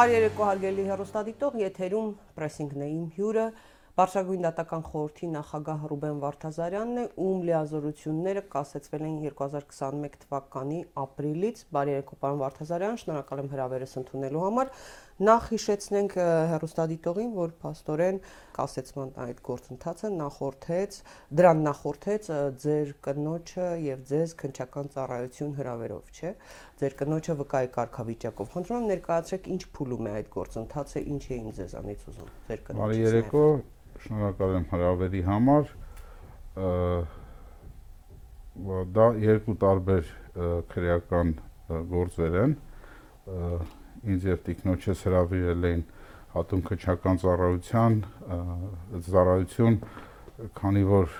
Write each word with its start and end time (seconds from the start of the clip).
Բարի 0.00 0.14
երեկո 0.14 0.44
հարգելի 0.48 0.84
հեռուստադիտող, 0.86 1.56
եթերում 1.60 2.06
պրեսինգն 2.38 2.84
է 2.86 2.86
իմ 2.88 3.02
հյուրը, 3.18 3.42
Բարձրագույն 4.00 4.46
դատական 4.46 4.84
խորհրդի 4.86 5.26
նախագահ 5.34 5.82
Ռուբեն 5.90 6.22
Վարդազարյանն 6.22 7.00
է, 7.02 7.04
ում 7.20 7.42
լիազորությունները 7.50 8.42
կասեցվել 8.54 9.04
են 9.10 9.18
2021 9.26 10.16
թվականի 10.22 10.80
ապրիլից։ 11.04 11.60
Բարի 11.76 11.94
երեկո, 11.98 12.18
պարոն 12.24 12.40
Վարդազարյան, 12.46 12.98
շնորհակալ 13.02 13.42
եմ 13.44 13.52
հրավերս 13.52 13.96
ընդունելու 14.00 14.44
համար։ 14.46 14.72
Նախ 15.20 15.48
հիշեցնենք 15.52 16.14
հերոստադիտողին, 16.48 17.32
որ 17.36 17.50
փաստորեն 17.60 18.18
կասեցման 18.56 19.10
այդ 19.20 19.40
գործընթացը 19.44 20.10
նախորդեց, 20.14 20.94
դրան 21.36 21.58
նախորդեց 21.66 22.28
ձեր 22.64 22.92
կնոջը 23.04 23.66
եւ 23.84 24.06
ձեզ 24.10 24.32
քնչական 24.40 24.88
ծառայություն 24.94 25.52
հրավերով, 25.58 26.08
չէ՞։ 26.16 26.32
Ձեր 26.80 26.96
կնոջը 27.02 27.36
վկայի 27.40 27.68
կարգավիճակով։ 27.74 28.48
Խնդրում 28.54 28.80
եմ 28.80 28.88
ներկայացրեք 28.94 29.50
ինչ 29.52 29.62
փուլում 29.76 30.08
է 30.08 30.14
այդ 30.20 30.30
գործընթացը, 30.40 31.04
ինչ 31.10 31.22
էին 31.36 31.52
ձեզանից 31.60 32.06
ուզում 32.10 32.32
ձեր 32.48 32.64
կնոջից։ 32.70 32.80
Բարի 32.80 33.04
երեկո, 33.04 33.44
շնորհակալ 34.06 34.56
եմ 34.56 34.66
հրավերի 34.72 35.22
համար։ 35.28 35.70
Դա 38.96 39.06
երկու 39.20 39.58
տարբեր 39.68 40.10
քրեական 40.72 41.36
գործեր 41.92 42.40
են։ 42.40 42.58
Ինձ 44.00 44.26
եւ 44.30 44.38
տիկնոջս 44.46 45.02
հրավիրել 45.06 45.66
էին 45.70 45.82
հատում 46.30 46.62
քչական 46.70 47.20
ծառայության 47.20 47.96
ծառայություն, 49.10 49.76
քանի 50.56 50.84
որ 50.88 51.16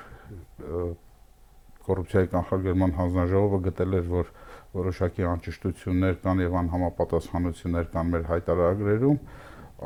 կոռուպցիայի 1.85 2.31
կանխարգելման 2.35 2.95
հանձնաժողովը 2.97 3.61
գտել 3.67 3.97
էր, 4.01 4.07
որ 4.11 4.31
որոշակի 4.81 5.27
անճշտություններ 5.31 6.19
կան 6.25 6.43
եւ 6.45 6.57
անհամապատասխանություններ 6.61 7.89
կան 7.95 8.13
մեր 8.15 8.27
հայտարարագրերում, 8.31 9.19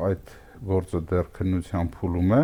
այդ 0.05 0.33
գործը 0.69 1.01
դեռ 1.09 1.31
քննության 1.39 1.89
փուլում 1.95 2.35
է, 2.35 2.41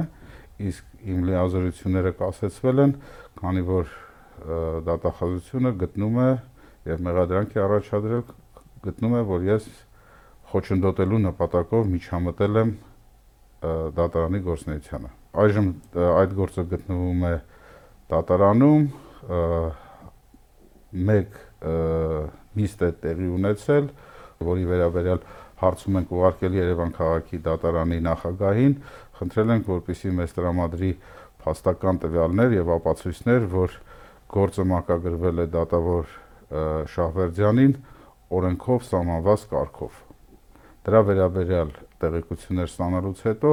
իսկ 0.71 1.05
իմ 1.11 1.21
լիազորությունները 1.29 2.13
կասեցվել 2.21 2.81
են, 2.81 2.95
քանի 3.41 3.63
որ 3.69 3.93
դատախազությունը 4.89 5.71
գտնում 5.85 6.19
է 6.21 6.29
եւ 6.91 7.05
մեղադրանք 7.05 7.55
է 7.55 7.61
առաջադրել 7.61 8.23
գտնում 8.87 9.15
է, 9.19 9.23
որ 9.31 9.47
ես 9.51 9.67
խոչընդոտելու 10.51 11.19
նպատակով 11.25 11.89
միջամտել 11.91 12.59
եմ 12.61 12.71
դատարանի 13.97 14.41
գործնեությանը։ 14.47 15.11
Այժմ 15.41 15.67
այդ 16.01 16.33
գործը 16.41 16.63
գտնվում 16.71 17.21
է 17.29 17.35
դատարանում, 18.11 18.87
մեկ 21.11 21.37
նիստ 22.61 22.83
է 22.87 22.89
տեղի 23.05 23.29
ունեցել, 23.37 23.87
որի 24.51 24.65
վերաբերյալ 24.71 25.23
հարցում 25.61 25.97
ենք 26.01 26.13
ուղարկել 26.17 26.57
Երևան 26.57 26.93
քաղաքի 26.97 27.39
դատարանի 27.47 27.99
նախագահին, 28.09 28.75
խնդրել 29.21 29.53
ենք, 29.55 29.67
որպեսզի 29.71 30.13
մեզ 30.19 30.35
տրամադրի 30.41 30.91
փաստական 31.45 32.01
տվյալներ 32.01 32.55
եւ 32.57 32.71
ապացույցներ, 32.81 33.47
որ 33.55 33.77
գործը 34.35 34.65
մակագրվել 34.73 35.43
է 35.45 35.49
դատավոր 35.55 36.15
Շահվերդյանին 36.91 37.75
օրենքով 38.41 38.87
սահմանված 38.89 39.45
կարգով։ 39.53 40.10
Դրա 40.81 41.01
վերաբերյալ 41.07 41.73
տեղեկություններ 42.01 42.69
ստանալուց 42.71 43.19
հետո 43.27 43.51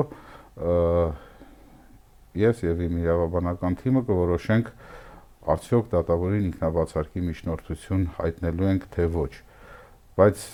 ես 2.40 2.62
եւ 2.64 2.80
իմ 2.86 3.00
իրավաբանական 3.02 3.76
թիմը 3.82 4.02
կորոշենք 4.08 4.70
արդյոք 5.54 5.90
դատավորին 5.92 6.46
ինքնաբացարկի 6.48 7.24
միջնորդություն 7.28 8.06
հայտնելու 8.18 8.68
ենք 8.72 8.86
թե 8.94 9.06
ոչ 9.18 9.32
բայց 10.18 10.46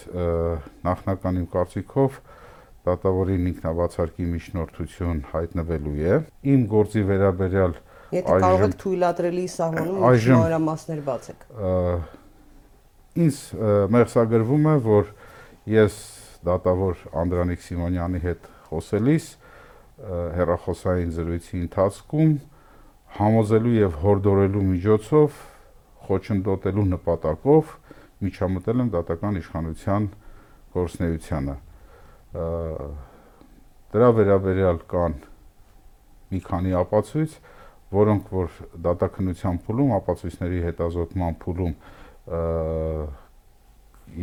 նախնական 0.89 1.41
իմ 1.41 1.47
կարծիքով 1.55 2.19
դատավորին 2.85 3.49
ինքնաբացարկի 3.55 4.27
միջնորդություն 4.35 5.23
հայտնվելու 5.31 5.95
է 6.05 6.19
իմ 6.55 6.67
գործի 6.75 7.05
վերաբերյալ 7.11 7.79
Եթե 8.15 8.35
կարող 8.45 8.65
եք 8.65 8.75
թույլատրելի 8.83 9.45
սահմանում 9.55 10.03
այժմ 10.11 10.37
մանրամասներ 10.39 11.01
բացեք։ 11.07 11.47
Ինձ 13.25 13.39
մեղսագրվում 13.95 14.69
է, 14.71 14.75
որ 14.85 15.09
ես 15.75 15.97
դատավոր 16.49 17.05
Անդրանիկ 17.23 17.65
Սիմոնյանի 17.65 18.21
հետ 18.25 18.49
խոսելիս 18.69 19.29
հերախոսային 20.39 21.15
զրույցի 21.15 21.57
ընթացքում 21.65 22.35
համոզելու 23.15 23.75
եւ 23.79 23.99
հորդորելու 24.05 24.65
միջոցով 24.75 25.41
խոչընդոտելու 26.05 26.87
նպատակով 26.95 27.75
միջամտել 28.25 28.83
եմ 28.85 28.91
դատական 28.95 29.39
իշխանության 29.41 30.09
գործնեությանը 30.75 31.57
դրա 33.95 34.09
վերաբերյալ 34.19 34.79
կան 34.91 35.13
մի 36.35 36.41
քանի 36.49 36.73
ապացույց, 36.81 37.35
որոնք 37.95 38.31
որ 38.35 38.57
դատակնության 38.87 39.61
փուլում, 39.67 39.93
ապացույցների 40.01 40.63
հետազոտման 40.65 41.37
փուլում 41.45 41.75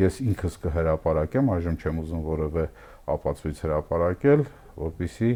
ես 0.01 0.19
ինքս 0.25 0.57
կհրապարակեմ, 0.65 1.51
այժմ 1.55 1.77
չեմ 1.81 2.01
ուզում 2.03 2.25
որևէ 2.27 2.65
ապացույց 3.15 3.63
հրապարակել, 3.65 4.43
որpիսի 4.81 5.31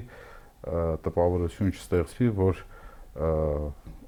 տպավորություն 1.05 1.73
չստեղծվի, 1.75 2.29
որ 2.41 2.61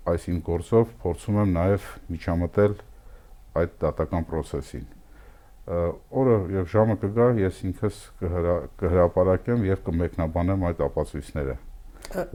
այս 0.07 0.29
իմ 0.33 0.43
գործով 0.47 0.93
փորձում 1.03 1.41
եմ 1.43 1.57
նաև 1.57 1.89
միջամտել 2.13 2.77
այդ 3.57 3.75
դատական 3.83 4.29
process-ին 4.31 4.87
օրը 5.67 6.35
եւ 6.55 6.67
ժամը 6.71 6.95
կգա, 7.01 7.25
ես 7.43 7.57
ինքս 7.67 7.95
կհրապարակեմ 8.79 9.65
եւ 9.67 9.81
կմեկնաբանեմ 9.87 10.63
այդ 10.69 10.83
ապացույցները։ 10.85 11.55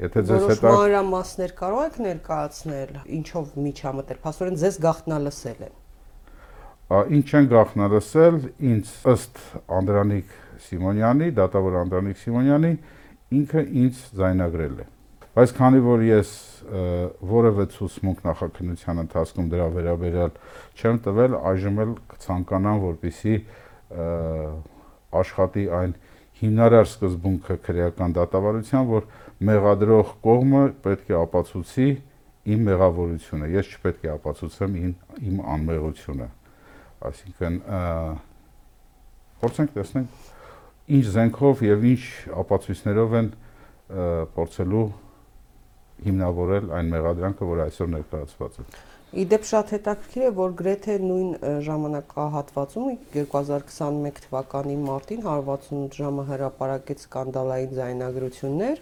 Եթե 0.02 0.24
ձեզ 0.28 0.44
հետ 0.50 0.64
մանրամասներ 0.66 1.54
կարող 1.62 1.84
եք 1.86 1.96
ներկայացնել, 2.06 2.92
ինչով 3.18 3.54
միջամտել, 3.66 4.18
փաստորեն 4.26 4.58
ձեզ 4.62 4.78
գախտնալսել 4.84 5.62
են։ 5.64 5.78
Ինչ 6.92 7.28
են 7.38 7.46
գախտնալսել, 7.52 8.40
ինձ 8.72 8.96
ըստ 9.12 9.44
Անդրանիկ 9.80 10.34
Սիմոնյանի, 10.66 11.30
դատավոր 11.38 11.78
Անդրանիկ 11.86 12.24
Սիմոնյանի, 12.24 12.72
ինքը 13.42 13.62
ինձ 13.82 14.02
զայնագրել 14.18 14.82
է 14.82 14.92
բայց 15.32 15.52
քանի 15.56 15.78
որ 15.80 16.02
ես 16.04 16.30
որևէ 17.24 17.64
ցուցմունք 17.72 18.18
նախաքննության 18.26 18.98
ընթացքում 19.02 19.46
դրա 19.52 19.68
վերաբերյալ 19.76 20.34
չեմ 20.76 20.98
տվել, 21.06 21.36
այժմ 21.52 21.78
էլ 21.84 21.94
կցանկանամ, 22.12 22.82
որպիսի 22.82 23.36
աշխատի 25.22 25.64
այն 25.78 25.94
հիմնարար 26.42 26.86
սկզբունքը 26.90 27.56
քրեական 27.64 28.14
դատավարության, 28.18 28.86
որ 28.92 29.08
մեղադրող 29.48 30.12
կողմը 30.28 30.62
պետք 30.84 31.12
է 31.12 31.18
ապացուցի 31.22 31.88
իմ 32.52 32.68
մեղավորությունը, 32.68 33.50
ես 33.56 33.72
չպետք 33.72 34.04
է 34.04 34.12
ապացուցեմ 34.18 34.78
իմ, 34.82 34.94
իմ 35.32 35.42
անմեղությունը։ 35.56 36.28
Այսինքն 37.10 37.58
փորձենք 39.42 39.74
տեսնենք 39.76 40.30
ինչ 40.92 41.04
զենքով 41.16 41.62
եւ 41.66 41.84
ինչ 41.92 42.02
ապացույցներով 42.42 43.16
են 43.22 43.28
փորձելու 44.36 44.86
հիմնավորել 46.02 46.72
այն 46.78 46.90
մեղադրանքը, 46.92 47.48
որ 47.52 47.62
այսօր 47.66 47.90
ներկայացված 47.92 48.58
է։ 48.62 48.66
Իդեպ 49.22 49.42
շատ 49.44 49.72
հետաքրքիր 49.74 50.22
է, 50.24 50.28
որ 50.38 50.52
գրեթե 50.56 50.94
նույն 51.02 51.32
ժամանակահատվածում 51.66 52.94
2021 53.12 54.20
թվականի 54.24 54.76
մարտին 54.86 55.20
168 55.26 55.98
ժամը 56.00 56.24
հրապարակեց 56.30 57.04
սկանդալային 57.04 57.74
զայնագրություններ, 57.76 58.80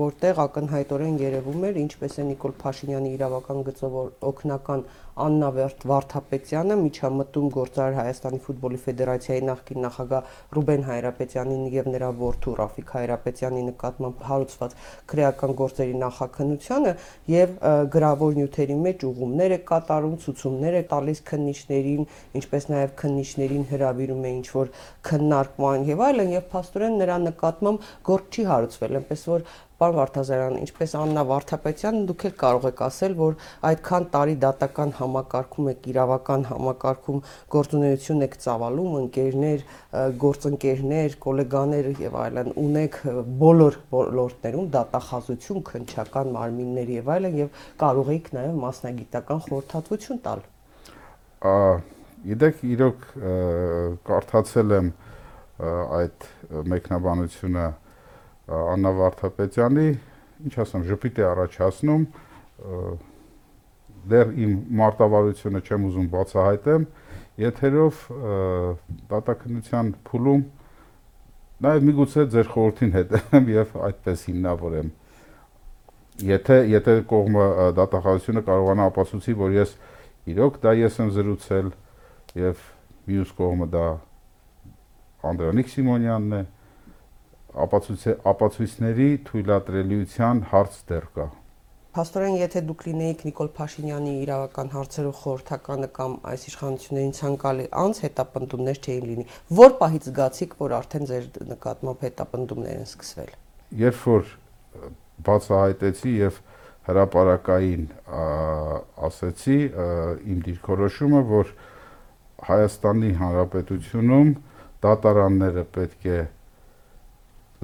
որտեղ 0.00 0.40
ակնհայտորեն 0.46 1.16
երևում 1.22 1.64
էր 1.70 1.78
ինչպես 1.86 2.18
է 2.18 2.26
Նիկոլ 2.26 2.56
Փաշինյանի 2.66 3.14
իրավական 3.16 3.64
գծով 3.70 3.96
օկնական 4.34 4.84
Աննա 5.16 5.48
Վարդապետյանը 5.56 6.74
միջամտում 6.76 7.46
գործար 7.54 7.94
Հայաստանի 7.96 8.38
ֆուտբոլի 8.46 8.80
ֆեդերացիայի 8.84 9.44
նախկին 9.48 9.80
նախագահ 9.86 10.32
Ռուբեն 10.56 10.82
Հայրապետյանին 10.86 11.62
եւ 11.72 11.86
նրա 11.94 12.10
որդու 12.20 12.54
Ռաֆիկ 12.60 12.92
Հայրապետյանի 12.96 13.62
նկատմամբ 13.68 14.20
հարուցված 14.28 14.74
քրեական 15.12 15.54
գործերի 15.60 15.96
նախաքննությանը 16.02 16.92
եւ 17.32 17.56
գրավոր 17.96 18.36
նյութերի 18.36 18.76
մեջ 18.86 19.06
ուղումներ 19.08 19.56
է 19.56 19.60
կատարում, 19.72 20.16
ցուցումներ 20.26 20.76
է 20.76 20.82
տալիս 20.92 21.22
քննիչներին, 21.32 22.04
ինչպես 22.36 22.68
նաեւ 22.76 22.94
քննիչներին 23.00 23.64
հրավիրում 23.72 24.26
է 24.26 24.34
ինչ 24.36 24.46
որ 24.52 24.72
քննարկման 25.08 25.88
եւ 25.96 26.04
այլն 26.10 26.36
եւ 26.36 26.46
փաստորեն 26.52 27.00
նրա 27.00 27.16
նկատմամբ 27.24 27.88
գործ 28.10 28.36
չի 28.36 28.46
հարուցվել, 28.52 29.00
այնպես 29.00 29.26
որ 29.32 29.48
Պարոն 29.76 29.96
Վարդազարյան, 29.98 30.54
ինչպես 30.64 30.92
Աննա 30.96 31.22
Վարդապետյան, 31.28 31.96
դուք 32.08 32.22
էլ 32.26 32.34
կարող 32.40 32.66
եք 32.70 32.78
ասել, 32.86 33.16
որ 33.18 33.34
այդքան 33.68 34.06
տարի 34.14 34.36
դատական 34.44 34.92
համակարգում 34.96 35.68
եք, 35.72 35.88
իրավական 35.92 36.46
համակարգում 36.48 37.20
գործունեություն 37.52 38.24
եք 38.26 38.36
ծավալում, 38.46 38.96
ընկերներ, 39.02 39.66
գործընկերներ, 40.24 41.18
գոլեգաներ 41.26 41.90
եւ 42.06 42.18
այլն 42.24 42.50
ունեք 42.64 42.98
բոլոր 43.44 43.78
ոլորտներում 43.92 44.70
դատախազություն, 44.80 45.62
քնչական 45.68 46.34
մարմիններ 46.40 46.92
եւ 46.96 47.10
այլն 47.16 47.40
եւ 47.44 47.64
կարող 47.84 48.12
եք 48.16 48.30
նաեւ 48.36 48.60
մասնագիտական 48.64 49.42
խորհրդատվություն 49.46 50.22
տալ։ 50.24 50.46
Ա, 51.46 51.56
գիտեք, 52.26 52.62
իրոք 52.76 53.10
կարդացել 54.08 54.78
եմ 54.80 54.94
այդ 56.00 56.30
մեկնաբանությունը 56.72 57.66
Աննա 58.46 58.92
Վարդապետյանի, 59.00 59.86
ինչ 60.46 60.54
ասեմ, 60.62 60.84
ժպիտ 60.90 61.18
է 61.18 61.24
առաջացնում, 61.30 62.04
դեռ 64.06 64.28
իմ 64.46 64.52
մարտավարությունը 64.80 65.62
չեմ 65.66 65.88
ուզում 65.90 66.06
բացահայտեմ, 66.12 66.84
եթերով 67.46 68.04
դատակնության 69.10 69.90
փուլում 70.06 70.44
նաև 71.66 71.88
միգուցե 71.88 72.28
ձեր 72.36 72.48
խորհրդին 72.52 72.94
հետևեմ 72.96 73.50
եւ 73.56 73.74
այդպես 73.88 74.24
հիմնավորեմ 74.30 74.94
եթե 76.24 76.56
եթե 76.72 76.92
կողմը 77.10 77.46
դատախազությունը 77.76 78.42
կարողանա 78.46 78.84
ապացուցի, 78.90 79.32
որ 79.36 79.56
ես 79.56 79.72
իրոք 80.32 80.58
դա 80.62 80.72
ես 80.80 80.98
եմ 81.02 81.10
զրուցել 81.12 81.66
եւ 82.40 82.62
մյուս 83.10 83.32
կողմը 83.36 83.66
դա 83.74 83.84
Անդրանիկ 85.26 85.72
Սիմոնյանն 85.74 86.36
է, 86.36 86.40
ապացույցների 87.56 89.08
թույլատրելիության 89.26 90.40
հարց 90.52 90.78
դեռ 90.90 91.06
կա։ 91.16 91.26
Փաստորեն, 91.96 92.34
եթե 92.42 92.60
դուք 92.68 92.82
լինեիք 92.86 93.22
Նիկոլ 93.24 93.48
Փաշինյանի 93.56 94.10
իրավական 94.20 94.72
հարցերով 94.74 95.14
խորհրդականը 95.22 95.88
կամ 95.96 96.16
այս 96.32 96.42
իշխանություններին 96.50 97.14
ցանկալի 97.16 97.68
անց 97.82 98.00
հետապնդումներ 98.04 98.80
չէին 98.84 99.06
լինի, 99.10 99.24
որ 99.60 99.72
պահից 99.80 100.08
զգացիք, 100.10 100.56
որ 100.60 100.74
արդեն 100.76 101.08
ձեր 101.08 101.30
նկատմամբ 101.56 102.04
հետապնդումներ 102.06 102.76
են 102.76 102.84
սկսվել։ 102.90 103.32
Երբ 103.80 104.04
որ 104.12 104.34
բացահայտեցի 105.30 106.12
եւ 106.20 106.40
հրաապարակային 106.86 107.88
ասեցի 109.08 109.58
իմ 110.36 110.44
դիրքորոշումը, 110.52 111.22
որ 111.32 111.56
Հայաստանի 112.46 113.10
Հանրապետությունում 113.24 114.32
դատարանները 114.84 115.64
պետք 115.72 116.10
է 116.12 116.18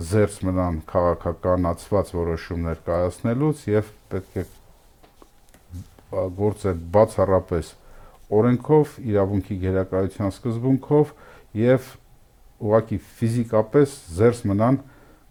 զերծ 0.01 0.37
մնան 0.49 0.77
քաղաքականացված 0.89 2.13
որոշումներ 2.17 2.79
կայացնելուց 2.87 3.65
եւ 3.69 3.91
պետք 4.13 4.39
է 4.41 4.45
գործել 6.13 6.81
բացառապես 6.95 7.73
օրենքով, 8.33 8.97
իրավունքի 9.13 9.59
գերակայության 9.67 10.33
սկզբունքով 10.33 11.13
եւ 11.61 11.91
ուղղակի 12.63 12.99
ֆիզիկապես 13.21 13.95
զերծ 14.17 14.43
մնան 14.53 14.79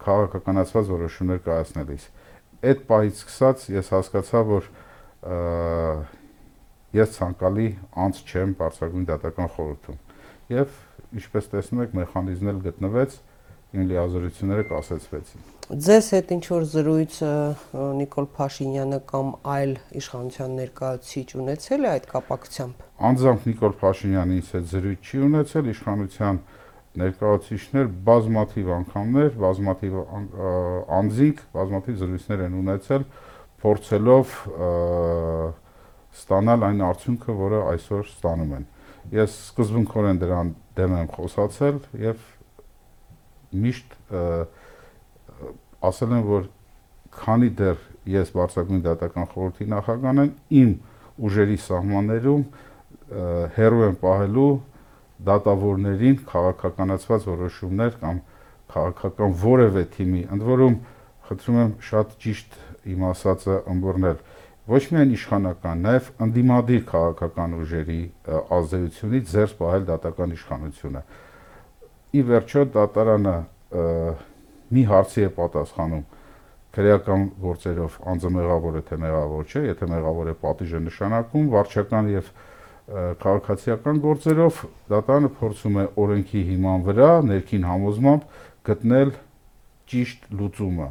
քաղաքականացված 0.06 0.92
որոշումներ 0.92 1.42
կայացնելիս։ 1.48 2.08
Այդ 2.62 2.86
պահից 2.92 3.22
սկսած 3.22 3.68
ես 3.74 3.92
հասկացա, 3.96 4.42
որ 4.52 4.70
ես 7.02 7.18
ցանկալի 7.18 7.68
անց 8.06 8.22
չեմ 8.26 8.56
բարձրագույն 8.62 9.06
դատական 9.10 9.52
խորհրդում 9.56 10.00
եւ 10.52 10.80
ինչպես 11.22 11.50
տեսնում 11.52 11.84
եք 11.86 11.94
մեխանիզմն 12.02 12.52
էլ 12.52 12.60
գտնվեց 12.66 13.16
իմ 13.72 13.84
լիազորությունները 13.88 14.64
կասեցվեցին։ 14.68 15.44
Ձեզ 15.72 16.08
հետ 16.12 16.32
ինչ 16.36 16.46
որ 16.52 16.64
զրույց 16.72 17.14
Նիկոլ 18.02 18.26
Փաշինյանը 18.36 18.98
կամ 19.12 19.28
այլ 19.52 19.76
իշխանության 20.02 20.58
ներկայացուցիչ 20.60 21.28
ունեցել 21.42 21.86
է 21.88 21.92
այդ 21.92 22.08
կապակցությամբ։ 22.12 22.82
Անձամբ 23.12 23.46
Նիկոլ 23.52 23.76
Փաշինյանը 23.82 24.36
ինձ 24.42 24.50
հետ 24.52 24.68
զրույց 24.72 25.12
չի 25.12 25.22
ունեցել, 25.32 25.70
իշխանության 25.72 26.42
ներկայացուցիչներ 26.92 27.88
բազմաթիվ 28.12 28.72
անգամներ, 28.76 29.30
բազմաթիվ 29.46 29.96
անձինք, 31.00 31.42
բազմաթիվ 31.56 31.96
զրույցներ 32.02 32.44
են 32.52 32.58
ունեցել, 32.62 33.06
փորձելով 33.62 34.36
ստանալ 36.12 36.68
այն 36.68 36.84
արդյունքը, 36.92 37.36
որը 37.40 37.64
այսօր 37.72 38.04
ստանում 38.12 38.54
են։ 38.60 38.66
Ես 39.16 39.38
սկզբունքորեն 39.48 40.20
դրան 40.22 40.52
դեմ 40.78 40.96
եմ 41.00 41.10
խոսացել 41.16 41.78
եւ 42.02 42.28
միշտ 43.52 43.96
ասել 45.92 46.12
եմ, 46.18 46.26
որ 46.32 46.50
քանի 47.12 47.50
դեռ 47.60 47.80
ես 48.12 48.32
բարձրագույն 48.36 48.84
դատական 48.86 49.28
խորհրդի 49.32 49.68
նախագահն 49.72 50.22
եմ, 50.22 50.32
իմ 50.62 50.70
ուժերի 51.28 51.58
սահմաններում 51.66 52.44
հերո 53.58 53.82
եմ 53.88 53.98
պահելու 54.02 54.52
դատավորներին 55.28 56.20
քաղաքականացված 56.32 57.26
որոշումներ 57.30 57.98
կամ 58.02 58.22
քաղաքական 58.72 59.36
որևէ 59.42 59.84
թիմի, 59.96 60.22
ընդ 60.32 60.46
որում 60.48 60.78
խնդրում 61.28 61.60
եմ 61.62 61.74
շատ 61.92 62.16
ճիշտ 62.24 62.56
իմ 62.92 63.04
ասածը 63.12 63.58
ըմբռնել. 63.72 64.22
Ոչ 64.72 64.82
միայն 64.94 65.12
իշխանական, 65.18 65.84
նաև 65.86 66.10
ընդդիմադիր 66.26 66.84
քաղաքական 66.92 67.56
ուժերի 67.60 68.00
ազդեցությունից 68.58 69.32
զերծ 69.36 69.54
պահել 69.62 69.86
դատական 69.92 70.36
իշխանությունը 70.38 71.02
ի 72.12 72.22
վերջո 72.28 72.64
դատարանը 72.76 73.36
մի 74.72 74.84
հարցի 74.92 75.26
է 75.28 75.30
պատասխանում 75.38 76.04
քրեական 76.76 77.26
գործերով 77.44 77.98
անձը 78.12 78.32
մեղավոր 78.36 78.78
է 78.80 78.82
թե 78.88 78.98
մեղավոր 79.02 79.52
չէ, 79.52 79.62
եթե 79.68 79.88
մեղավոր 79.92 80.32
է 80.32 80.36
պատիժը 80.44 80.82
նշանակում, 80.88 81.50
վարչական 81.52 82.10
եւ 82.12 82.32
քաղաքացիական 83.24 84.00
գործերով 84.04 84.62
դատարանը 84.92 85.32
փորձում 85.40 85.78
է 85.82 85.86
օրենքի 86.04 86.42
հիման 86.52 86.86
վրա 86.88 87.12
ներքին 87.32 87.68
համոզմամբ 87.72 88.26
գտնել 88.72 89.14
ճիշտ 89.92 90.26
լուծումը։ 90.40 90.88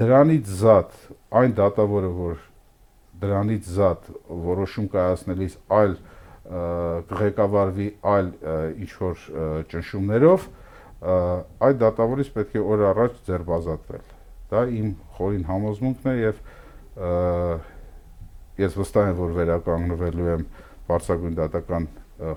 Դրանից 0.00 0.50
զատ 0.64 0.98
այն 1.40 1.54
դատավորը, 1.60 2.10
որ 2.18 2.42
դրանից 3.24 3.70
զատ 3.76 4.08
որոշում 4.48 4.88
կայացնելիս 4.94 5.56
այլ 5.78 5.96
կղեկավարվի 6.44 7.86
այլ 8.14 8.26
ինչ 8.84 8.90
որ 9.00 9.22
ճնշումներով, 9.72 10.46
այդ 11.68 11.78
դատավորից 11.80 12.30
պետք 12.34 12.58
է 12.58 12.64
օր 12.74 12.84
առաջ 12.90 13.16
ձերբազատվել։ 13.28 14.04
Դա 14.52 14.64
իմ 14.78 14.90
խորին 15.16 15.46
համոզմունքն 15.48 16.10
է 16.12 16.14
եւ 16.20 16.42
ես 18.60 18.78
վստահ 18.80 19.10
եմ, 19.10 19.18
որ 19.24 19.36
վերականգնվելու 19.40 20.30
եմ 20.34 20.46
բարձրագույն 20.88 21.38
դատական 21.40 21.88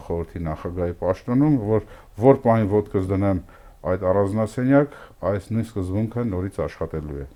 խորհրդի 0.08 0.44
նախագահի 0.48 0.96
պաշտոնում, 1.04 1.58
որ 1.68 1.84
որ 2.18 2.40
պահին 2.48 2.72
ոդկս 2.74 3.10
դնեմ 3.12 3.42
այդ 3.92 4.06
առանձնասենյակ, 4.12 4.96
այս 5.32 5.52
նույն 5.54 5.68
սկզբունքը 5.68 6.24
նորից 6.32 6.62
աշխատելու 6.66 7.20
է։ 7.22 7.28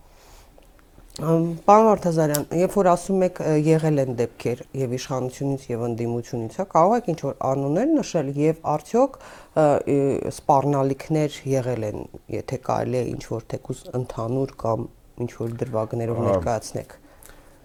Պարոն 1.20 1.88
Արտազարյան, 1.92 2.46
երբ 2.56 2.76
որ 2.78 2.88
ասում 2.94 3.24
եք 3.26 3.40
եղել 3.66 3.98
են 4.00 4.14
դեպքեր 4.16 4.62
եւ 4.80 4.94
իշխանությունից 4.96 5.66
եւ 5.68 5.82
ընդդիմությունից, 5.90 6.56
հա, 6.62 6.66
կարող 6.72 6.94
եք 7.02 7.10
ինչ 7.12 7.18
որ 7.26 7.36
անուններ 7.50 7.90
նշել 7.98 8.30
եւ 8.40 8.62
արդյոք 8.72 9.18
սպառնալիքներ 10.32 11.38
եղել 11.52 11.86
են, 11.90 12.08
եթե 12.38 12.62
կարելի 12.70 13.00
է 13.02 13.04
ինչ 13.12 13.24
որ 13.28 13.46
թեկուս 13.52 13.84
ընդհանուր 14.00 14.56
կամ 14.64 14.88
ինչ 15.26 15.32
որ 15.42 15.56
դրվագներով 15.62 16.24
ներկայացնեք։ 16.32 16.98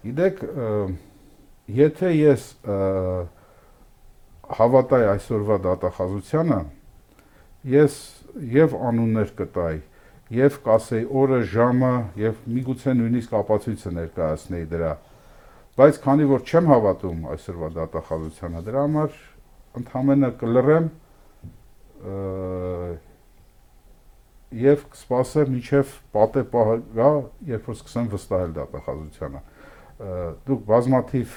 Գիտեք, 0.07 0.43
եթե 1.77 2.13
ես 2.17 2.47
հավատայի 4.57 5.07
այսօրվա 5.15 5.61
դատախազությանը, 5.71 6.59
ես 7.79 7.95
եւ 8.59 8.75
անուններ 8.91 9.31
կտայի, 9.39 9.79
եւ 10.33 10.59
կասեի 10.65 11.05
օրը, 11.21 11.39
ժամը 11.53 11.91
եւ 12.19 12.39
միգուցե 12.51 12.93
նույնիսկ 12.99 13.35
ապացույցը 13.37 13.91
ներկայացնեի 13.97 14.65
դրա։ 14.73 14.93
Բայց 15.77 15.99
քանի 16.03 16.25
որ 16.27 16.41
չեմ 16.47 16.69
հավատում 16.73 17.19
այսօրվա 17.31 17.69
դատախազությանը, 17.77 18.63
դրա 18.67 18.85
համար 18.87 19.19
ընդհանրապես 19.77 20.39
կլռեմ 20.41 20.89
եւ 24.57 24.83
կսպասեմ 24.93 25.53
միջև 25.53 25.93
պատե 26.15 26.43
պահը 26.53 26.75
գա, 26.97 27.09
երբ 27.51 27.67
որ 27.67 27.77
սկսեմ 27.77 28.09
վստահել 28.13 28.51
դատախազությանը։ 28.57 29.41
Դուք 30.47 30.61
բազմաթիվ 30.67 31.33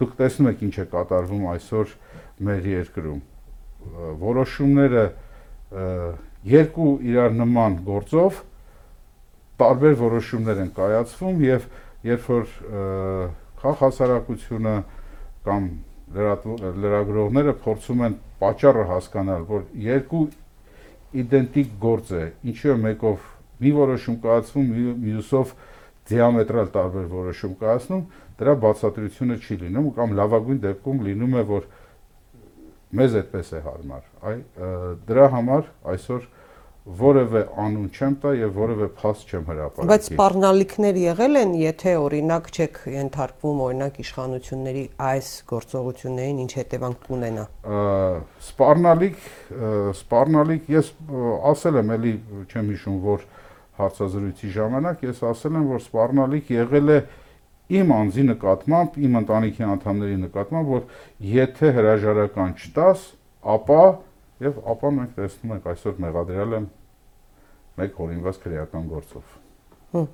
դուք 0.00 0.14
տեսնում 0.20 0.50
եք 0.52 0.62
ինչ 0.68 0.74
է 0.74 0.86
կատարվում 0.94 1.44
այսօր 1.54 1.94
մեր 2.48 2.68
երկրում։ 2.72 3.20
Որոշումները 4.24 5.04
երկու 6.44 6.90
իրար 7.08 7.34
նման 7.38 7.78
գործով 7.86 8.42
տարբեր 9.60 9.96
որոշումներ 10.00 10.60
են 10.64 10.70
կայացվում 10.76 11.42
եւ 11.44 11.66
երբ 12.04 12.30
որ 12.34 12.46
խաղ 13.64 13.76
հասարակությունը 13.80 14.74
կամ 15.44 15.68
լրագրողները 16.14 17.54
փորձում 17.64 18.02
են 18.06 18.16
պատճառը 18.42 18.84
հասկանալ, 18.90 19.46
որ 19.48 19.62
երկու 19.84 20.24
իդենտիկ 21.22 21.70
գործ 21.80 22.10
է, 22.18 22.24
ինչու 22.50 22.72
է 22.74 22.76
մեկով 22.84 23.30
մի 23.64 23.72
որոշում 23.78 24.18
կայացվում, 24.24 24.68
մյուսով 25.04 25.54
դիամետրալ 26.10 26.68
տարբեր 26.74 27.06
որոշում 27.14 27.54
կայացնում, 27.62 28.04
դրա 28.40 28.54
բացատրությունը 28.64 29.36
չի 29.40 29.58
լինում 29.64 29.88
կամ 29.96 30.14
լավագույն 30.20 30.60
դեպքում 30.64 31.02
լինում 31.08 31.34
է, 31.34 31.44
որ 31.54 31.68
մեզ 33.00 33.18
այդպես 33.20 33.52
է 33.54 33.60
հարմար։ 33.64 34.08
Այ 34.30 34.36
դրա 35.08 35.26
համար 35.34 35.68
այսօր 35.94 36.26
որևէ 36.84 37.40
անուն 37.56 37.86
չեմ 37.96 38.14
տա 38.20 38.30
եւ 38.36 38.56
որևէ 38.60 38.86
փաստ 38.98 39.30
չեմ 39.32 39.44
հրապարակի։ 39.48 39.88
Բայց 39.88 40.08
սպառնալիքներ 40.10 40.98
եղել 41.00 41.38
են, 41.40 41.54
եթե 41.62 41.94
օրինակ 41.96 42.50
չեք 42.52 42.80
ենթարկվում 42.92 43.62
օրինակ 43.64 44.00
իշխանությունների 44.04 44.84
այս 45.08 45.30
գործողություններին 45.48 46.42
ինչ 46.44 46.52
հետևանք 46.60 47.06
կունենա։ 47.08 47.46
Սպառնալիք, 48.44 49.24
սպառնալիք 50.04 50.70
ես 50.74 50.92
ասել 51.54 51.80
եմ, 51.80 51.94
էլի 51.96 52.14
չեմ 52.52 52.70
հիշում, 52.74 53.00
որ 53.08 53.26
հարցազրույցի 53.80 54.54
ժամանակ 54.60 55.08
ես 55.08 55.24
ասել 55.32 55.56
եմ, 55.56 55.68
որ 55.72 55.84
սպառնալիք 55.88 56.52
եղել 56.52 56.92
է 56.94 56.98
իմ 57.72 57.92
անձի 57.96 58.24
նկատմամբ, 58.28 58.96
իմ 59.04 59.14
ընտանիքի 59.20 59.64
անդամների 59.74 60.16
նկատմամբ, 60.24 60.72
որ 60.74 60.82
եթե 61.34 61.70
հրաժարական 61.78 62.50
չտաս, 62.60 63.06
ապա 63.54 63.80
եւ 64.44 64.58
ապա 64.74 64.90
մենք 64.98 65.14
տեսնում 65.16 65.54
ենք 65.54 65.70
այսօր 65.72 65.98
մեղադրել 66.04 66.54
են 66.58 66.68
մեկ 67.80 67.98
հորինված 68.02 68.38
քրեական 68.44 68.86
գործով։ 68.92 70.04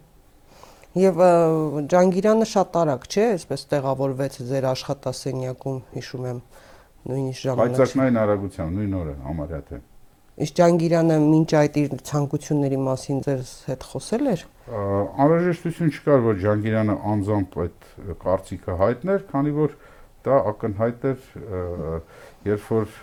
Եվ 1.00 1.20
Ջանգիրյանը 1.90 2.46
շատ 2.50 2.76
արագ 2.80 3.04
չէ, 3.06 3.26
այսպես 3.36 3.64
տեղավորվեց 3.70 4.38
ձեր 4.50 4.64
աշխատասենյակում, 4.70 5.76
հիշում 5.94 6.24
եմ 6.30 6.40
նույնիսկ 7.10 7.44
ժամանակ։ 7.46 7.76
Պայծակնային 7.76 8.18
արագությամբ 8.24 8.80
նույն 8.80 8.96
օրը 9.00 9.14
համարյա 9.26 9.60
թե։ 9.70 9.78
Իսկ 10.40 10.56
Ջանգիրյանը 10.60 11.18
մինչ 11.30 11.50
այդ 11.60 11.78
իր 11.80 11.94
ցանկությունների 12.10 12.80
մասին 12.90 13.22
ձեզ 13.26 13.52
հետ 13.70 13.86
խոսել 13.90 14.30
էր։ 14.34 14.44
Անհրաժեշտություն 14.70 15.90
չկար, 15.90 16.20
որ 16.22 16.36
Ջանգիրյանը 16.44 16.94
անձամբ 17.10 17.56
այդ 17.64 17.86
կարծիքը 18.22 18.76
հայտներ, 18.80 19.24
քանի 19.30 19.54
որ 19.56 19.74
դա 20.26 20.36
ակնհայտ 20.50 21.06
էր, 21.10 21.24
երբ 22.46 22.68
որ 22.70 22.94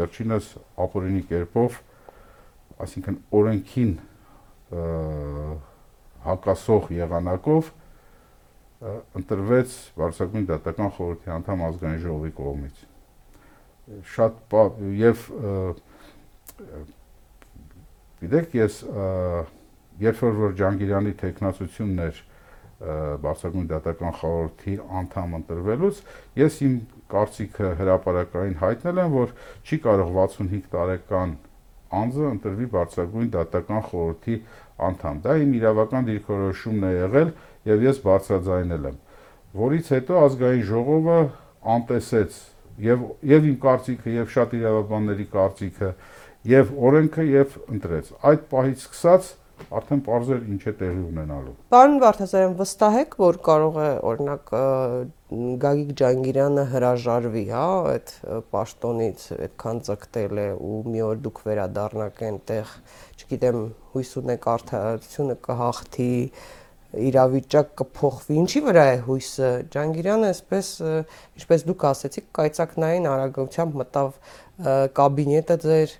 վերջինս 0.00 0.50
ապօրինի 0.86 1.22
կերպով, 1.30 1.78
այսինքն 2.84 3.18
օրենքին 3.40 3.92
հակասող 6.30 6.90
եղանակով 7.00 7.70
ընտրվեց 9.20 9.76
Վարշավին 9.98 10.46
դատական 10.48 10.92
խորհրդի 10.96 11.32
անդամ 11.36 11.64
ազգային 11.66 12.02
ժողովի 12.04 12.32
կողմից։ 12.38 12.84
Շատ 14.14 14.54
եւ 15.00 15.24
գիտեք 18.20 18.54
ես 18.60 18.78
երբ 20.00 20.22
որ 20.40 20.54
Ջանգիրյանի 20.60 21.14
տեխնացությունն 21.20 22.02
էր 22.06 22.20
Բարսագույն 22.80 23.66
դատական 23.68 24.14
խորհրդի 24.16 24.74
անդամ 25.00 25.32
ընտրվելուց 25.38 25.98
ես 26.40 26.54
իմ 26.64 26.76
կարծիքը 27.12 27.72
հրաապարակային 27.80 28.54
հայտնել 28.62 29.00
եմ, 29.02 29.16
որ 29.20 29.34
չի 29.68 29.78
կարող 29.84 30.12
65 30.16 30.70
տարեկան 30.72 31.34
անձը 32.00 32.24
ընտրվի 32.30 32.68
Բարսագույն 32.76 33.28
դատական 33.34 33.84
խորհրդի 33.90 34.36
անդամ։ 34.88 35.20
Դա 35.26 35.36
իմ 35.44 35.52
իրավական 35.60 36.08
դիրքորոշումն 36.08 36.86
է 36.88 36.92
եղել 36.94 37.34
եւ 37.68 37.84
ես 37.84 38.00
բարձրաձայնել 38.06 38.88
եմ, 38.90 38.96
որից 39.60 39.92
հետո 39.96 40.20
ազգային 40.24 40.64
ժողովը 40.70 41.18
անտեսեց 41.74 42.40
եւ 42.80 43.04
եւ 43.28 43.50
իմ 43.50 43.56
կարծիքը 43.60 44.16
եւ 44.16 44.32
շատ 44.34 44.56
իրավաբանների 44.60 45.26
կարծիքը 45.34 45.90
եւ 46.50 46.70
օրենքը 46.88 47.24
եւ 47.28 47.56
ընտրեց։ 47.76 48.12
Այդ 48.30 48.46
պահից 48.54 48.84
սկսած 48.86 49.32
արդեն 49.70 50.02
parzեր 50.06 50.44
ինչ 50.54 50.60
է 50.66 50.72
տեղի 50.80 51.02
ունենալու։ 51.06 51.54
Պարոն 51.74 51.96
Վարդազարյան, 52.02 52.54
վստահ 52.60 52.98
եք, 53.00 53.16
որ 53.20 53.38
կարող 53.48 53.80
է 53.80 53.90
օրինակ 54.10 54.54
Գագիկ 55.64 55.90
Ջանգիրյանը 56.00 56.64
հրաժարվի, 56.74 57.44
հա, 57.54 57.66
այդ 57.90 58.14
պաշտոնից 58.54 59.26
այդքան 59.36 59.82
ցկտել 59.90 60.40
է 60.42 60.46
ու 60.70 60.80
մի 60.90 61.04
օր 61.06 61.20
դուք 61.26 61.42
վերադառնաք 61.46 62.24
այնտեղ, 62.30 62.72
չգիտեմ, 63.20 63.60
հույս 63.94 64.10
ունեք 64.20 64.48
արդարությունը 64.54 65.36
կհաղթի, 65.46 66.10
իրավիճակ 66.90 67.68
կփոխվի։ 67.78 68.36
Ինչի 68.40 68.60
վրա 68.66 68.84
է 68.90 68.96
հույսը։ 69.06 69.50
Ջանգիրյանը 69.74 70.30
այսպես, 70.30 70.70
ինչպես 71.38 71.64
դուք 71.68 71.84
ասեցիք, 71.90 72.26
կայծակնային 72.40 73.06
արագությամբ 73.10 73.78
մտավ 73.80 74.16
կաբինետը 74.98 75.56
ձեր 75.64 75.94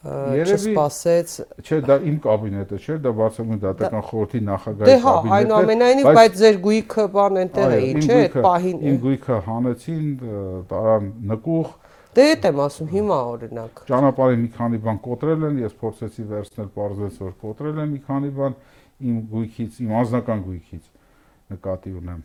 չսպասեց։ 0.00 1.32
Չէ, 1.60 1.78
դա 1.84 1.96
իմ 2.08 2.14
կաբինետը 2.24 2.76
չէ, 2.80 2.94
դա 3.04 3.10
բարձրագույն 3.18 3.58
դատական 3.64 4.04
խորհրդի 4.08 4.40
նախագահի 4.46 4.88
կաբինետը։ 4.88 4.88
Դե 4.88 4.96
հա, 5.04 5.12
այնուամենայնիվ, 5.36 6.08
բայց 6.16 6.38
ձեր 6.40 6.60
գույքը 6.64 7.04
բան 7.16 7.36
այնտեղ 7.40 7.74
է, 7.76 7.82
չէ, 8.00 8.16
այդ 8.20 8.38
պահին։ 8.46 8.78
Իմ 8.80 8.96
գույքը 9.04 9.36
հանեցին, 9.50 10.06
տարան 10.70 11.10
նկուղ։ 11.30 11.74
Դե 12.10 12.24
այդ 12.30 12.46
եմ 12.48 12.62
ասում 12.64 12.88
հիմա 12.90 13.18
օրինակ։ 13.30 13.82
Ճանապարհի 13.90 14.38
մի 14.40 14.48
քանի 14.56 14.78
բան 14.88 14.96
կոտրել 15.04 15.44
են, 15.50 15.60
ես 15.60 15.76
փորձեցի 15.84 16.24
վերցնել, 16.30 16.70
parzվեց 16.80 17.20
որ 17.20 17.34
կոտրել 17.44 17.76
են 17.84 17.92
մի 17.92 18.00
քանի 18.08 18.30
բան 18.40 18.56
իմ 19.10 19.20
գույքից, 19.30 19.78
իմ 19.84 19.92
անձնական 20.00 20.42
գույքից 20.48 20.88
նկատի 21.54 21.92
ունեմ։ 22.00 22.24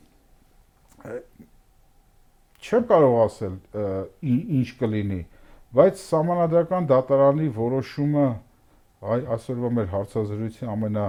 Չեմ 2.66 2.84
կարող 2.90 3.16
ասել 3.26 3.56
ինչ 4.26 4.70
կլինի, 4.80 5.22
Բայց 5.76 6.02
համանadrական 6.16 6.88
դատարանի 6.88 7.50
որոշումը 7.56 8.26
այ 9.16 9.26
այսօրվա 9.36 9.72
մեր 9.76 9.90
հարցազրույցի 9.92 10.70
ամենա 10.72 11.06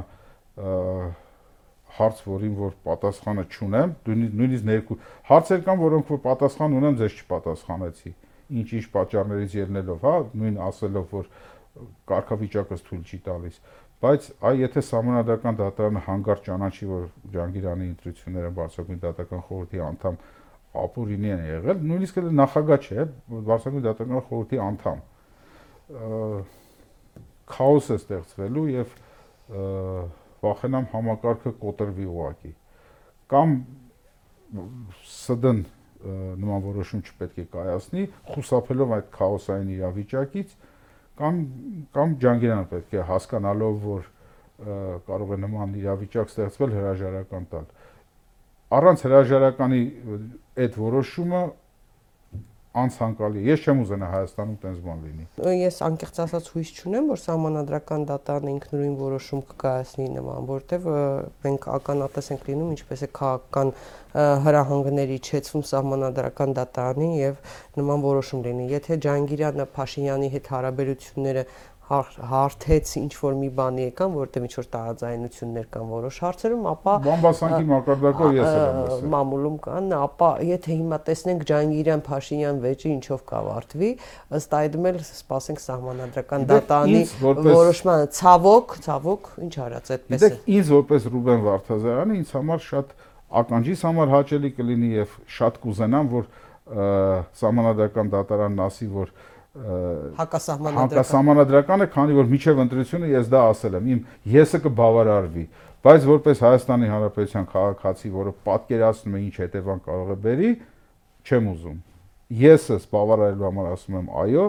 հարց, 1.96 2.23
որին 2.26 2.54
որ 2.58 2.73
պատասխանը 2.87 3.44
չունեմ, 3.46 3.92
նույնիսկ 4.11 4.66
ներքու 4.70 4.99
հարցեր 5.30 5.62
կան, 5.66 5.80
որոնք 5.87 6.11
որ 6.12 6.20
պատասխան 6.26 6.76
ունեմ, 6.80 6.99
ձեզ 7.00 7.20
չպատասխանեցի։ 7.23 8.12
Ինչ-ինչ 8.56 8.85
պատճառներից 8.96 9.54
ելնելով, 9.56 10.02
հա, 10.06 10.16
նույն 10.42 10.58
ասելով, 10.66 11.06
որ 11.14 11.30
կարգավիճակս 12.11 12.85
թույլ 12.87 13.02
չի 13.06 13.18
տալիս 13.26 13.56
բայց 14.02 14.26
այ 14.44 14.58
եթե 14.61 14.82
համանadrական 14.87 15.56
դատարանը 15.56 16.00
հանգարց 16.04 16.40
ճանաչի, 16.46 16.87
որ 16.90 17.04
Ջանգիրյանի 17.32 17.87
ընտրությունները 17.90 18.50
բարձրագույն 18.58 18.99
դատական 19.04 19.44
խորհրդի 19.46 19.80
անդամ 19.87 20.18
ապուրինի 20.83 21.33
են 21.37 21.42
եղել, 21.47 21.80
նույնիսկ 21.90 22.21
էլ 22.21 22.28
նախագահ 22.40 22.87
չէ, 22.87 23.06
Վարշավի 23.49 23.83
դատական 23.87 24.23
խորհրդի 24.28 24.61
անդամ։ 24.66 25.00
Քաոս 27.56 27.90
է 27.95 27.99
ստեղծվելու 28.00 28.66
եւ 28.75 28.95
վախենամ 30.47 30.88
համակարգը 30.92 31.52
կոտրվի 31.62 32.06
ուղակի։ 32.12 32.52
Կամ 33.33 33.56
ՍԴ-ն 34.56 35.64
նման 36.06 36.64
որոշում 36.66 37.02
չպետք 37.06 37.38
է 37.40 37.45
կայացնի, 37.54 38.02
խուսափելով 38.30 38.92
այդ 38.97 39.06
քաոսային 39.16 39.71
իրավիճակից, 39.76 40.52
կամ 41.18 41.40
կամ 41.97 42.12
Ջանգիրյանը 42.23 42.66
պետք 42.73 42.95
է 42.95 43.06
հասկանալով, 43.11 43.78
որ 43.87 44.11
կարող 45.09 45.33
է 45.37 45.38
նման 45.42 45.75
իրավիճակ 45.80 46.30
ստեղծվել 46.33 46.76
հրաժարական 46.76 47.49
տալ 47.52 47.66
առանց 48.75 49.06
հրաժարականի 49.06 49.80
այդ 50.66 50.76
որոշումը 50.82 51.42
անցանկալի։ 52.76 53.42
Ես 53.46 53.62
չեմ 53.64 53.78
ուզենա 53.87 54.08
Հայաստանում 54.12 54.56
տենց 54.62 54.80
բան 54.85 54.99
լինի։ 55.06 55.52
Ես 55.62 55.78
անկեղծ 55.87 56.18
ասած 56.26 56.49
հույս 56.52 56.73
չունեմ, 56.76 57.06
որ 57.12 57.23
համանadrական 57.32 58.02
դատարանը 58.11 58.50
ինքնուրույն 58.52 58.96
որոշում 59.00 59.42
կկայացնի 59.52 60.08
նման, 60.16 60.49
որտեվ 60.50 60.88
մենք 61.46 61.68
ականատես 61.76 62.28
ենք 62.37 62.44
լինում 62.50 62.75
ինչպես 62.76 63.04
է 63.06 63.08
քաղաքական 63.16 63.73
հրահանգների 64.16 65.16
չեցվում 65.25 65.64
համանadrական 65.73 66.54
դատարանի 66.56 67.08
եւ 67.20 67.40
նման 67.80 68.04
որոշում 68.04 68.44
լինի։ 68.46 68.68
Եթե 68.76 69.00
Ջանգիրյանը 69.06 69.66
Փաշինյանի 69.76 70.30
հետ 70.37 70.52
հարաբերությունները 70.56 71.42
հարթեց 71.86 72.92
ինչ 72.98 73.12
որ 73.20 73.34
մի 73.38 73.48
բանի 73.56 73.84
եկան, 73.86 74.14
որտեղ 74.16 74.46
ինչ 74.46 74.54
որ 74.56 74.66
տարաձայնություններ 74.74 75.66
կան 75.76 75.90
որոշ 75.92 76.16
հարցերում, 76.24 76.64
ապա 76.72 76.94
բամբասանքի 77.06 77.68
մակարդակով 77.70 78.32
ես 78.36 78.48
եմ 78.56 78.80
ասել։ 78.80 79.04
Մամուլում 79.14 79.58
կան, 79.66 79.92
ապա 80.00 80.30
եթե 80.50 80.78
հիմա 80.80 80.98
տեսնենք 81.06 81.44
Ջանգիրյան 81.50 82.02
Փաշինյան 82.06 82.58
վեճը 82.66 82.90
ինչով 82.96 83.22
կավարտվի, 83.30 83.90
ըստ 84.40 84.56
այդմ 84.58 84.88
էլ 84.90 84.98
սպասենք 85.06 85.62
սահմանադրական 85.66 86.46
դե 86.46 86.58
դատանի 86.66 87.02
որոշմանը 87.22 88.10
ցավոք, 88.18 88.76
ցավոք, 88.86 89.30
ինչ 89.46 89.54
արած 89.66 89.92
այդպես 89.94 90.16
է։ 90.16 90.26
Դեք 90.26 90.50
ինձ 90.56 90.72
որպես 90.74 91.08
Ռուբեն 91.14 91.46
Վարդազարյանը 91.46 92.18
ինձ 92.26 92.34
համար 92.36 92.66
շատ 92.66 92.92
ականջիս 93.36 93.80
համար 93.86 94.12
հաճելի 94.16 94.50
կլինի 94.56 94.90
եւ 94.96 95.14
շատ 95.36 95.56
կուզենամ, 95.62 96.10
որ 96.16 96.28
սահմանադրական 96.66 98.08
դատարանն 98.10 98.62
ասի, 98.66 98.88
որ 98.90 99.10
հակասահմանադրական 100.16 100.96
հակասահմանադրականը, 100.96 101.86
քանի 101.94 102.16
որ 102.16 102.28
միջև 102.32 102.60
ընտրությունը 102.66 103.08
ես 103.12 103.30
դա 103.32 103.42
ասել 103.52 103.78
եմ, 103.78 103.88
իմ 103.94 104.00
եսը 104.36 104.60
կբավարարվի, 104.66 105.44
բայց 105.86 106.06
որպես 106.10 106.42
Հայաստանի 106.46 106.90
Հանրապետության 106.92 107.48
քաղաքացի, 107.52 108.12
որը 108.16 108.32
պատկերացնում 108.46 109.16
է 109.16 109.20
ինչ 109.26 109.34
հետևան 109.42 109.82
կարող 109.86 110.12
է 110.12 110.18
բերի, 110.26 110.50
չեմ 111.26 111.50
ուզում։ 111.56 111.78
Եսս 112.36 112.86
բավարարելու 112.90 113.46
համար 113.46 113.68
ասում 113.76 113.98
եմ 114.00 114.08
այո, 114.26 114.46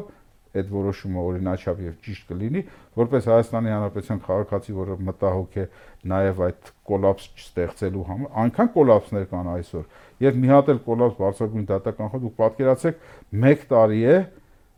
այդ 0.58 0.70
որոշումը 0.74 1.24
օրինաչափ 1.28 1.82
եւ 1.84 1.96
ճիշտ 2.08 2.32
կլինի, 2.32 2.62
որպես 2.98 3.28
Հայաստանի 3.30 3.74
Հանրապետության 3.74 4.22
քաղաքացի, 4.28 4.76
որը 4.78 4.96
մտահոգ 5.08 5.58
է 5.58 5.66
նաեւ 6.12 6.42
այդ 6.48 6.72
կոլապս 6.90 7.28
չստեղծելու 7.38 8.06
համար, 8.08 8.32
այնքան 8.42 8.72
կոլապսներ 8.78 9.28
կան 9.34 9.52
այսօր, 9.54 9.86
եւ 10.26 10.40
մի 10.42 10.52
հատ 10.56 10.72
էլ 10.74 10.82
կոլապս 10.88 11.20
բարձրագույն 11.22 11.68
դատական 11.68 12.12
խոհ 12.14 12.24
դուք 12.26 12.36
պատկերացեք 12.42 13.04
1 13.38 13.68
տարի 13.70 14.02
է, 14.08 14.18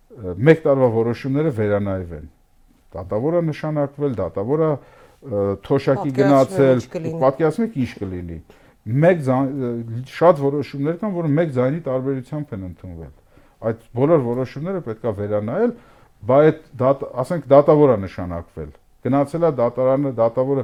1 0.09 0.63
տարվա 0.65 0.87
որոշումները 0.95 1.51
վերանայվեն։ 1.59 2.25
Դատավորը 2.95 3.41
նշանակվել, 3.49 4.15
դատավորը 4.19 4.69
թոշակի 5.67 6.13
գնացել, 6.17 6.79
ինչ 6.79 6.89
կլինի։ 6.95 7.19
պատկերացնում 7.23 7.67
եք 7.67 7.77
ինչ 7.83 7.91
կլինի։ 7.99 8.37
Մեկ 9.03 9.23
շատ 10.09 10.41
որոշումներ 10.41 10.99
կան, 10.99 11.13
որը 11.19 11.31
մեկ 11.39 11.49
ձայնի 11.59 11.81
տարբերությամբ 11.89 12.53
են 12.55 12.63
ընդունվել։ 12.69 13.11
Այդ 13.69 13.81
բոլոր 13.99 14.23
որոշումները 14.29 14.81
պետքա 14.87 15.13
վերանայել, 15.19 15.73
բայց 16.29 16.47
այդ 16.49 16.63
դատ, 16.79 17.03
ասենք 17.23 17.49
դատավորը 17.53 17.97
նշանակվել։ 18.05 18.71
Գնացել 19.05 19.45
է 19.45 19.51
դատարանը, 19.59 20.13
դատավորը 20.19 20.63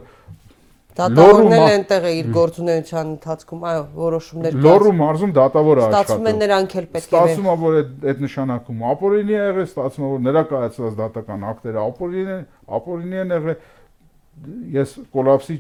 Դատավորն 0.96 1.54
էլ 1.56 1.64
այնտեղ 1.66 2.06
է 2.08 2.12
իր 2.16 2.28
գործունեության 2.36 3.10
ընթացքում, 3.16 3.64
այո, 3.70 3.82
որոշումներ 3.96 4.58
լոռու 4.66 4.94
մարզում 5.00 5.34
դատավորը 5.36 5.82
Ստացվում 5.86 5.96
է 5.96 6.32
աշխատում։ 6.32 6.40
նրանք 6.46 6.76
էլ 6.80 6.88
պետք 6.96 7.06
է 7.06 7.20
Ստացվում 7.20 7.50
է, 7.52 7.56
որ 7.66 7.78
այդ 7.80 8.06
այդ 8.12 8.22
նշանակումը 8.26 8.88
ապօրինի 8.92 9.36
է 9.36 9.42
եղել, 9.42 9.68
ստացվում 9.68 10.06
է, 10.06 10.12
որ 10.16 10.24
նրա 10.26 10.44
կայացած 10.52 10.96
դատական 11.02 11.46
ակտերը 11.52 11.84
ապօրինի 11.84 12.36
են, 12.36 12.46
ապօրինի 12.80 13.20
են 13.26 13.36
եղել։ 13.36 13.60
Ես 14.76 14.96
կոլապսի 15.16 15.58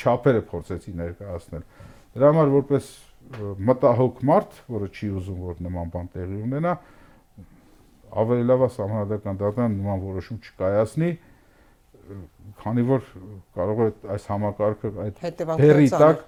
չափերը 0.00 0.42
փորձեցի 0.50 0.96
ներկայացնել։ 1.00 1.64
Դրա 2.16 2.30
համար 2.30 2.54
որպես 2.56 2.90
մտահոգ 3.70 4.22
մարդ, 4.30 4.60
որը 4.72 4.88
չի 4.90 5.08
ուզում, 5.20 5.42
որ 5.50 5.60
նման 5.68 5.90
բան 5.92 6.06
տեղի 6.16 6.38
ունենա, 6.40 6.72
ավելի 8.20 8.46
լավ 8.50 8.64
է 8.64 8.68
համանդական 8.80 9.38
դատան 9.40 9.76
նման 9.76 10.00
որոշում 10.02 10.40
չկայացնի, 10.40 11.10
ը, 11.10 11.29
քանի 12.60 12.84
որ 12.90 13.04
կարող 13.56 13.82
է 13.84 13.88
այս 14.14 14.26
համակարգը 14.30 14.90
այդ 15.04 15.20
ծանր։ 15.92 16.02
տակ 16.02 16.24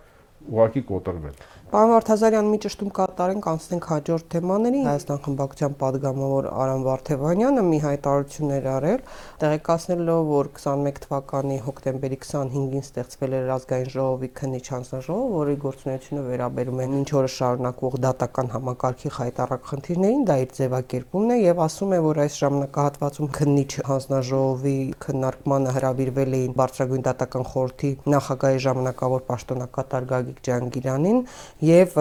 ուղակի 0.53 0.83
կոտրվել։ 0.93 1.37
Պարոն 1.73 1.89
Վարդազարյան, 1.89 2.49
մի 2.53 2.59
ճշտում 2.61 2.89
կատարենք, 2.93 3.47
անցնենք 3.49 3.87
հաջորդ 3.89 4.27
թեմաների։ 4.33 4.81
Հայաստան 4.85 5.21
խմբակցության 5.25 5.77
падգամավոր 5.81 6.49
Արամ 6.53 6.83
Վարդևանյանը 6.85 7.63
մի 7.65 7.79
հայտարարություն 7.81 8.53
էր 8.59 8.67
արել, 8.73 9.01
տեղեկացնելով, 9.41 10.21
որ 10.33 10.51
21 10.59 11.01
թվականի 11.07 11.57
հոկտեմբերի 11.65 12.19
25-ին 12.21 12.85
ստեղծվել 12.85 13.37
էր 13.39 13.49
ազգային 13.57 13.89
ժողովի 13.95 14.29
քննիչ 14.37 14.67
հանձնաժողով, 14.69 15.33
որի 15.33 15.57
գործունեությունը 15.65 16.27
վերաբերում 16.29 16.83
է 16.83 16.87
ինչ 16.93 17.09
օրը 17.23 17.33
շարունակվող 17.41 17.97
դատական 18.05 18.53
համակարգի 18.53 19.15
հայտարարք 19.17 19.65
խնդիրներին, 19.73 20.29
դա 20.29 20.37
իր 20.45 20.53
ձևակերպումն 20.61 21.33
է 21.33 21.41
եւ 21.41 21.65
ասում 21.73 21.97
է, 21.97 22.03
որ 22.13 22.23
այս 22.29 22.39
ժամանակահատվածում 22.43 23.33
քննիչ 23.41 23.73
հանձնաժողովի 23.89 24.77
քննարկմանը 25.09 25.75
հրավիրվել 25.81 26.39
էին 26.43 26.57
բարձրագույն 26.61 27.07
դատական 27.09 27.49
խորհրդի 27.53 27.93
նախագահի 28.13 28.63
ժամանակավոր 28.67 29.27
պաշտոնակատար 29.33 30.09
Գագիկ 30.13 30.43
Ջանգիրանին 30.43 31.21
եւ 31.63 31.95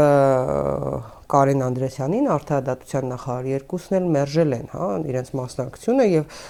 Կարեն 1.31 1.61
Անդրեսյանին 1.63 2.25
արդարադատության 2.33 3.05
նախարար 3.11 3.45
երկուսն 3.51 3.97
էլ 4.01 4.09
մերժել 4.15 4.55
են, 4.57 4.65
հա, 4.73 4.87
իրենց 5.11 5.29
մասնակցությունը 5.39 6.07
եւ 6.11 6.41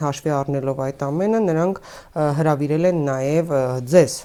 հաշվի 0.00 0.34
առնելով 0.38 0.82
այդ 0.88 1.04
ամենը 1.06 1.42
նրանք 1.44 1.78
հրավիրել 2.40 2.90
են 2.90 3.06
նաեւ 3.12 3.54
ձեզ 3.94 4.18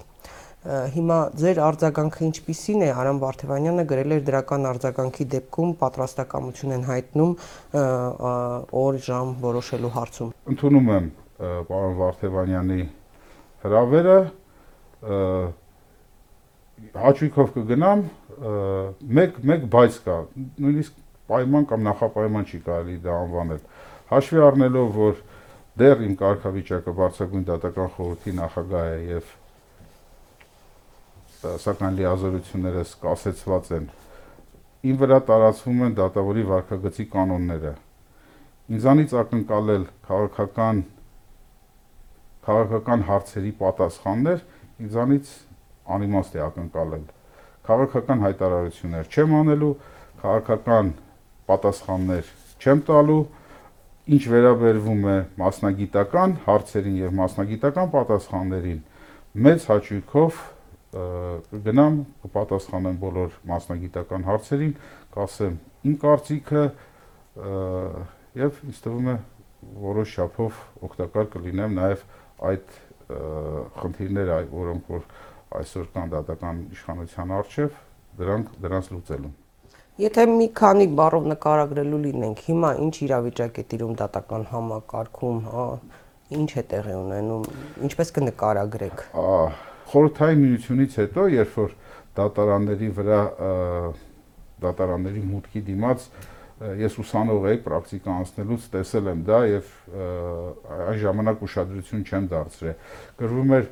Հիմա 0.63 1.15
ձեր 1.35 1.57
արձագանքը 1.59 2.21
ինչպիսին 2.23 2.83
է 2.85 2.91
Արամ 2.95 3.17
Վարդևանյանը 3.19 3.83
գրել 3.89 4.13
էր 4.15 4.21
դրական 4.29 4.67
արձագանքի 4.69 5.25
դեպքում 5.33 5.73
պատրաստակամություն 5.81 6.75
են 6.77 6.85
հայտնում 6.87 7.33
օր 8.83 8.99
ժամ 9.07 9.33
որոշելու 9.43 9.91
հարցում։ 9.97 10.31
ընդունում 10.53 10.87
եմ 10.93 11.09
պարոն 11.67 11.97
Վարդևանյանի 11.99 12.79
հրավերը 13.65 14.17
հաճույքով 16.93 17.53
կգնամ 17.57 18.01
մեկ 19.19 19.37
մեկ 19.49 19.63
բայց 19.73 19.95
կա 20.05 20.17
նույնիսկ 20.63 20.99
պայման 21.31 21.67
կամ 21.69 21.85
նախապայման 21.87 22.49
չի 22.49 22.59
կարելի 22.67 22.97
դա 23.05 23.15
անվանել 23.23 23.61
հաշվի 24.13 24.43
առնելով 24.47 24.91
որ 24.97 25.21
դեռ 25.81 26.03
իմ 26.07 26.17
կարգավիճակը 26.19 26.93
բարձրագույն 26.99 27.45
դատական 27.49 27.89
խորհրդի 27.95 28.33
նախագահ 28.39 28.89
է 28.93 28.99
եւ 29.09 29.31
սակայն 31.63 31.97
լիազորությունները 31.99 32.83
սկսեցված 32.87 33.71
են 33.77 33.87
ին 34.83 34.99
վրա 35.01 35.17
տարածվում 35.29 35.81
են 35.87 35.95
դատավորի 35.97 36.43
վարկագծի 36.51 37.05
կանոնները 37.15 37.73
ինձանից 38.77 39.15
ակնկալել 39.23 39.87
քաղաքական 40.07 40.83
քաղաքական 42.47 43.03
հարցերի 43.09 43.51
պատասխաններ 43.63 44.45
ինձանից 44.83 45.33
անիմաստ 45.95 46.37
է 46.37 46.41
ակնկալել 46.47 47.05
քաղաքական 47.67 48.23
հայտարարություններ 48.23 49.09
չեմ 49.13 49.35
անելու 49.39 49.71
քաղաքական 50.23 50.91
պատասխաններ 51.49 52.31
չեմ 52.63 52.83
տալու 52.87 53.21
ինչ 54.13 54.23
վերաբերվում 54.33 55.05
է 55.13 55.17
մասնագիտական 55.39 56.35
հարցերին 56.47 56.97
եւ 57.03 57.13
մասնագիտական 57.19 57.91
պատասխաններին 57.93 58.81
մեծ 59.47 59.67
հաճույքով 59.73 60.41
ը, 60.93 61.05
կգնամ 61.51 61.99
կպատասխանեմ 62.23 62.97
բոլոր 63.03 63.37
մասնագիտական 63.53 64.27
հարցերին 64.27 64.73
կասեմ 65.15 65.55
իմ 65.83 65.95
կարծիքը 66.03 66.65
եւ 68.43 68.59
ինձ 68.67 68.81
թվում 68.83 69.07
է 69.13 69.15
որոշ 69.83 70.15
չափով 70.19 70.59
օգտակար 70.87 71.29
կլինեմ 71.33 71.77
նաեւ 71.79 72.03
այդ 72.49 72.75
խնդիրները, 73.79 74.37
որոնք 74.53 74.91
որ 74.93 75.05
այսօր 75.59 75.87
կան 75.93 76.13
դատական 76.13 76.61
իշխանության 76.73 77.33
արչև, 77.37 77.79
դրանք 78.19 78.53
դրանց 78.63 78.91
լուծելուն։ 78.93 79.33
Եթե 80.03 80.23
մի 80.25 80.47
քանի 80.57 80.87
բառով 80.97 81.27
նկարագրելու 81.29 81.99
լինենք, 82.03 82.39
հիմա 82.47 82.69
ինչ 82.81 82.95
իրավիճակ 83.05 83.59
է 83.61 83.65
տիրում 83.73 83.93
դատական 83.99 84.45
համակարգում, 84.49 85.37
հա, 85.53 85.65
ինչ 86.33 86.49
է 86.57 86.63
տեղի 86.71 86.95
ունենում, 86.97 87.43
ինչպես 87.87 88.13
կնկարագրեք։ 88.17 89.03
Խորհրդային 89.93 90.41
միությունից 90.43 90.97
հետո, 91.03 91.27
երբ 91.33 91.57
որ 91.61 91.75
դատարանների 92.17 92.89
վրա 92.97 93.21
դատարանների 94.63 95.23
մուտքի 95.29 95.61
դիմաց 95.69 96.07
ես 96.79 96.97
ուսանող 97.03 97.47
էի 97.51 97.59
պրակտիկա 97.65 98.17
անցնելուց 98.23 98.67
տեսել 98.73 99.09
եմ 99.13 99.23
դա 99.27 99.39
եւ 99.49 99.71
այն 100.73 100.99
ժամանակ 101.03 101.41
ուշադրություն 101.47 102.03
չեմ 102.07 102.27
դարձրել։ 102.33 102.77
Գրվում 103.19 103.55
էր 103.57 103.65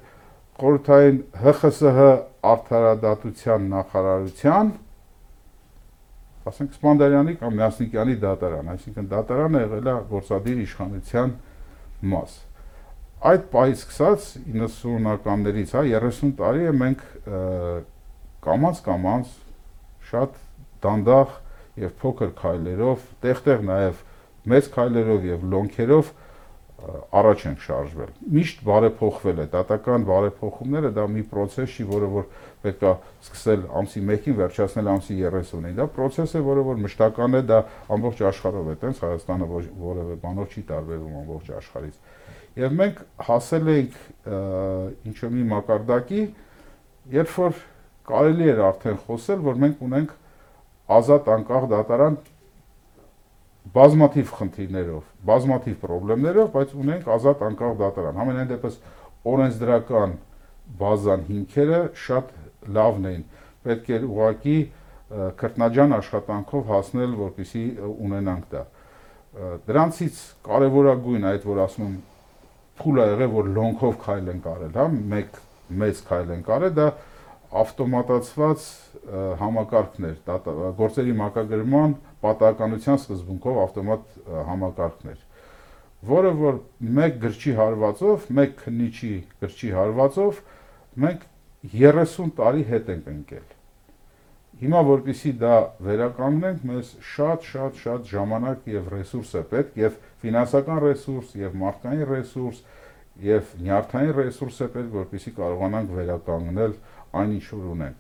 Խորհրդային 0.59 1.17
ՀԽՍՀ 1.41 2.09
արդարադատության 2.51 3.67
նախարարության 3.71 4.71
ասենք 6.51 6.77
Սպանդարյանի 6.77 7.33
կամ 7.37 7.57
Մյասնիկյանի 7.59 8.15
դատարան, 8.21 8.69
այսինքն 8.73 9.09
դատարանը 9.11 9.59
եղել 9.61 9.89
է 9.91 9.93
գործադիր 10.09 10.61
իշխանության 10.63 11.33
մաս։ 12.13 12.37
Այդ 13.31 13.43
պահից 13.51 13.83
սկսած 13.83 14.23
90-ականներից, 14.57 15.73
հա, 15.77 15.83
30 16.01 16.33
տարի 16.39 16.65
է 16.65 16.73
մենք 16.81 17.03
ը, 17.21 17.41
կամած 18.47 18.81
կամած 18.87 19.35
շատ 20.09 20.39
դանդաղ 20.81 21.35
եւ 21.85 21.93
փոքր 22.01 22.33
քայլերով, 22.41 23.05
տեղ-տեղ 23.21 23.61
նաեւ 23.69 24.01
մեծ 24.51 24.71
քայլերով 24.73 25.27
եւ 25.29 25.45
լոնքերով 25.53 26.09
առաջ 26.81 27.43
ենք 27.47 27.59
շարժվել։ 27.65 28.11
Միշտ 28.35 28.61
բարեփոխվել 28.65 29.41
է, 29.41 29.45
դատական 29.51 30.05
բարեփոխումները 30.07 30.91
դա 30.95 31.05
մի 31.13 31.23
process 31.31 31.75
չի, 31.75 31.85
որը 31.91 32.09
որ 32.15 32.25
պետք 32.65 32.85
է 32.87 32.93
սկսել 33.25 33.65
ամսի 33.81 34.01
1-ին 34.01 34.37
վերջացնել 34.41 34.89
ամսի 34.93 35.17
30-ին։ 35.21 35.75
Դա 35.77 35.87
process 35.95 36.33
է, 36.33 36.41
որը 36.47 36.65
որ 36.71 36.81
մշտական 36.85 37.37
է, 37.37 37.43
դա 37.51 37.59
ամբողջ 37.97 38.23
աշխարհով 38.31 38.71
է, 38.71 38.75
տենց 38.81 39.03
Հայաստանը 39.05 39.49
որևէ 39.81 40.17
բանով 40.25 40.55
չի 40.57 40.63
տարբերվում 40.71 41.19
ամբողջ 41.21 41.51
աշխարհից։ 41.61 42.01
Եվ 42.61 42.75
մենք 42.81 43.03
հասել 43.29 43.71
ենք 43.71 43.99
ը, 44.01 44.39
ինչ-որ 45.11 45.31
մի 45.37 45.45
մակարդակի, 45.51 46.23
երբ 47.21 47.35
որ 47.41 47.61
կարելի 48.11 48.49
էր 48.51 48.61
արդեն 48.71 48.99
խոսել, 49.05 49.43
որ 49.45 49.61
մենք 49.61 49.85
ունենք 49.87 50.15
ազատ 50.91 51.29
անկախ 51.31 51.67
դատարան 51.71 52.17
բազմաթիվ 53.75 54.31
խնդիրներով, 54.37 55.01
բազմաթիվ 55.29 55.83
խնդիրներով, 55.85 56.47
բայց 56.55 56.71
ունենք 56.81 57.09
ազատ 57.15 57.43
անկախ 57.47 57.73
դատարան։ 57.81 58.19
Համենայն 58.21 58.49
դեպս 58.51 58.77
օրենսդրական 59.31 60.15
բազան 60.81 61.25
հիմքերը 61.29 61.81
շատ 62.01 62.31
լավն 62.77 63.07
էին։ 63.11 63.25
Պետք 63.61 63.91
էր 63.91 64.07
ուղակի 64.11 64.57
քրտնաջան 65.11 65.95
աշխատանքով 65.97 66.69
հասնել, 66.71 67.15
որպեսզի 67.21 67.63
ը, 67.75 67.89
ունենանք 68.07 68.45
դա։ 68.51 68.63
Դրանցից 69.67 70.19
կարևորագույն 70.47 71.27
այդ 71.31 71.47
որ 71.51 71.61
ասում 71.65 71.85
եմ 71.87 71.97
փուլը 72.81 73.07
եղել 73.11 73.31
որ 73.35 73.49
լոնքով 73.57 73.97
քայլ 74.01 74.31
են 74.31 74.41
կարել, 74.45 74.71
հա, 74.79 74.85
մեկ 75.11 75.39
մեծ 75.81 76.01
քայլ 76.07 76.31
են 76.35 76.45
կարել, 76.47 76.73
դա 76.79 76.87
ավտոմատացված 77.51 78.65
համակարգներ, 79.41 80.15
գործերի 80.77 81.15
մակագրման 81.19 81.95
պատահականության 82.23 82.99
սկզբունքով 83.01 83.59
ավտոմատ 83.65 84.19
համակարգներ, 84.51 85.23
որը 86.11 86.33
որ 86.41 86.59
մեկ 86.99 87.17
գրչի 87.25 87.55
հարվածով, 87.59 88.29
մեկ 88.39 88.53
քննիչի 88.61 89.13
գրչի 89.43 89.71
հարվածով 89.77 90.39
մենք 91.05 91.25
30 91.75 92.31
տարի 92.37 92.63
հետ 92.71 92.93
ենք 92.95 93.09
ընկել։ 93.15 93.49
հիմա 94.61 94.79
որpիսի 94.85 95.31
դա 95.41 95.53
վերականգնենք, 95.81 96.65
մեզ 96.69 96.89
շատ-շատ-շատ 97.11 98.09
ժամանակ 98.11 98.67
եւ 98.69 98.89
ռեսուրս 98.93 99.31
է 99.39 99.41
պետք 99.51 99.77
եւ 99.81 99.95
ֆինանսական 100.21 100.81
ռեսուրս 100.83 101.31
եւ 101.41 101.55
մարդկային 101.61 102.03
ռեսուրս 102.11 102.59
եւ 103.25 103.55
նյարդային 103.61 104.13
ռեսուրս 104.19 104.59
է 104.61 104.67
պետք, 104.75 104.91
որpիսի 105.01 105.33
կարողանանք 105.39 105.95
վերականգնել 105.97 106.75
այն 107.19 107.35
ինչ 107.37 107.45
որ 107.51 107.65
ունենք։ 107.75 107.97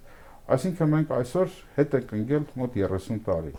Այսինքն 0.51 0.91
մենք 0.91 1.11
այսօր 1.17 1.57
հետ 1.77 1.97
ենք 1.99 2.13
ընկել 2.21 2.45
մոտ 2.61 2.77
30 2.81 3.21
տարի 3.27 3.53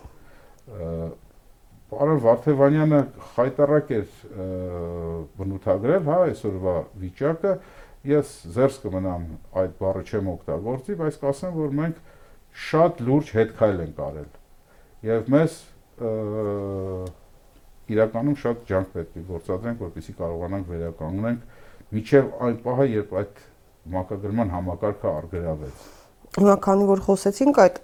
Պարոն 1.93 2.19
Վարդևանյանը 2.23 2.99
խայտարակ 3.33 3.89
էր 3.93 4.13
բնութագրել, 5.37 6.05
հա, 6.07 6.17
այսօրվա 6.29 6.75
վիճակը, 7.03 7.51
ես 8.09 8.31
զերծ 8.55 8.77
կմնամ 8.83 9.27
այդ 9.61 9.75
բառը 9.81 10.03
չեմ 10.09 10.29
օգտագործի, 10.33 10.95
բայց 11.01 11.19
կասեմ, 11.23 11.53
որ 11.59 11.75
մենք 11.79 11.99
շատ 12.63 13.03
լուրջ 13.09 13.33
հետքայլ 13.37 13.83
ենք 13.83 14.01
արել։ 14.07 14.31
Եվ 15.09 15.31
մեզ 15.33 15.57
իրականում 17.93 18.37
շատ 18.43 18.65
ջանք 18.69 18.93
պետք 18.93 19.17
է 19.19 19.25
գործադրենք, 19.29 19.81
որպեսզի 19.83 20.13
կարողանանք 20.23 20.69
վերականգնենք 20.73 21.41
միջև 21.93 22.29
այն 22.47 22.59
պահը, 22.63 22.85
երբ 22.93 23.17
այդ 23.21 23.41
մակագրման 23.91 24.53
համակարգը 24.53 25.09
արգրավեց։ 25.17 26.02
Հիմա 26.33 26.53
քանի 26.65 26.85
որ 26.89 27.01
խոսեցինք 27.05 27.57
այդ 27.61 27.75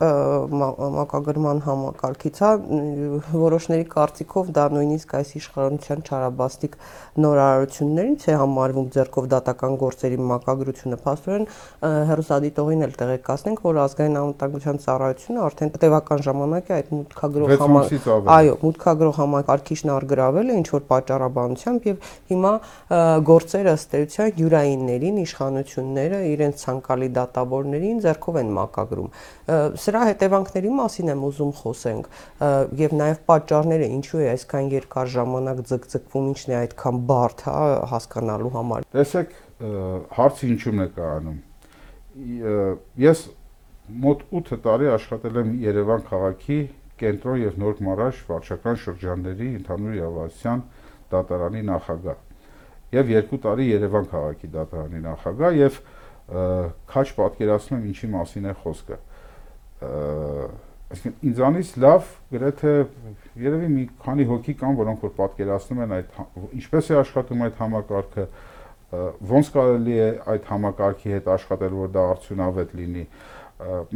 մակագրման 0.57 1.59
համակարգից, 1.67 2.37
հա, 2.41 2.47
որոշների 3.29 3.83
կարծիքով 3.91 4.47
դա 4.57 4.63
նույնիսկ 4.73 5.11
այս 5.19 5.33
իշխանության 5.37 5.99
չարաբաստիկ 6.09 6.77
նորարարություններից 7.21 8.25
է 8.25 8.37
համարվում 8.41 8.87
ձերկով 8.95 9.27
դատական 9.33 9.75
գործերի 9.83 10.17
մակագրությունը։ 10.31 10.97
Փաստորեն 11.05 11.45
հերոսադիտողին 12.09 12.81
էլ 12.89 12.95
տեղեկացնենք, 13.03 13.61
որ 13.69 13.79
ազգային 13.85 14.17
անվտանգության 14.23 14.81
ծառայությունը 14.89 15.45
արդեն 15.45 15.73
տևական 15.77 16.25
ժամանակ 16.25 16.73
է 16.73 16.75
այդ 16.79 16.91
մուտքագրող 16.97 17.53
համակարգ, 17.59 18.09
այո, 18.39 18.57
մուտքագրող 18.65 19.15
համակարգիչն 19.19 19.93
արգրավել 19.99 20.49
է 20.49 20.57
ինչ 20.63 20.67
որ 20.73 20.83
պատճառաբանությամբ 20.89 21.87
եւ 21.89 22.11
հիմա 22.33 22.53
գործերը 23.29 23.77
ըստ 23.77 23.95
էության 23.99 24.35
յուրայիններին 24.39 25.21
իշխանությունները 25.27 26.19
իրենց 26.33 26.65
ցանկալի 26.65 27.09
դատավորներին 27.19 28.03
ձերկով 28.09 28.38
են 28.39 28.49
մակագրում։ 28.55 29.09
Սրա 29.83 30.01
հետևանքների 30.09 30.71
մասին 30.79 31.11
եմ 31.13 31.25
ուզում 31.29 31.51
խոսենք 31.59 32.09
եւ 32.79 32.95
նաեւ 32.99 33.19
պատճառները 33.29 33.89
ինչու 33.99 34.21
է 34.23 34.29
այսքան 34.33 34.71
երկար 34.75 35.11
ժամանակ 35.15 35.61
ձգձգվում, 35.69 36.29
ինչն 36.33 36.53
է 36.53 36.57
այդքան 36.59 37.01
բարդ, 37.09 37.43
հա, 37.49 37.59
հասկանալու 37.93 38.53
համար։ 38.55 38.87
Տեսեք, 38.95 39.35
հարցը 40.19 40.49
ինչու՞մն 40.49 40.83
է 40.85 40.89
կայանում։ 40.99 41.39
Ես 43.03 43.23
մոտ 43.89 44.25
8 44.39 44.59
տարի 44.65 44.89
աշխատել 44.95 45.39
եմ 45.39 45.53
Երևան 45.65 46.03
քաղաքի 46.09 46.59
կենտրոն 46.99 47.39
եւ 47.41 47.59
Նոր 47.63 47.79
Մարաշ 47.87 48.17
վարչական 48.27 48.79
շրջանների 48.83 49.47
ընդհանուր 49.59 49.95
իրավասության 49.99 50.63
դատարանի 51.13 51.61
նախագահ 51.69 52.19
եւ 52.99 53.13
2 53.13 53.39
տարի 53.45 53.65
Երևան 53.69 54.09
քաղաքի 54.13 54.49
դատարանի 54.55 55.01
նախագահ 55.05 55.57
եւ 55.59 55.79
և 55.79 55.79
քաչ 56.29 57.05
պատկերացնում 57.19 57.79
եմ 57.79 57.85
ինչի 57.89 58.09
մասին 58.13 58.49
է 58.49 58.55
խոսքը 58.63 58.97
այսինքն 60.89 61.27
ինձանից 61.29 61.71
լավ 61.83 62.07
գրեթե 62.33 62.71
երևի 63.45 63.67
մի 63.73 63.83
քանի 64.03 64.25
հոգի 64.29 64.55
կան 64.59 64.77
որոնք 64.79 65.03
որ 65.05 65.11
պատկերացնում 65.19 65.81
են 65.85 65.95
այդ 65.97 66.21
ինչպես 66.59 66.89
է 66.89 66.97
աշխատում 66.99 67.43
այդ 67.45 67.59
համակարգը 67.63 68.25
ոնց 69.29 69.51
կարելի 69.53 69.97
է 69.99 70.09
այդ 70.33 70.47
համակարգի 70.49 71.13
հետ 71.13 71.29
աշխատել 71.35 71.75
որ 71.79 71.91
դա 71.93 72.05
արդյունավետ 72.13 72.73
լինի 72.79 73.05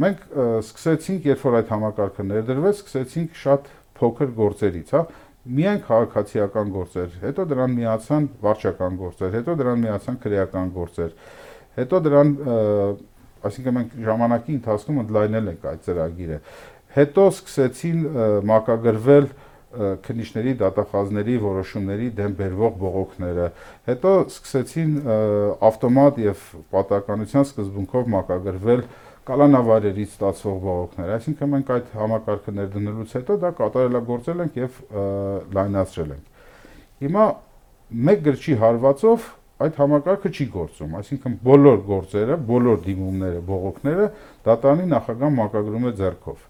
մենք 0.04 0.24
սկսեցինք 0.62 1.28
երբ 1.34 1.44
որ 1.44 1.58
այդ 1.60 1.72
համակարգը 1.74 2.26
ներդրվեց 2.30 2.80
սկսեցինք 2.84 3.38
շատ 3.42 3.70
փոքր 3.98 4.34
գործերից 4.38 4.94
հա 4.94 5.02
միայն 5.44 5.80
քաղաքացիական 5.84 6.70
գործեր 6.74 7.16
հետո 7.24 7.44
դրան 7.50 7.74
միացան 7.78 8.28
վարչական 8.44 8.94
գործեր 9.00 9.34
հետո 9.34 9.56
դրան 9.60 9.82
միացան 9.84 10.20
քրեական 10.22 10.70
գործեր 10.78 11.16
Հետո 11.74 12.00
դրան 12.04 12.30
այսինքն 13.44 13.76
մենք 13.78 13.96
ժամանակի 14.08 14.54
ընթացքում 14.58 15.00
ընդլայնել 15.04 15.50
ենք 15.54 15.66
այդ 15.70 15.82
ծրագիրը։ 15.88 16.38
Հետո 16.94 17.24
սկսեցին 17.34 18.04
մակագրվել 18.50 19.26
քննիչների 19.74 20.52
դատախազների 20.60 21.34
որոշումների 21.42 22.10
դեմ 22.14 22.34
բերվող 22.38 22.74
բողոքները։ 22.82 23.46
Հետո 23.88 24.12
սկսեցին 24.30 24.92
ավտոմատ 25.68 26.20
եւ 26.24 26.44
պատականության 26.74 27.48
սկզբունքով 27.48 28.12
մակագրվել 28.14 28.84
կալանավարերից 29.24 30.14
ստացվող 30.14 30.58
բողոքներ։ 30.64 31.12
Այսինքն 31.14 31.50
մենք 31.54 31.72
այդ 31.74 31.92
համակարգը 31.98 32.54
ներդնելուց 32.60 33.14
հետո 33.18 33.36
դա 33.44 33.50
կատարելագործել 33.60 34.42
ենք 34.44 34.58
եւ 34.60 34.80
լայնացրել 35.58 36.14
ենք։ 36.14 36.26
Հիմա 37.04 37.24
մեկ 38.04 38.22
գրչի 38.28 38.58
հարվածով 38.62 39.28
այդ 39.62 39.76
համակարգը 39.78 40.30
չի 40.34 40.46
գործում, 40.54 40.96
այսինքն 40.98 41.36
բոլոր 41.44 41.78
գործերը, 41.86 42.36
բոլոր 42.48 42.80
դիմումները, 42.84 43.42
բողոքները 43.50 44.08
դատարանի 44.48 44.86
նախագահ 44.90 45.32
մակագրում 45.38 45.86
է 45.86 45.92
ձեռքով։ 46.00 46.42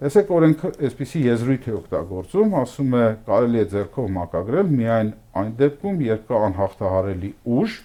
Տեսեք 0.00 0.30
օրենքը 0.32 0.68
այսպիսի 0.88 1.20
եզրույթ 1.26 1.66
է 1.68 1.72
օգտագործում, 1.76 2.54
ասում 2.56 2.94
է 2.96 3.04
կարելի 3.26 3.60
է 3.60 3.64
ձեռքով 3.74 4.06
մակագրել 4.16 4.70
միայն 4.80 5.10
այն 5.40 5.50
դեպքում, 5.60 6.00
երբ 6.08 6.22
կա 6.30 6.40
անհաղթահարելի 6.46 7.30
ուժ, 7.60 7.76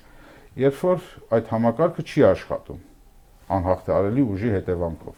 երբ 0.63 0.79
որ 0.85 1.09
այդ 1.35 1.51
համակարգը 1.51 2.05
չի 2.05 2.25
աշխատում 2.31 2.79
անհաղթահարելի 3.55 4.25
ուժի 4.31 4.53
հետևանքով։ 4.55 5.15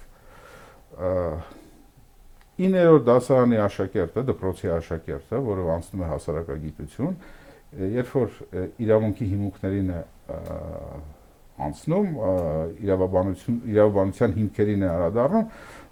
9-րդ 2.58 3.04
դասարանի 3.06 3.60
աշակերտը, 3.62 4.22
դպրոցի 4.32 4.70
աշակերտը, 4.74 5.42
որը 5.46 5.66
անցնում 5.76 6.02
է 6.02 6.08
հասարակագիտություն, 6.10 7.14
երբ 7.76 8.12
որ 8.16 8.36
իրավունքի 8.86 9.28
հիմունքներին 9.34 9.92
է 9.92 10.02
անցնում, 11.68 12.10
իրավաբանություն 12.86 13.58
իրավաբանության 13.74 14.34
հիմքերին 14.38 14.84
է 14.86 14.90
անդրադառնում, 14.94 15.46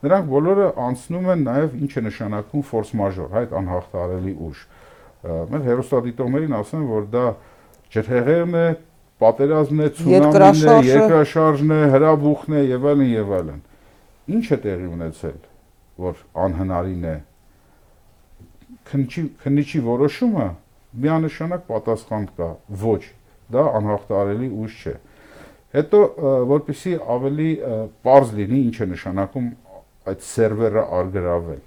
նրանք 0.05 0.27
բոլորը 0.31 0.67
անցնում 0.85 1.29
են 1.33 1.45
նաև 1.45 1.77
ինչ 1.81 1.91
է 1.95 2.03
նշանակում 2.05 2.65
ֆորս 2.69 2.91
մաժոր, 3.01 3.37
այդ 3.41 3.55
անհաղթահարելի 3.59 4.33
ուժ։ 4.45 4.63
Մեր 5.25 5.63
հերոստատիտողներին 5.65 6.57
ասեմ, 6.59 6.83
որ 6.91 7.07
դա 7.15 7.25
ջրհեղեղն 7.95 8.57
է, 8.61 8.67
պատերազմն 9.25 9.85
է, 9.85 9.89
ցունամին 9.99 10.61
է, 10.69 10.75
երկրաշարժն 10.85 11.73
է, 11.75 11.79
հրաբուխն 11.95 12.55
է 12.55 12.61
եւ 12.65 12.87
այլն 12.91 13.09
եւ 13.15 13.33
այլն։ 13.39 13.61
Ինչ 14.35 14.45
է 14.45 14.57
տեղի 14.65 14.89
ունեցել, 14.95 15.39
որ 16.05 16.21
անհնարին 16.45 17.07
է 17.09 17.15
քննիչի 18.85 19.23
քննիչի 19.41 19.81
որոշումը 19.85 20.47
միանշանակ 21.03 21.65
պատասխան 21.69 22.27
կա 22.37 22.49
ոչ 22.85 23.01
դա 23.55 23.65
անհաղթարելի 23.79 24.49
ուժ 24.63 24.77
չէ 24.81 24.95
հետո 25.75 26.01
որպեսի 26.51 26.93
ավելի 27.15 27.49
པարզ 28.05 28.33
լինի 28.39 28.59
ինչ 28.69 28.75
է 28.85 28.87
նշանակում 28.93 29.49
այդ 30.11 30.25
սերվերը 30.29 30.85
արգրավել 30.99 31.63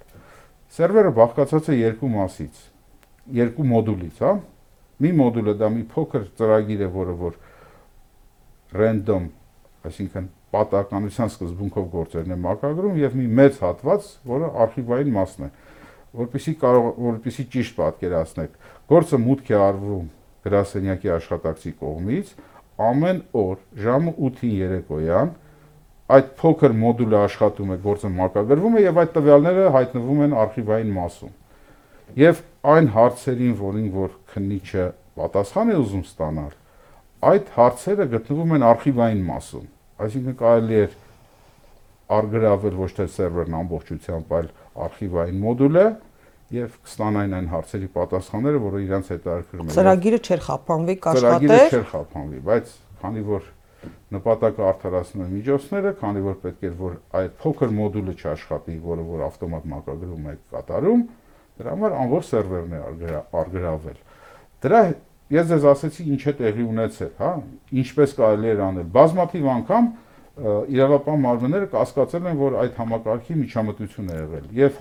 սերվերը 0.79 1.13
բաղկացած 1.19 1.69
է 1.69 1.77
երկու 1.79 2.09
մասից 2.15 2.63
երկու 3.39 3.67
մոդուլից 3.69 4.23
հա 4.25 4.33
մի 5.03 5.13
մոդուլը 5.19 5.55
դա 5.59 5.69
մի 5.75 5.85
փոքր 5.93 6.25
ծրագիր 6.39 6.83
է 6.85 6.89
որը 6.95 7.15
որ 7.19 7.37
random 8.79 9.29
այսինքն 9.89 10.27
պատահականության 10.53 11.31
սկզբունքով 11.31 11.87
գործերն 11.93 12.33
է 12.33 12.37
մակագրում 12.43 12.97
եւ 12.99 13.15
մի 13.19 13.27
մեծ 13.39 13.59
հատված, 13.63 14.07
որը 14.29 14.49
արխիվային 14.65 15.11
մասն 15.15 15.45
է 15.45 15.49
որպեսի 16.19 16.53
կարող 16.63 16.87
որպեսի 17.05 17.45
ճիշտ 17.53 17.75
պատկերացնեք 17.79 18.55
Գործը 18.89 19.19
մուտք 19.21 19.51
է 19.53 19.59
արվում 19.69 20.07
գրասենյակի 20.45 21.11
աշխատակցի 21.15 21.73
կողմից 21.79 22.31
ամեն 22.89 23.19
օր 23.35 23.57
ժամը 23.83 24.13
8-ին 24.29 24.53
երեկոյան 24.59 25.33
այդ 26.15 26.29
փոքր 26.39 26.73
մոդուլը 26.79 27.17
աշխատում 27.19 27.73
է, 27.75 27.77
գործը 27.83 28.09
մակագրվում 28.15 28.77
է 28.79 28.81
եւ 28.81 28.99
այդ 29.03 29.11
տվյալները 29.17 29.65
հայտնվում 29.75 30.23
են 30.25 30.33
արխիվային 30.43 30.93
մասում։ 30.95 31.35
Եվ 32.19 32.39
այն 32.73 32.89
հարցերին, 32.95 33.51
որին 33.59 33.91
որ 33.93 34.15
քննիչը 34.33 34.85
պատասխան 35.19 35.69
է 35.69 35.77
ուզում 35.83 36.05
ստանալ, 36.09 36.55
այդ 37.29 37.51
հարցերը 37.59 38.07
գտնվում 38.15 38.55
են 38.57 38.65
արխիվային 38.69 39.23
մասում։ 39.29 39.67
Այսինքն 39.99 40.37
կարելի 40.39 40.79
է 40.79 40.87
արգրավել 42.09 42.77
ոչ 42.79 42.91
թե 42.97 43.05
սերվերն 43.19 43.57
ամբողջությամբ, 43.59 44.31
այլ 44.39 44.47
արխիվային 44.89 45.41
մոդուլը, 45.45 45.85
եւ 46.49 46.75
կստանային 46.85 47.33
այն 47.37 47.47
հարցերի 47.53 47.87
պատասխանները, 47.93 48.59
որը 48.63 48.79
իրանց 48.85 49.09
հետաքրքրում 49.13 49.69
է։ 49.69 49.73
Ծրագիրը 49.75 50.19
չէր 50.25 50.43
խափանվի, 50.45 50.95
կաշխատեր։ 51.05 51.29
Ծրագիրը 51.29 51.59
չէր 51.69 51.85
խափանվի, 51.93 52.39
բայց 52.49 52.71
քանի 52.99 53.23
որ 53.29 53.49
նպատակը 54.09 54.63
արդարացնում 54.69 55.23
է 55.23 55.27
միջոցները, 55.35 55.91
քանի 55.99 56.23
որ 56.25 56.37
պետք 56.43 56.65
էր 56.69 56.73
որ 56.79 56.95
այդ 57.19 57.35
փոքր 57.43 57.75
մոդուլը 57.79 58.15
չաշխատի, 58.19 58.75
որը 58.89 59.05
որ 59.09 59.21
ավտոմատ 59.29 59.69
մակագրում 59.69 60.25
է 60.29 60.33
կատարում, 60.55 61.03
դրա 61.59 61.75
համար 61.75 61.95
անոր 61.99 62.25
սերվերն 62.29 62.73
է 62.75 62.81
արգրավել։ 63.39 64.01
Դրա 64.65 64.81
ես 65.29 65.49
ձեզ 65.53 65.65
ասեցի 65.69 66.05
ինչ 66.09 66.21
է 66.25 66.33
տեղի 66.39 66.65
ունեցել, 66.65 67.11
հա, 67.19 67.31
ինչպես 67.79 68.15
կարելի 68.19 68.49
էր 68.49 68.61
անել։ 68.65 68.87
Բազմաթիվ 68.97 69.49
անգամ 69.53 69.89
իրավապահ 70.39 71.17
մարմինները 71.19 71.67
կասկածել 71.73 72.29
են, 72.29 72.37
որ 72.39 72.55
այդ 72.63 72.77
համակարգի 72.79 73.35
միջամտություն 73.39 74.09
է 74.09 74.17
եղել 74.19 74.45
եւ 74.59 74.77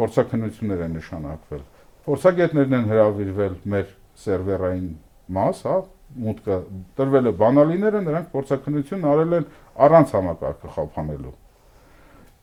փորձակնություններ 0.00 0.84
են 0.86 0.96
նշանակվել։ 0.98 1.62
Փորձագետներն 2.08 2.76
են 2.80 2.90
հրավիրվել 2.90 3.56
մեր 3.74 3.88
սերվերային 4.24 4.88
մաս, 5.36 5.62
հա, 5.68 5.76
մուտքը 6.24 6.56
տրվել 6.98 7.30
է 7.30 7.32
բանալիները, 7.40 8.00
նրանք 8.06 8.30
փորձակնություն 8.34 9.06
արել 9.10 9.36
են 9.38 9.46
առանց 9.86 10.14
համակարգը 10.16 10.72
խափանելու։ 10.74 11.34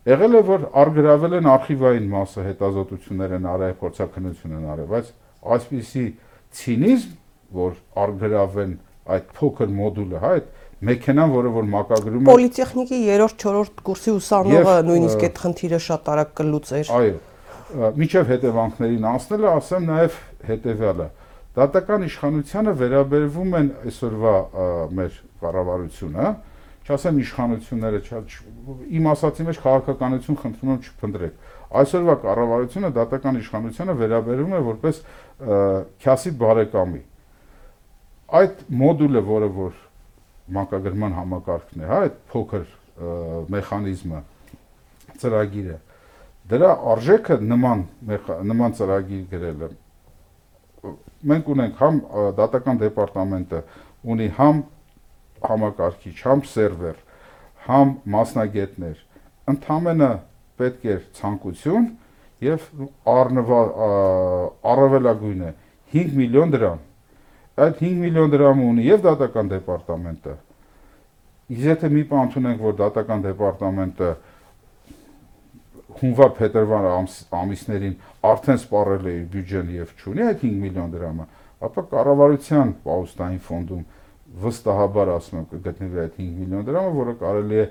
Եղել 0.07 0.37
է 0.37 0.41
որ 0.47 0.61
արգրավել 0.81 1.33
են 1.37 1.49
արխիվային 1.51 2.05
մասը 2.13 2.43
հետազոտություններ 2.47 3.33
են 3.37 3.47
արել, 3.53 3.73
փորձակնություն 3.81 4.53
են 4.55 4.67
արել, 4.71 4.87
բայց 4.93 5.09
այսպիսի 5.57 6.05
ցինիզմ, 6.57 7.17
որ 7.57 7.73
արգրավեն 8.07 8.77
այդ 9.17 9.27
փոքր 9.35 9.73
մոդուլը, 9.81 10.21
հա, 10.23 10.31
այդ 10.37 10.47
մեքենան, 10.87 11.33
որը 11.33 11.51
որ 11.57 11.67
մակագրում 11.73 12.23
է 12.23 12.27
Պոլիտեխնիկի 12.27 12.97
3-րդ 13.07 13.43
4-րդ 13.43 13.83
կուրսի 13.87 14.13
ուսանողը 14.17 14.75
նույնիսկ 14.87 15.23
այդ 15.27 15.39
խնդիրը 15.43 15.79
շատ 15.87 16.11
արագ 16.13 16.33
կլուծեր։ 16.37 16.91
Այո։ 16.97 17.15
Միջև 17.67 18.29
հետևանքներին 18.31 19.05
անցնելը 19.11 19.47
ասեմ 19.51 19.87
նաև 19.89 20.19
հետևյալը։ 20.47 21.07
Դատական 21.57 22.05
իշխանությանը 22.07 22.73
վերաբերվում 22.79 23.55
են 23.57 23.71
այսօրվա 23.89 24.35
մեր 24.97 25.17
կառավարությունը, 25.41 26.27
չասեմ 26.87 27.19
իշխանությունները, 27.23 27.99
իմ 28.97 29.09
ասացի 29.11 29.47
մեջ 29.47 29.59
քաղաքականություն 29.65 30.39
խնդրում 30.43 30.71
եմ 30.71 30.79
չփնտրեք։ 30.87 31.41
Այսօրվա 31.81 32.15
կառավարությունը 32.23 32.91
դատական 32.95 33.39
իշխանությանը 33.41 33.95
վերաբերվում 33.99 34.55
է 34.55 34.61
որպես 34.67 35.01
քյասի 36.05 36.33
բարեկամի։ 36.39 37.01
Այդ 38.37 38.63
մոդուլը, 38.79 39.23
որը 39.27 39.49
որ 39.57 39.75
մանկագրման 40.55 41.17
համակարգն 41.17 41.83
է, 41.83 41.87
հա, 41.91 41.99
այդ 42.07 42.17
փոքր 42.31 42.65
մեխանիզմը, 43.51 44.21
ծրագիրը, 45.21 45.77
դրա 46.51 46.71
արժեքը 46.93 47.37
նման 47.43 47.83
նման 48.51 48.75
ծրագիր 48.77 49.23
գրելը 49.33 49.69
մենք 51.31 51.51
ունենք 51.53 51.79
համ 51.81 51.99
դատական 52.37 52.81
դեպարտամենտը 52.83 53.61
ունի 54.07 54.27
համ 54.37 54.63
համակարգիչ, 55.47 56.15
համ 56.23 56.43
սերվեր, 56.49 56.97
համ 57.67 57.93
մասնագետներ, 58.13 58.97
ընդամենը 59.53 60.11
պետք 60.61 60.85
է 60.87 60.97
ցանկություն 61.17 61.87
եւ 62.47 62.67
առնվա 63.13 63.61
առավելագույնը 64.73 65.51
5 65.93 66.15
միլիոն 66.21 66.53
դրամ 66.55 66.83
այդ 67.57 67.79
5 67.81 68.01
միլիոն 68.03 68.33
դրամ 68.33 68.59
ունի 68.67 68.83
եւ 68.85 69.03
դատական 69.05 69.47
դեպարտամենտը։ 69.49 70.33
Իսկ 71.47 71.63
եթե 71.67 71.89
մի 71.93 72.03
բան 72.11 72.33
ունենք, 72.37 72.59
որ 72.67 72.75
դատական 72.81 73.23
դեպարտամենտը 73.23 74.09
հունվար 76.01 76.31
փետրվար 76.37 76.87
ամս, 76.91 77.17
ամիսներին 77.37 77.95
արդեն 78.27 78.59
սպառել 78.61 79.07
է 79.07 79.13
իր 79.17 79.25
բյուջեն 79.33 79.69
եւ 79.77 79.93
չունի 79.97 80.25
այդ 80.27 80.41
5 80.43 80.57
միլիոն 80.63 80.93
դրամը, 80.93 81.27
ապա 81.67 81.83
կառավարության 81.91 82.73
պաուստային 82.87 83.41
ֆոնդում 83.47 83.83
վստահաբար 84.43 85.11
ասում 85.17 85.37
եմ 85.37 85.47
կգտնվի 85.51 86.01
այդ 86.03 86.17
5 86.17 86.37
միլիոն 86.37 86.67
դրամը, 86.67 86.93
որը 86.97 87.13
կարելի 87.21 87.57
է 87.57 87.67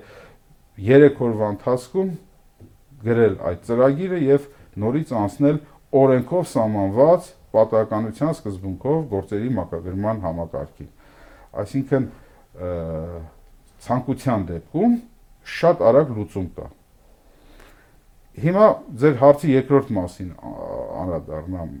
3 0.87 1.21
օրվա 1.27 1.49
ընթացքում 1.55 2.11
գրել 3.07 3.35
այդ 3.47 3.65
ծրագիրը 3.67 4.21
եւ 4.27 4.47
նորից 4.83 5.13
անցնել 5.21 5.59
օրենքով 5.97 6.47
սահմանված 6.51 7.29
պատահականության 7.57 8.33
սկզբունքով 8.37 8.97
գործերի 9.13 9.51
մակագրման 9.57 10.23
համակարգին։ 10.25 10.89
Այսինքն 11.63 12.09
ցանկության 13.87 14.47
դեպքում 14.51 14.97
շատ 15.57 15.85
արագ 15.89 16.11
լուծում 16.17 16.49
կա։ 16.57 16.67
Հիմա 18.37 18.67
ձեր 19.01 19.17
հարցի 19.21 19.51
երկրորդ 19.53 19.89
մասին 19.97 20.29
անդրադառնամ 21.01 21.71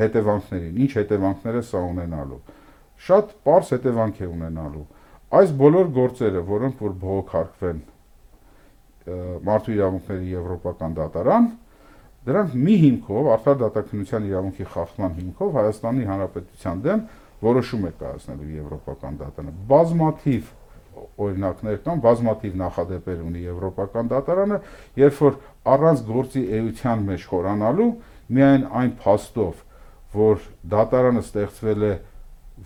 հետևանքներին, 0.00 0.78
ինչ 0.84 0.90
հետևանքներ 0.98 1.58
է 1.60 1.64
սա 1.70 1.82
ունենալու։ 1.88 2.40
Շատ 3.04 3.34
པարս 3.44 3.74
հետևանք 3.74 4.20
է 4.20 4.28
ունենալու։ 4.34 4.86
Այս 5.34 5.52
բոլոր 5.64 5.90
գործերը, 5.98 6.42
որոնք 6.50 6.82
որ 6.84 6.96
բողոքարկվեն 7.04 7.82
մարդու 9.44 9.74
իրավունքների 9.74 10.34
եվրոպական 10.34 10.98
դատարան, 10.98 11.48
Դրանք 12.24 12.52
մի 12.56 12.74
հիմքով, 12.80 13.26
արդար 13.34 13.56
դատականության 13.60 14.26
իրավունքի 14.30 14.66
խախտման 14.72 15.16
հիմքով 15.18 15.56
Հայաստանի 15.58 16.06
Հանրապետության 16.08 16.78
դեմ 16.84 17.02
որոշում 17.44 17.82
է 17.84 17.90
կայացնելու 18.00 18.46
Եվրոպական 18.54 19.18
դատարանը։ 19.20 19.52
Բազմաթիվ 19.72 20.46
օրինակներ 21.24 21.78
կան, 21.84 22.02
բազմաթիվ 22.04 22.56
նախադեպեր 22.60 23.22
ունի 23.24 23.44
Եվրոպական 23.44 24.10
դատարանը, 24.12 24.58
երբ 25.00 25.20
որ 25.24 25.38
առանց 25.74 26.02
գործի 26.08 26.42
էության 26.58 27.06
մեջ 27.08 27.26
խորանալու 27.30 27.88
միայն 28.34 28.66
այն 28.82 28.92
փաստով, 29.04 29.62
որ 30.14 30.44
դատարանը 30.74 31.24
ստեղծվել 31.24 31.84
է 31.84 31.94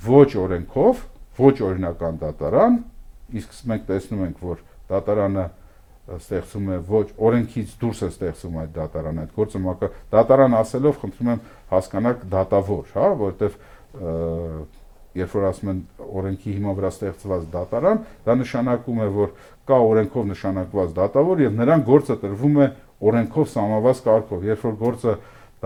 ոչ 0.08 0.28
օրենքով, 0.44 1.04
ոչ 1.38 1.54
օրինական 1.68 2.20
դատարան, 2.22 2.82
իսկ 3.38 3.56
մենք 3.68 3.88
տեսնում 3.88 4.24
ենք, 4.28 4.44
որ 4.48 4.62
դատարանը 4.88 5.46
ստեղծում 6.08 6.68
է 6.72 6.76
ոչ 6.88 7.06
օրենքից 7.28 7.72
դուրս 7.80 7.98
է 8.06 8.08
ստեղծում 8.14 8.54
այդ 8.62 8.70
դատարանը 8.78 9.24
այդ 9.24 9.32
գործը 9.36 9.60
մակա 9.64 9.88
դատարան 10.14 10.54
ասելով 10.58 11.00
խնդրում 11.02 11.30
եմ 11.34 11.42
հասկանաք 11.72 12.22
դատավոր 12.32 12.92
հա 12.94 13.08
որովհետև 13.18 13.58
երբ 15.18 15.34
որ 15.38 15.46
ասում 15.48 15.72
են 15.72 15.80
օրենքի 16.18 16.54
հիմա 16.58 16.74
վրա 16.78 16.90
ստեղծված 16.94 17.48
դատարան 17.54 18.02
դա 18.28 18.36
նշանակում 18.42 19.02
է 19.04 19.08
որ 19.18 19.34
կա 19.68 19.80
օրենքով 19.88 20.28
նշանակված 20.32 20.94
դատավոր 20.98 21.42
եւ 21.44 21.58
նրան 21.58 21.84
գործը 21.88 22.16
տրվում 22.22 22.58
է 22.58 22.68
օրենքով 23.08 23.50
սահմանված 23.54 24.02
կարգով 24.08 24.48
երբ 24.48 24.64
որ 24.68 24.78
գործը 24.84 25.16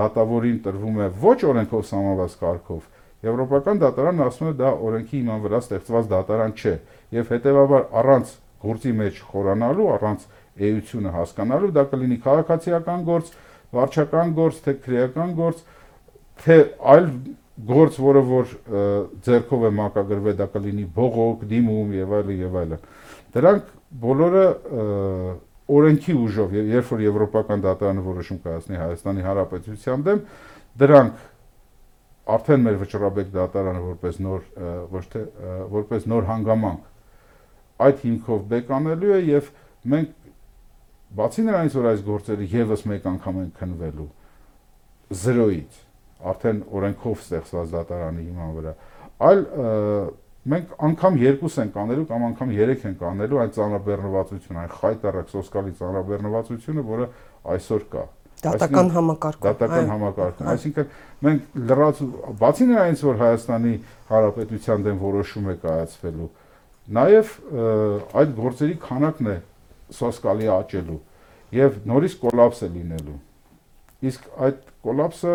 դատավորին 0.02 0.58
տրվում 0.66 0.98
է 1.02 1.08
ոչ 1.22 1.38
օրենքով 1.52 1.86
սահմանված 1.92 2.36
կարգով 2.42 2.90
Եվրոպական 3.22 3.78
դատարանն 3.78 4.22
ասում 4.24 4.48
է 4.50 4.52
դա 4.58 4.70
օրենքի 4.82 5.18
հիման 5.20 5.42
վրա 5.44 5.58
ստեղծված 5.62 6.06
դատարան 6.10 6.54
չէ 6.58 6.72
եւ 7.14 7.28
հետեւաբար 7.30 7.84
առանց 8.00 8.32
գործի 8.62 8.94
մեջ 8.98 9.20
խորանալու, 9.28 9.86
առանց 9.96 10.24
էությունը 10.68 11.12
հասկանալու, 11.16 11.70
դա 11.76 11.84
կլինի 11.92 12.18
քաղաքացիական 12.24 13.04
գործ, 13.06 13.30
վարչական 13.78 14.34
գործ, 14.38 14.58
թե 14.66 14.74
քրեական 14.86 15.36
գործ, 15.38 15.62
թե 16.42 16.58
այլ 16.94 17.08
գործ, 17.68 17.98
որը 18.02 18.22
որ 18.28 18.52
ձերքով 19.26 19.66
է 19.68 19.72
մակագրվել, 19.78 20.36
դա 20.38 20.46
կլինի 20.52 20.86
բողոք, 20.96 21.42
դիմում 21.52 21.96
եւ 21.98 22.14
այլն 22.18 22.40
եւ 22.42 22.56
այլն։ 22.62 22.86
Դրանք 23.36 23.72
բոլորը 24.02 24.46
օրենքի 25.72 26.16
ուժով, 26.22 26.56
երբ 26.72 26.88
որ 26.92 27.04
եվրոպական 27.06 27.62
դատարանը 27.66 28.02
որոշում 28.06 28.40
կայացնի 28.42 28.80
Հայաստանի 28.82 29.26
Հանրապետության 29.26 30.02
դեմ, 30.08 30.24
դրանք 30.82 31.28
արդեն 32.32 32.64
մեր 32.66 32.78
վճռաբեկ 32.82 33.30
դատարանը 33.34 33.82
որպես 33.82 34.18
նոր 34.22 34.42
ոչ 34.92 35.04
թե 35.12 35.22
որպես 35.72 36.04
նոր 36.12 36.26
հանգամանք 36.28 36.90
այդ 37.82 38.02
հիմքով 38.06 38.44
բեկանելու 38.52 39.14
է 39.16 39.20
եւ 39.26 39.48
մենք 39.92 40.12
բացի 41.18 41.46
նրանից 41.48 41.78
որ 41.78 41.88
այս 41.92 42.04
գործերը 42.06 42.50
եւս 42.52 42.84
մեկ 42.92 43.08
անգամ 43.12 43.40
են 43.42 43.48
քնվելու 43.58 44.08
0-ից 45.22 45.80
արդեն 46.32 46.58
օրենքով 46.78 47.22
ստեղծված 47.22 47.72
դատարանի 47.72 48.24
հիման 48.28 48.52
վրա 48.56 48.74
այլ 49.28 49.44
մենք 50.52 50.72
անգամ 50.88 51.18
երկուս 51.22 51.58
են 51.62 51.70
կանելու 51.76 52.06
կամ 52.10 52.24
անգամ 52.28 52.52
երեք 52.56 52.86
են 52.88 52.96
կանելու 52.98 53.40
այն 53.42 53.52
ծանրաբեռնվածությունը, 53.56 54.62
այն 54.62 54.72
խայտարակ 54.78 55.28
սոսկալի 55.32 55.74
ծանրաբեռնվածությունը, 55.78 56.84
որը 56.88 57.06
այսօր 57.52 57.84
կա։ 57.92 58.04
Դատական 58.42 58.88
համակարգում։ 58.96 59.44
Դատական 59.46 59.90
համակարգում։ 59.92 60.48
Այսինքն 60.52 60.88
մենք 61.22 61.58
լրաց 61.70 62.00
բացի 62.42 62.66
նրանից 62.72 63.04
որ 63.06 63.20
Հայաստանի 63.22 63.74
Հանրապետության 64.10 64.86
դեմ 64.88 64.98
որոշում 65.02 65.46
է 65.52 65.54
կայացվելու, 65.62 66.30
Նաև 66.90 67.28
այդ 68.18 68.30
գործերի 68.34 68.76
քանակն 68.82 69.28
է 69.30 69.34
սոսկալի 69.94 70.48
աճելու 70.50 70.98
եւ 71.54 71.76
նորից 71.86 72.16
կոլապս 72.22 72.62
է 72.66 72.68
լինելու։ 72.72 73.18
Իսկ 74.10 74.24
այդ 74.46 74.71
կոլապսը 74.86 75.34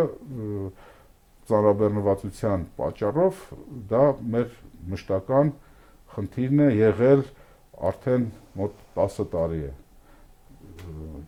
ծառաբեռնվածության 1.47 2.67
պատճառով 2.77 3.41
դա 3.91 4.05
մեր 4.35 4.53
մշտական 4.93 5.51
խնդիրն 6.15 6.63
է 6.67 6.69
եղել 6.77 7.27
արդեն 7.91 8.31
մոտ 8.59 8.79
10 8.97 9.29
տարի 9.35 9.61
է 9.67 9.73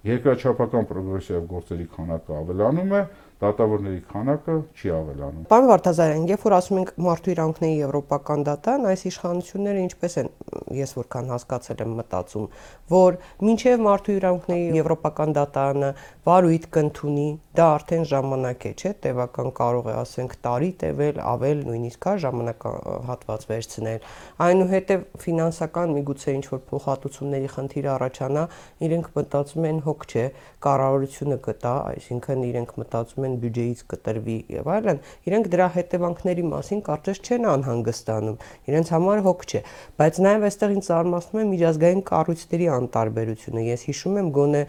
երկրաչափական 0.07 0.87
պրոգրեսիվ 0.89 1.45
գործերի 1.49 1.87
քանակը 1.95 2.35
ավելանում 2.39 2.93
է, 2.95 3.01
դատավորների 3.39 3.99
քանակը 4.09 4.55
չի 4.75 4.89
ավելանում։ 4.97 5.43
Պարոն 5.47 5.69
Վարդազարյան, 5.69 6.23
երբ 6.27 6.41
որ 6.43 6.55
ասում 6.57 6.79
ենք 6.81 6.89
մարդու 7.05 7.31
իրավունքների 7.33 7.77
եվրոպական 7.79 8.41
դատարան, 8.49 8.87
այս 8.89 9.03
իշխանությունները 9.09 9.83
ինչպես 9.85 10.17
են, 10.19 10.31
ես 10.75 10.93
որքան 10.99 11.31
հասկացել 11.33 11.83
եմ 11.85 11.93
մտածում, 11.99 12.49
որ 12.91 13.19
մինչև 13.47 13.85
մարդու 13.87 14.17
իրավունքների 14.19 14.79
եվրոպական 14.79 15.35
դատարանը 15.39 15.91
վարույթ 16.29 16.67
կընդունի, 16.75 17.29
դա 17.59 17.65
արդեն 17.79 18.03
ժամանակ 18.09 18.65
է, 18.69 18.71
չէ՞, 18.79 18.91
տևական 19.03 19.49
կարող 19.59 19.87
է 19.89 19.95
ասենք 19.99 20.35
տարի 20.45 20.69
տևել, 20.83 21.17
ավել 21.29 21.63
նույնիսկ 21.69 22.05
հա 22.09 22.13
ժամանակահատված 22.23 23.47
վերցնել։ 23.49 24.05
Այնուհետև 24.45 25.07
ֆինանսական 25.23 25.95
միգուցե 25.97 26.35
ինչ 26.39 26.45
որ 26.49 26.61
փոխհատուցումների 26.69 27.49
խնդիր 27.55 27.89
առաջանա, 27.95 28.43
իրենք 28.89 29.09
մտածում 29.19 29.67
են 29.69 29.81
հոգ 29.89 30.07
չէ, 30.09 30.25
կառավարությունը 30.69 31.39
կտա, 31.49 31.75
այսինքն 31.89 32.45
իրենք 32.49 32.73
մտածում 32.79 33.27
են 33.27 33.28
բյուջեից 33.43 33.81
կտրվի 33.91 34.37
եւ 34.53 34.69
այլն, 34.73 34.99
իրենք 35.29 35.49
դրա 35.53 35.67
հետևանքների 35.75 36.45
մասին 36.49 36.81
կարծես 36.89 37.21
չեն 37.25 37.47
անհանգստանում։ 37.53 38.37
Իրենց 38.69 38.91
համար 38.95 39.21
հոգ 39.27 39.45
չէ, 39.49 39.61
բայց 39.99 40.19
նաեւ 40.25 40.45
այստեղ 40.49 40.73
ինձ 40.75 40.89
զարմացնում 40.89 41.39
է 41.39 41.45
միջազգային 41.49 42.03
կառույցների 42.09 42.69
անտարբերությունը։ 42.79 43.65
Ես 43.69 43.85
հիշում 43.89 44.19
եմ 44.19 44.31
գոնե 44.39 44.63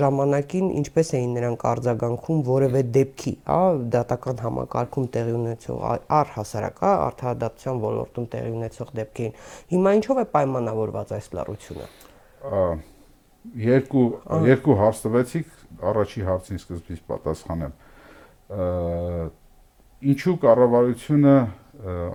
ժամանակին 0.00 0.72
ինչպես 0.80 1.12
էին 1.16 1.36
նրանք 1.36 1.66
արձագանքում 1.72 2.42
որևէ 2.50 2.82
դեպքի, 2.96 3.34
հա, 3.46 3.60
դատական 3.96 4.42
համակարգում 4.46 5.08
տեղի 5.16 5.36
ունեցող 5.36 5.86
առհասարակ, 6.20 6.82
հա, 6.86 6.92
արդարադատության 7.06 7.80
ոլորտում 7.86 8.28
տեղի 8.34 8.52
ունեցող 8.56 8.92
դեպքերին։ 9.00 9.40
Հիմա 9.76 9.96
ինչով 10.00 10.20
է 10.24 10.28
պայմանավորված 10.36 11.16
այս 11.20 11.32
լարությունը։ 11.36 11.88
Երկու 13.66 14.04
երկու 14.46 14.76
հարց 14.80 15.00
տվեցիք, 15.06 15.46
առաջի 15.90 16.24
հարցին 16.26 16.60
սկզբից 16.60 17.00
պատասխանեմ։ 17.10 17.72
Ինչու 20.06 20.36
կառավարությունը, 20.44 21.34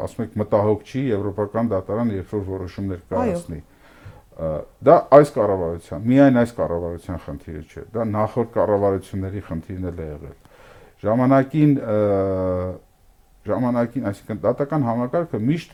ասում 0.05 0.25
եք, 0.25 0.37
մտահոգ 0.41 0.85
չի 0.85 1.01
եվրոպական 1.11 1.71
դատարան 1.71 2.13
երբ 2.17 2.33
որ 2.35 2.43
որոշումներ 2.51 3.01
կայացնի։ 3.11 3.59
Դա 4.81 4.95
այս 5.17 5.33
կառավարության, 5.35 6.05
միայն 6.07 6.39
այս 6.41 6.53
կառավարության 6.57 7.19
խնդիրը 7.25 7.63
չէ, 7.67 7.83
դա 7.93 8.05
նախորդ 8.11 8.53
կառավարությունների 8.55 9.41
խնդիրն 9.49 9.89
էլ 9.91 9.99
է 10.01 10.07
եղել։ 10.11 10.37
Ժամանակին 11.01 11.73
ժամանակին, 13.41 14.07
այսինքն 14.11 14.41
դատական 14.41 14.87
համակարգը 14.87 15.39
միշտ 15.51 15.71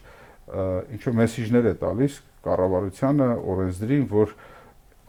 ինչ 0.95 1.01
որ 1.03 1.15
մեսիջներ 1.21 1.65
է 1.67 1.73
տալիս 1.81 2.19
կառավարությանը, 2.47 3.27
օրենսդրին, 3.53 4.05
որ 4.11 4.35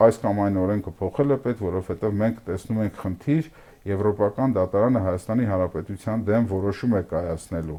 այս 0.07 0.21
կամ 0.23 0.41
այն 0.45 0.59
օրենքը 0.63 0.93
փոխել 0.99 1.35
է 1.35 1.39
պետք, 1.45 1.63
որովհետև 1.69 2.17
մենք 2.23 2.41
տեսնում 2.49 2.83
ենք 2.85 3.01
խնդիր 3.03 3.51
Եվրոպական 3.89 4.55
դատարանը 4.59 5.01
Հայաստանի 5.09 5.47
Հանրապետության 5.49 6.25
դեմ 6.29 6.49
որոշում 6.53 6.95
է 6.99 7.03
կայացնելու 7.09 7.79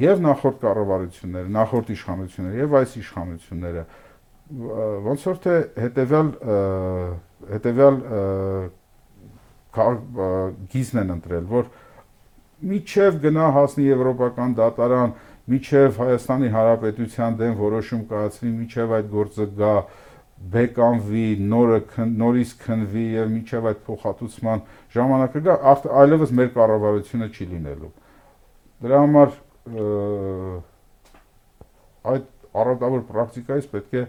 եւ 0.00 0.20
նախորդ 0.24 0.58
կառավարությունները, 0.64 1.50
նախորդ 1.54 1.88
իշխանությունները 1.94 2.60
եւ 2.60 2.76
այս 2.80 2.92
իշխանությունները 3.00 3.82
ոնց 5.06 5.24
որ 5.30 5.40
թե 5.44 5.56
հետեւյալ 5.84 6.28
հետեւյալ 7.50 7.98
գիզն 9.70 11.00
են 11.04 11.12
ընտրել, 11.14 11.44
որ 11.50 11.68
միջև 12.70 13.18
գնա 13.22 13.46
հասնի 13.56 13.84
եվրոպական 13.86 14.54
դատարան, 14.58 15.12
միջև 15.50 16.00
Հայաստանի 16.00 16.50
Հանրապետության 16.54 17.36
դեմ 17.40 17.54
որոշում 17.60 18.02
կայացնի, 18.10 18.50
միջև 18.60 18.94
այդ 18.98 19.06
գործը 19.14 19.46
գա 19.60 19.74
բեկանվի, 20.40 21.24
նորը 21.50 21.78
նորից 22.20 22.52
քնվի 22.62 23.04
եւ 23.12 23.32
միջև 23.34 23.66
այդ 23.70 23.80
փոխհատուցման 23.86 24.62
ժամանակը 24.94 25.42
գա, 25.46 25.56
այլևս 26.00 26.32
մեր 26.38 26.48
կառավարությունը 26.54 27.28
չի 27.28 27.48
լինելու։ 27.50 27.90
Դրա 28.80 29.00
համար 29.04 29.34
այդ 32.14 32.26
առատավոր 32.62 33.04
պրակտիկայից 33.10 33.68
պետք 33.74 33.96
է 34.00 34.04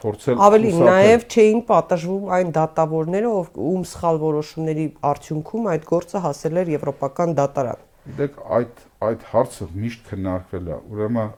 փորձել 0.00 0.42
ավելի 0.46 0.72
նաև 0.80 1.24
չէին 1.30 1.62
պատժվում 1.70 2.30
այն 2.36 2.52
դատավորները, 2.56 3.32
ով 3.40 3.62
ում 3.70 3.84
սխալ 3.90 4.20
որոշումների 4.24 4.86
արդյունքում 5.10 5.68
այդ 5.74 5.86
գործը 5.90 6.22
հասել 6.26 6.60
էր 6.64 6.72
եվրոպական 6.74 7.34
դատարան։ 7.40 7.86
Դեք 8.20 8.38
այդ 8.58 8.84
այդ 9.06 9.26
հարցը 9.30 9.66
միշտ 9.80 10.06
քննարկվել 10.10 10.70
է, 10.70 10.78
ուրեմն 10.90 11.28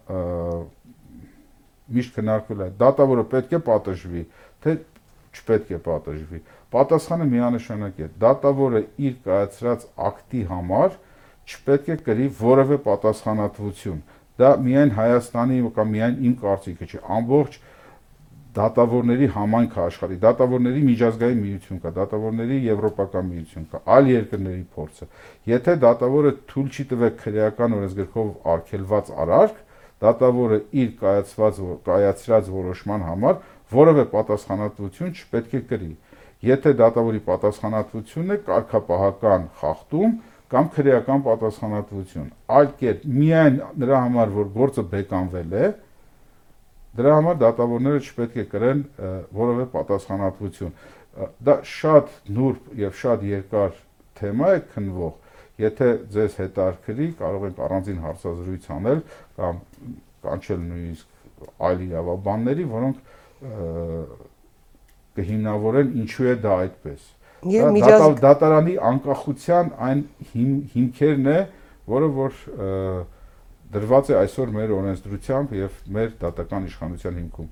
միշտ 1.92 2.18
քննարկվել 2.18 2.62
է. 2.62 2.68
Դատավորը 2.82 3.24
պետք 3.32 3.52
է 3.52 3.60
պատժվի, 3.68 4.24
թե 4.62 4.74
չպետք 5.32 5.72
է 5.72 5.80
պատժվի։ 5.86 6.40
Պատասխանը 6.72 7.26
միանշանակ 7.32 8.00
է։ 8.02 8.08
Դատավորը 8.22 8.82
իր 9.08 9.16
կայացրած 9.26 9.86
ակտի 10.12 10.42
համար 10.52 10.96
չպետք 11.52 11.92
է 11.92 11.96
կրի 12.06 12.28
որևէ 12.38 12.78
պատասխանատվություն։ 12.86 14.00
Դա 14.40 14.50
միայն 14.66 14.92
Հայաստանի 14.96 15.58
կամ 15.76 15.92
միայն 15.92 16.16
իմ 16.28 16.34
կարծիքը 16.42 16.88
չէ, 16.88 17.00
ամբողջ 17.16 17.58
դատավորների 18.52 19.28
համայնքը 19.32 19.80
աշխարհի, 19.82 20.16
դատավորների 20.22 20.80
միջազգային 20.86 21.38
միություն 21.42 21.78
կա, 21.82 21.92
դատավորների 21.98 22.58
եվրոպական 22.66 23.28
միություն 23.32 23.68
կա, 23.72 23.80
այլ 23.96 24.10
երկրների 24.12 24.64
փորձը։ 24.76 25.08
Եթե 25.52 25.76
դատավորը 25.84 26.32
թույլ 26.52 26.68
չի 26.72 26.84
տվել 26.92 27.14
քրեական 27.22 27.76
օրենսգրքով 27.78 28.28
արգելված 28.52 29.12
արարք, 29.24 29.61
դատավորը 30.02 30.58
իր 30.82 30.90
կայացված 31.02 31.60
կայացրած 31.86 32.50
որոշման 32.56 33.06
համար 33.08 33.38
որևէ 33.72 34.04
պատասխանատվություն 34.12 35.14
չպետք 35.22 35.54
է 35.58 35.62
կրի։ 35.72 35.92
Եթե 36.42 36.74
դատավորի 36.82 37.22
պատասխանատվությունն 37.28 38.34
է 38.34 38.38
կարգապահական 38.48 39.48
խախտում 39.62 40.18
կամ 40.52 40.68
քրեական 40.74 41.22
պատասխանատվություն, 41.26 42.26
այլ 42.58 42.72
կերպ 42.82 43.04
միայն 43.22 43.60
նրա 43.82 44.00
համար, 44.06 44.32
որ 44.42 44.50
գործը 44.56 44.84
բեկանվել 44.92 45.54
է, 45.62 45.70
Դրա 46.92 47.12
համար 47.16 47.36
դատավորները 47.40 48.00
չպետք 48.04 48.34
է 48.36 48.42
կրեն 48.52 48.80
որևէ 49.32 49.64
պատասխանատվություն։ 49.72 50.72
Դա 51.48 51.54
շատ 51.68 52.10
նուրբ 52.36 52.66
եւ 52.82 52.98
շատ 53.00 53.24
երկար 53.28 53.78
թեմա 54.18 54.50
է 54.52 54.58
քնվող։ 54.74 55.14
Եթե 55.60 55.88
ձեզ 56.14 56.36
հետաքրի, 56.40 57.08
կարող 57.20 57.46
ենք 57.48 57.62
առանձին 57.66 57.98
հարցազրույց 58.02 58.68
անել 58.76 59.00
կամ 59.38 59.58
կանչել 60.22 60.60
նույնիսկ 60.68 61.50
այլ 61.68 61.82
իրավաբանների, 61.86 62.64
որոնք 62.72 63.02
կհիմնավորեն 65.18 65.90
ինչու 66.02 66.28
է 66.32 66.36
դա 66.42 66.52
այդպես։ 66.62 67.08
Եվ 67.52 67.72
միջազգ 67.76 68.20
դատարանի 68.22 68.74
անկախության 68.92 69.72
այն 69.82 70.02
հիմքերն 70.32 71.30
է, 71.32 71.40
որը 71.92 72.08
որ 72.16 72.38
որ 72.62 73.10
դրված 73.72 74.10
է 74.12 74.16
այսօր 74.20 74.50
մեր 74.52 74.72
օրենսդրությամբ 74.76 75.52
եւ 75.56 75.76
մեր 75.96 76.10
դատական 76.20 76.66
իշխանության 76.68 77.18
հիմքում 77.20 77.48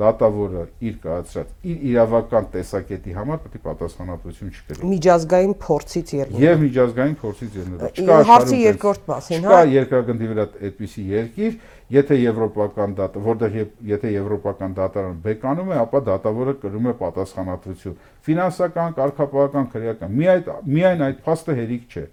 դատավորը 0.00 0.62
իր 0.90 0.94
կայացրած 1.04 1.50
իր 1.70 1.82
իրավական 1.90 2.46
տեսակետի 2.54 3.16
համար 3.16 3.40
պետք 3.44 3.56
է 3.56 3.62
պատասխանատվություն 3.66 4.52
չկրի։ 4.54 4.90
Միջազգային 4.90 5.54
փորձից 5.64 6.12
ելնելով։ 6.20 6.44
Եվ 6.44 6.62
միջազգային 6.64 7.16
փորձից 7.20 7.58
ելնելով։ 7.60 8.00
Չկա 8.00 8.20
հարցի 8.30 8.60
երկրորդ 8.60 9.10
մասին, 9.10 9.44
հա։ 9.44 9.50
Չկա 9.50 9.60
երկրագնդի 9.80 10.30
վրա 10.30 10.46
այդպիսի 10.70 11.04
երկիր, 11.10 11.58
եթե 11.90 12.16
եվրոպական 12.20 12.92
դատ, 13.00 13.18
որտեղ 13.26 13.56
եթե 13.90 14.12
եվրոպական 14.14 14.76
դատարան 14.78 15.16
բեկանում 15.26 15.70
է, 15.70 15.78
ապա 15.80 16.00
դատավորը 16.06 16.54
կրում 16.62 16.86
է 16.90 16.94
պատասխանատվություն։ 17.00 17.96
Ֆինանսական, 18.30 18.94
կարգապահական, 19.00 19.68
քրեական։ 19.74 20.16
Միայն 20.20 20.50
միայն 20.80 21.04
այդ 21.08 21.22
փաստը 21.26 21.56
հերիք 21.60 21.90
չէ։ 21.90 22.04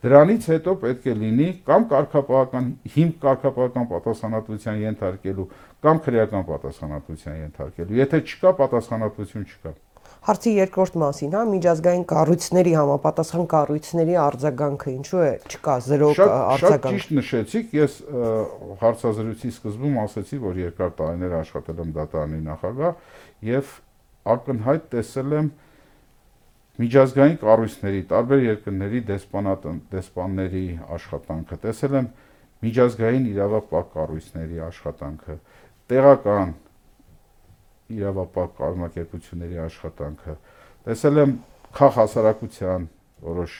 Դրանից 0.00 0.46
հետո 0.48 0.72
պետք 0.80 1.06
է 1.10 1.14
լինի 1.20 1.46
կամ 1.66 1.82
կարգապահական 1.90 2.68
հիմք 2.94 3.16
կարգապահական 3.24 3.88
պատասխանատվության 3.90 4.78
ենթարկելու 4.80 5.44
կամ 5.84 6.00
քրեական 6.04 6.44
պատասխանատվության 6.50 7.38
ենթարկելու։ 7.40 8.00
Եթե 8.00 8.20
չկա 8.26 8.50
պատասխանատվություն 8.60 9.46
չկա։ 9.50 9.72
Հարցի 10.20 10.50
երկրորդ 10.52 10.96
մասին, 11.00 11.30
հա, 11.32 11.42
միջազգային 11.48 12.02
կառույցների 12.10 12.72
համապատասխան 12.76 13.46
կառույցների 13.52 14.16
արձագանքը 14.20 14.90
ինչու 14.92 15.22
է 15.24 15.30
չկա 15.48 15.76
զրո 15.86 16.10
արձագանք։ 16.20 16.60
Շատ 16.60 16.88
ճիշտ 16.90 17.14
նշեցիք, 17.16 17.70
ես 17.78 17.94
հարցազրույցի 18.82 19.52
սկզբում 19.54 19.96
ասացի, 20.04 20.40
որ 20.44 20.60
երկար 20.60 20.92
տարիներ 21.00 21.36
աշխատել 21.40 21.80
եմ 21.80 21.94
դատարանի 21.96 22.40
նախագահ 22.50 22.92
եւ 23.48 23.72
ակնհայտ 24.34 24.84
տեսել 24.92 25.36
եմ 25.40 25.48
միջազգային 26.80 27.38
կառույցների, 27.40 28.02
տարբեր 28.10 28.42
երկրների 28.44 29.00
դեսպանատ 29.08 29.64
դեսպանների 29.94 30.66
աշխատանքը, 31.00 31.58
տեսել 31.64 31.96
եմ 32.00 32.06
միջազգային 32.60 33.26
իրավապահ 33.30 33.84
կառույցների 33.96 34.60
աշխատանքը, 34.68 35.36
տեղական 35.90 36.54
իրավապահ 37.90 38.48
կազմակերպությունների 38.60 39.60
աշխատանքը, 39.66 40.34
տեսել 40.86 41.20
եմ 41.24 41.32
քաղաքասարակության 41.80 42.86
որոշ 43.30 43.56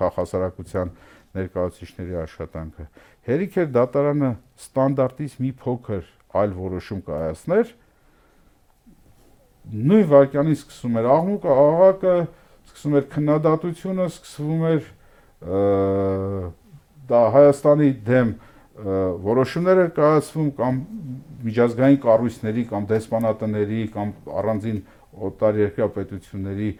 քաղաքասարակության 0.00 0.92
ներկայացուցիչների 1.36 2.16
աշխատանքը։ 2.24 2.86
Հերիք 3.28 3.58
էր 3.60 3.68
դատարանը 3.76 4.30
ստանդարտից 4.64 5.36
մի 5.44 5.50
փոքր 5.60 6.08
այլ 6.40 6.54
որոշում 6.58 7.00
կայացներ, 7.06 7.72
նույն 9.90 10.06
վարքյանից 10.10 10.62
սկսում 10.64 10.98
էր 11.00 11.08
աղմուկը, 11.14 11.56
աղակը, 11.64 12.14
սկսում 12.70 12.96
էր 13.00 13.06
քննադատությունը, 13.14 14.06
սկսվում 14.10 14.62
էր 14.70 14.82
դա 17.10 17.20
Հայաստանի 17.34 17.90
դեմ 18.06 18.32
որոշումներ 19.30 19.80
էր 19.84 19.90
կայացվում 20.00 20.50
կամ 20.60 20.82
միջազգային 21.46 22.00
կառույցների 22.04 22.64
կամ 22.70 22.86
դեսպանատների 22.90 23.80
կամ 23.94 24.12
առանձին 24.40 24.78
օտար 25.30 25.58
երկրյա 25.60 25.88
պետությունների 25.96 26.70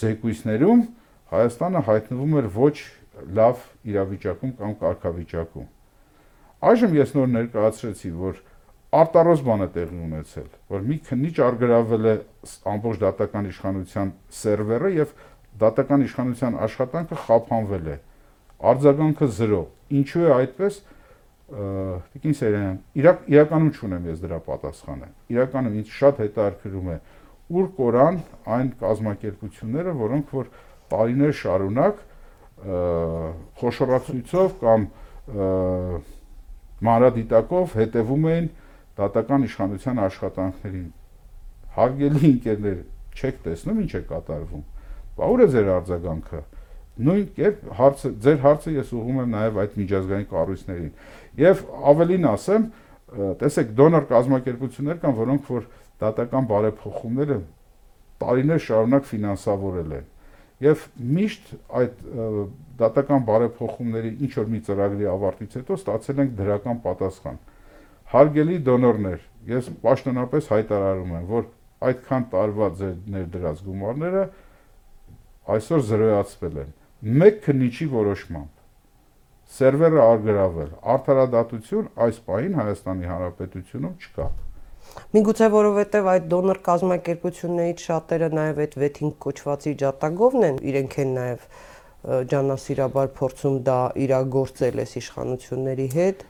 զեկույցներում 0.00 0.82
Հայաստանը 1.30 1.80
հայտնվում 1.86 2.32
էր 2.40 2.46
ոչ 2.56 2.76
լավ 3.38 3.60
իրավիճակում 3.86 4.52
կամ 4.58 4.72
կարգավիճակում։ 4.80 5.66
Այժմ 6.70 6.96
ես 6.98 7.12
նոր 7.14 7.28
ներկայացրեցի, 7.34 8.10
որ 8.18 8.40
արտարոց 9.00 9.44
բան 9.46 9.62
է 9.62 9.68
տեղի 9.76 10.00
ունեցել, 10.06 10.48
որ 10.74 10.82
մի 10.90 10.96
քննիչ 11.06 11.34
արգրավել 11.46 12.08
է 12.10 12.14
ամբողջ 12.72 12.98
դատական 13.04 13.48
իշխանության 13.52 14.10
սերվերը 14.40 14.90
եւ 14.96 15.14
դատական 15.62 16.04
իշխանության 16.08 16.58
աշխատանքը 16.66 17.20
խափանվել 17.30 17.86
է։ 17.94 17.96
Արձագանքը 18.74 19.30
0։ 19.38 19.62
Ինչու 20.00 20.26
է 20.26 20.32
այդպես։ 20.40 20.82
Տիկին 21.50 22.36
Սերյանյան, 22.38 22.76
իրակ 23.00 23.22
իրականում 23.30 23.70
չունեմ 23.74 24.04
ես 24.10 24.20
դրա 24.22 24.36
պատասխանը։ 24.46 25.08
Իրականում 25.34 25.78
ինձ 25.80 25.88
շատ 25.96 26.20
հետաքրքրում 26.22 26.90
է 26.90 26.96
ուր 27.50 27.66
կորան 27.80 28.18
այն 28.54 28.68
կազմակերպությունները, 28.80 29.94
որոնք 30.00 30.30
որ 30.36 30.50
տարիներ 30.94 31.34
շարունակ 31.40 32.04
խոշորացույցով 33.60 34.54
կամ 34.60 34.86
մանրադիտակով 36.86 37.76
հետևում 37.80 38.30
էին 38.30 38.48
դատական 39.00 39.46
իշխանության 39.50 40.00
աշխատանքներին։ 40.06 40.88
Հարգելի 41.80 42.22
ընկերներ, 42.30 42.78
չեք 43.16 43.42
տեսնում 43.46 43.82
ինչ 43.84 43.92
է 43.96 44.02
կատարվում։ 44.10 44.64
Բա 45.18 45.28
ուր 45.34 45.42
է 45.44 45.46
ձեր 45.54 45.70
արձագանքը։ 45.80 46.40
Նույն 47.00 47.26
կերպ 47.36 47.68
հարցը 47.80 48.10
ձեր 48.24 48.38
հարցը 48.44 48.74
ես 48.76 48.92
ուղղում 49.00 49.20
եմ 49.20 49.34
նաև 49.34 49.60
այդ 49.64 49.76
միջազգային 49.80 50.28
կառույցներին։ 50.30 50.90
Եվ 51.40 51.62
ավելին 51.90 52.26
ասեմ, 52.30 52.66
տեսեք 53.40 53.74
դոնոր 53.80 54.06
կազմակերպություններ 54.10 55.00
կան, 55.04 55.16
որոնք 55.20 55.50
որ 55.50 55.68
դատական 56.00 56.48
բարեփոխումները 56.50 57.38
տարիներ 58.20 58.64
շարունակ 58.66 59.06
ֆինանսավորել 59.10 59.94
են 60.00 60.08
եւ 60.60 60.82
միշտ 61.16 61.52
այդ 61.80 62.00
դատական 62.80 63.22
բարեփոխումների 63.28 64.10
ինչ 64.26 64.32
որ 64.36 64.50
մի 64.54 64.60
ծրագրի 64.66 65.06
ավարտից 65.12 65.56
հետո 65.56 65.78
ստացել 65.80 66.20
ենք 66.24 66.34
դրական 66.40 66.82
պատասխան 66.84 67.38
հարգելի 68.12 68.58
դոնորներ 68.66 69.22
ես 69.54 69.70
պաշտոնապես 69.84 70.50
հայտարարում 70.52 71.14
եմ 71.16 71.24
որ 71.30 71.48
այդքան 71.90 72.26
տարվա 72.34 72.68
ձեր 72.80 72.96
ներդրած 73.14 73.62
գումարները 73.70 74.24
այսօր 75.56 75.84
զրոյացվել 75.90 76.60
են 76.64 76.74
մեկ 77.00 77.40
քննիչի 77.46 77.86
որոշմամբ. 77.94 78.52
Սերվերը 79.50 80.02
արգրավել. 80.04 80.70
Արդարադատություն 80.94 81.90
այս 82.06 82.22
պահին 82.28 82.54
Հայաստանի 82.60 83.10
Հանրապետությունում 83.10 83.94
չկա 84.04 84.28
Միգուցե 85.14 85.46
որովհետև 85.54 86.08
այդ 86.10 86.26
դոնոր 86.30 86.58
կազմակերպություններից 86.66 87.82
շատերը 87.88 88.28
նաև 88.36 88.60
այդ 88.64 88.76
վեթինգ 88.82 89.16
կոչվածի 89.24 89.72
ջատագովն 89.82 90.46
են, 90.48 90.60
իրենք 90.70 90.96
են 91.02 91.12
նաև 91.16 91.44
ջանասիրաբար 92.30 93.10
փորձում 93.18 93.58
դա 93.66 93.78
իրագործել 94.06 94.82
այս 94.84 94.94
իշխանությունների 95.00 95.88
հետ։ 95.94 96.24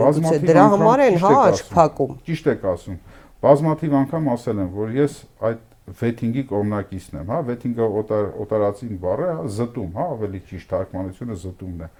Բազմաթիվ 0.00 0.46
դրա 0.50 0.66
համար 0.74 1.02
են 1.06 1.18
հա 1.24 1.32
աչք 1.40 1.72
փակում։ 1.76 2.14
Ճիշտ 2.28 2.50
եք 2.54 2.66
ասում։ 2.74 2.98
Բազմաթիվ 3.40 3.96
անգամ 4.00 4.30
ասել 4.34 4.62
եմ, 4.64 4.70
որ 4.76 4.94
ես 5.00 5.16
այդ 5.50 5.64
վեթինգի 6.00 6.44
կողմնակիցն 6.50 7.18
եմ, 7.20 7.30
հա, 7.30 7.40
վեթինգը 7.50 7.88
օտար 8.00 8.28
օտարացին 8.44 9.00
բառը, 9.02 9.28
հա, 9.30 9.44
զտում, 9.56 9.90
հա, 9.96 10.06
ավելի 10.14 10.40
ճիշտ 10.50 10.70
թարգմանությունը 10.70 11.36
զտումն 11.40 11.84
է։ 11.84 11.90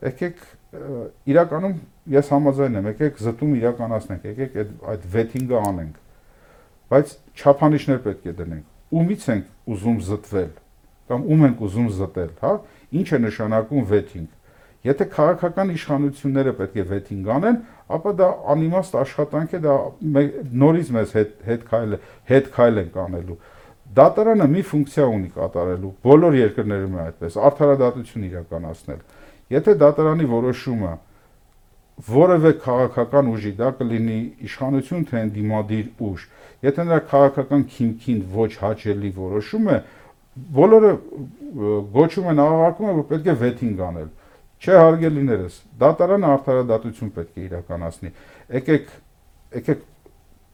Եկեք 0.00 0.42
իրականում 1.30 1.76
ես 2.14 2.30
համաձայն 2.34 2.80
եմ, 2.80 2.88
եկեք 2.90 3.22
զտում 3.26 3.54
իրականացնենք, 3.60 4.26
եկեք 4.30 4.58
այդ 4.60 4.72
այդ 4.94 5.06
վեթինգը 5.14 5.60
անենք։ 5.70 5.98
Բայց 6.90 7.14
չափանիշներ 7.40 8.02
պետք 8.06 8.30
է 8.30 8.34
դնենք։ 8.40 8.96
Ումից 9.00 9.26
ենք 9.30 9.50
ուզում 9.70 9.98
զտվել 10.10 10.52
կամ 11.10 11.24
ում 11.26 11.40
ենք 11.48 11.62
ուզում 11.66 11.88
զտել, 11.96 12.30
հա? 12.38 12.52
Ինչ 13.00 13.08
է 13.10 13.18
նշանակում 13.24 13.86
վեթինգ։ 13.90 14.28
Եթե 14.86 15.06
քաղաքական 15.14 15.72
իշխանությունները 15.74 16.52
պետք 16.60 16.76
է 16.78 16.84
վեթինգ 16.90 17.30
անեն, 17.34 17.56
ապա 17.96 18.12
դա 18.20 18.28
անիմաստ 18.54 18.96
աշխատանք 19.00 19.54
է, 19.56 19.60
դա 19.66 19.74
նորից 20.62 20.90
մեզ 20.96 21.14
հետ 21.18 21.32
հետ 21.50 21.66
քայլ 21.70 21.96
հետ 22.30 22.50
քայլ 22.56 22.80
են 22.84 22.90
կանելու։ 22.96 23.38
Դատարանը 24.00 24.46
մի 24.50 24.62
ֆունկցիա 24.70 25.06
ունի 25.10 25.30
կատարելու, 25.34 25.92
բոլոր 26.06 26.36
երկրներում 26.40 26.92
է 26.94 27.00
այդպես, 27.04 27.38
արդարադատություն 27.50 28.26
իրականացնել։ 28.30 29.00
Եթե 29.50 29.74
դատարանի 29.80 30.26
որոշումը 30.30 30.92
որևէ 32.00 32.52
քաղաքական 32.64 33.30
ուժի, 33.34 33.50
դա 33.58 33.70
կլինի 33.80 34.18
իշխանություն 34.46 35.02
թե 35.10 35.22
դիմադիր 35.34 35.88
ուժ, 36.06 36.22
եթե 36.64 36.86
նրա 36.86 37.00
քաղաքական 37.10 37.64
քիմքին 37.74 38.22
ոչ 38.36 38.50
հաճելի 38.60 39.10
որոշում 39.18 39.68
է, 39.74 39.76
բոլորը 40.60 40.92
գոչում 41.96 42.30
են 42.30 42.42
աղաղակում 42.46 42.90
են, 42.90 42.96
որ 43.00 43.06
պետք 43.10 43.30
է 43.30 43.36
վեթինգ 43.42 43.84
անել։ 43.90 44.08
Չէ, 44.60 44.74
հարգելիներս, 44.76 45.58
դատարանը 45.80 46.30
արդարադատություն 46.30 47.12
պետք 47.16 47.38
է 47.40 47.44
իրականացնի։ 47.48 48.10
Եկեք, 48.60 48.90
եկեք 49.60 49.84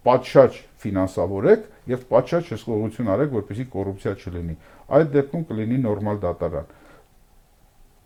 պատշաճ 0.06 0.58
ֆինանսավորեք 0.84 1.64
եւ 1.90 2.04
պատշաճ 2.12 2.50
հսկողություն 2.54 3.10
արեք, 3.16 3.32
որպեսզի 3.36 3.66
կոռուպցիա 3.72 4.12
չլինի։ 4.22 4.56
Այդ 4.96 5.10
դեպքում 5.16 5.46
կլինի 5.50 5.80
նորմալ 5.86 6.20
դատարան 6.22 6.68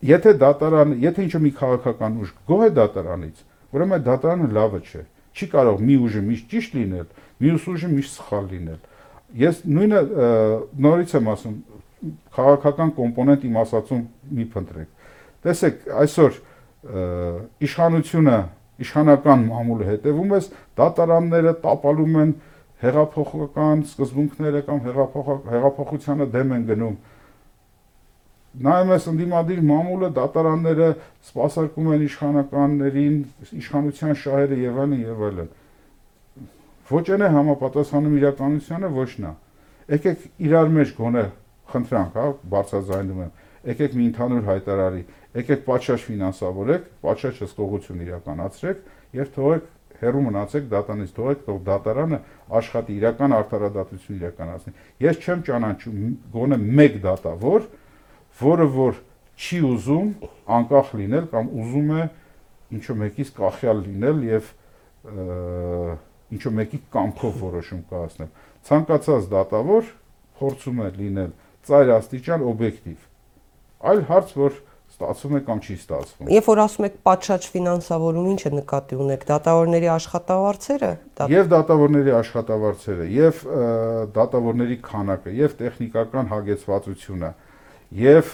եթե 0.01 0.33
դատարան, 0.41 0.93
եթե 1.01 1.25
ինչ-որ 1.27 1.41
մի 1.45 1.51
քաղաքական 1.57 2.15
ուժ 2.21 2.29
գոհ 2.49 2.63
է 2.65 2.69
դատարանից, 2.77 3.41
ուրեմն 3.71 3.95
այդ 3.97 4.05
դատարանը 4.07 4.47
լավը 4.57 4.79
չէ։ 4.81 5.03
Չի 5.31 5.47
կարող 5.51 5.83
մի 5.87 5.97
ուժը 6.05 6.21
միշտ 6.27 6.47
ճիշտ 6.51 6.73
լինել, 6.77 7.05
մյուս 7.41 7.67
ուժը 7.71 7.89
միշտ 7.91 8.15
սխալ 8.17 8.47
լինել։ 8.51 8.79
Ես 9.41 9.61
նույնը 9.77 10.01
նորից 10.85 11.13
եմ 11.21 11.29
ասում, 11.31 11.55
քաղաքական 12.35 12.91
կոմպոնենտ 12.97 13.45
իմ 13.47 13.59
ասացում 13.61 14.01
մի 14.41 14.45
փնտրեք։ 14.51 14.89
Տեսեք, 15.45 15.85
այսօր 16.01 16.39
իշխանությունը, 17.67 18.37
իշխանական 18.81 19.47
մամուլը 19.51 19.87
հետևում 19.91 20.35
ես, 20.37 20.49
դատարանները 20.81 21.53
տապալում 21.61 22.19
են 22.21 22.35
հեղափոխական 22.81 23.83
սկզբունքները 23.85 24.61
կամ 24.67 24.79
հեղափոխությանը 24.89 26.27
դեմ 26.33 26.55
են 26.57 26.67
գնում 26.71 26.95
նայում 28.51 28.89
ես 28.91 29.05
ընդդիմադիր 29.11 29.59
մամուլը, 29.63 30.07
դատարանները 30.17 30.87
սպասարկում 31.23 31.91
են 31.95 32.01
իշխանականներին, 32.07 33.13
իշխանության 33.61 34.17
շահերը 34.21 34.57
եւ 34.59 34.81
այլն 34.83 35.03
եւ 35.05 35.21
այլն։ 35.27 35.51
Ոչ 36.91 37.05
այն 37.15 37.23
է 37.23 37.29
համապատասխանում 37.31 38.17
իրականությանը, 38.19 38.89
ոչ 38.97 39.11
նա։ 39.23 39.31
Եկեք 39.95 40.25
իրար 40.51 40.73
մեջ 40.75 40.91
գոնե 40.99 41.23
խնդրանք, 41.71 42.17
հա, 42.19 42.25
բարձրաձայնում 42.51 43.21
եմ։ 43.23 43.31
Եկեք 43.71 43.95
մի 43.95 44.05
ընդհանուր 44.11 44.45
հայտարարի, 44.51 45.01
եկեք 45.37 45.61
պատշաճ 45.67 46.05
ֆինանսավորեք, 46.07 46.87
պատշաճ 47.05 47.37
հսկողություն 47.45 48.01
իրականացրեք 48.05 48.81
եւ 49.21 49.31
թողեք 49.35 49.69
հերու 50.01 50.23
մնացեք 50.25 50.65
դատանից 50.71 51.11
թողեք, 51.15 51.41
թող 51.45 51.59
դատարանը 51.67 52.19
աշխատի 52.57 52.95
իրական 53.01 53.35
արդարադատություն 53.37 54.17
իրականացնի։ 54.21 54.73
Ես 55.05 55.19
չեմ 55.21 55.43
ճանաչում 55.51 55.99
գոնե 56.35 56.57
մեկ 56.81 56.97
դատավոր, 57.05 57.67
որը 58.41 58.67
որ 58.75 58.97
չի 59.41 59.59
ուզում 59.71 60.09
անկախ 60.57 60.91
լինել 61.01 61.27
կամ 61.31 61.51
ուզում 61.61 61.93
է 61.97 62.01
ինչո 62.77 62.95
մեկից 63.01 63.31
կախյալ 63.37 63.81
լինել 63.85 64.25
եւ 64.31 64.49
ինչո 66.31 66.51
մեկի 66.57 66.79
կամքով 66.95 67.39
որոշում 67.41 67.81
կայացնել 67.91 68.29
ցանկացած 68.69 69.29
դատավոր 69.31 69.87
փորձում 70.41 70.81
է 70.85 70.89
լինել 70.97 71.31
ծայր 71.67 71.93
աստիճան 71.97 72.45
օբյեկտիվ 72.51 73.07
այլ 73.91 74.03
հարց 74.11 74.35
որ 74.41 74.59
ստացվում 75.01 75.37
է 75.37 75.41
կամ 75.49 75.61
չի 75.65 75.75
ստացվում։ 75.81 76.31
Երբ 76.31 76.49
որ 76.51 76.61
ասում 76.61 76.87
եք 76.87 76.97
պատշաճ 77.09 77.47
ֆինանսավորում, 77.51 78.27
ինչ 78.31 78.41
է 78.41 78.51
նկատի 78.61 78.99
ունեք, 79.01 79.23
դատավորների 79.31 79.89
աշխատավարձերը, 79.97 80.91
եւ 81.31 81.51
դատավորների 81.51 82.13
աշխատավարձերը, 82.21 83.07
եւ 83.17 83.45
դատավորների 84.17 84.77
քանակը, 84.85 85.33
եւ 85.41 85.55
տեխնիկական 85.61 86.31
հագեցվածությունը, 86.31 87.31
Եվ 87.91 88.29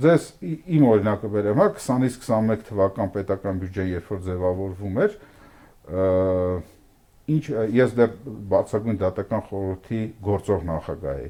ձեզ 0.00 0.26
իմ 0.46 0.84
օրինակը 0.86 1.30
բերեմ, 1.32 1.58
հա 1.58 1.66
20-ից 1.74 2.18
21 2.22 2.60
թվական 2.68 3.10
պետական 3.16 3.58
բյուջե 3.62 3.86
երբ 3.90 4.12
որ 4.14 4.20
ձևավորվում 4.28 5.00
էր, 5.04 5.16
ինչ 7.34 7.42
ես 7.80 7.96
դեռ 7.98 8.14
բացակույն 8.52 9.00
դատական 9.02 9.42
խորհրդի 9.50 10.00
գործող 10.28 10.64
նախագահ 10.70 11.18
էի։ 11.24 11.28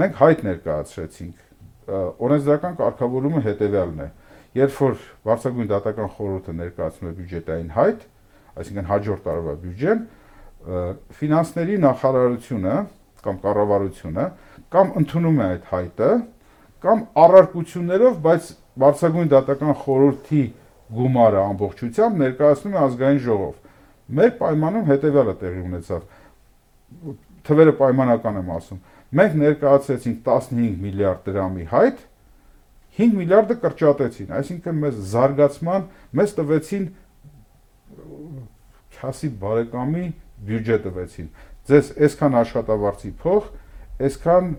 Մենք 0.00 0.18
հայտ 0.22 0.44
ներկայացրեցինք։ 0.48 1.44
Օրենսդրական 1.88 2.74
կարգավորումը 2.78 3.40
հետեւյալն 3.46 4.02
է. 4.02 4.08
երբ 4.52 4.74
որ 4.78 4.96
բարձրագույն 5.26 5.68
դատական 5.72 6.08
խորհուրդը 6.12 6.52
ներկայացնում 6.60 7.08
է 7.08 7.12
բյուջետային 7.18 7.70
հայտ, 7.72 8.00
այսինքն 8.52 8.88
հաջորդ 8.92 9.22
տարվա 9.26 9.54
բյուջեն, 9.62 10.02
ֆինանսների 11.18 11.76
նախարարությունը 11.82 12.74
կամ 13.22 13.36
կառավարությունը 13.42 14.26
կամ 14.72 14.92
ընդունում 15.02 15.40
է 15.40 15.46
այդ 15.52 15.64
հայտը, 15.72 16.10
կամ 16.82 17.02
առարկություններով, 17.22 18.14
բայց 18.22 18.50
բարձրագույն 18.82 19.32
դատական 19.32 19.74
խորհրդի 19.82 20.42
գումարը 20.92 21.40
ամբողջությամբ 21.42 22.22
ներկայացնում 22.22 22.76
է 22.76 22.80
ազգային 22.82 23.20
ժողով։ 23.26 23.54
Մեր 24.12 24.32
պայմանում 24.42 24.88
հետեւյալը 24.92 25.34
տեղի 25.42 25.62
ունեցավ։ 25.62 26.00
Թվերը 27.46 27.74
պայմանական 27.80 28.40
եմ 28.42 28.50
ասում։ 28.52 28.80
Մենք 29.12 29.34
ներկայացրեցինք 29.42 30.20
15 30.24 30.76
միլիարդ 30.82 31.26
դրամի 31.28 31.66
հայտ, 31.72 31.98
5 32.96 33.16
միլիարդը 33.18 33.56
կրճատեցին, 33.62 34.32
այսինքն 34.38 34.80
մեզ 34.82 34.98
զարգացման, 35.12 35.86
մեզ 36.16 36.34
տվեցին 36.38 36.86
քասի 38.96 39.30
բարեկամի 39.42 40.06
բյուջե 40.48 40.78
տվեցին։ 40.86 41.30
Ձեզ 41.68 41.90
այսքան 42.06 42.36
աշխատավարձի 42.42 43.12
փող, 43.22 43.48
այսքան 44.08 44.50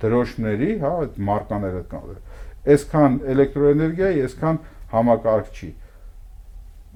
դրոշների, 0.00 0.70
հա, 0.80 0.92
այդ 1.04 1.18
մարկաները 1.30 1.82
կան։ 1.90 2.14
Այսքան 2.74 3.18
էլեկտրոէներգիայի, 3.34 4.22
այսքան 4.26 4.60
համակարգչի 4.90 5.70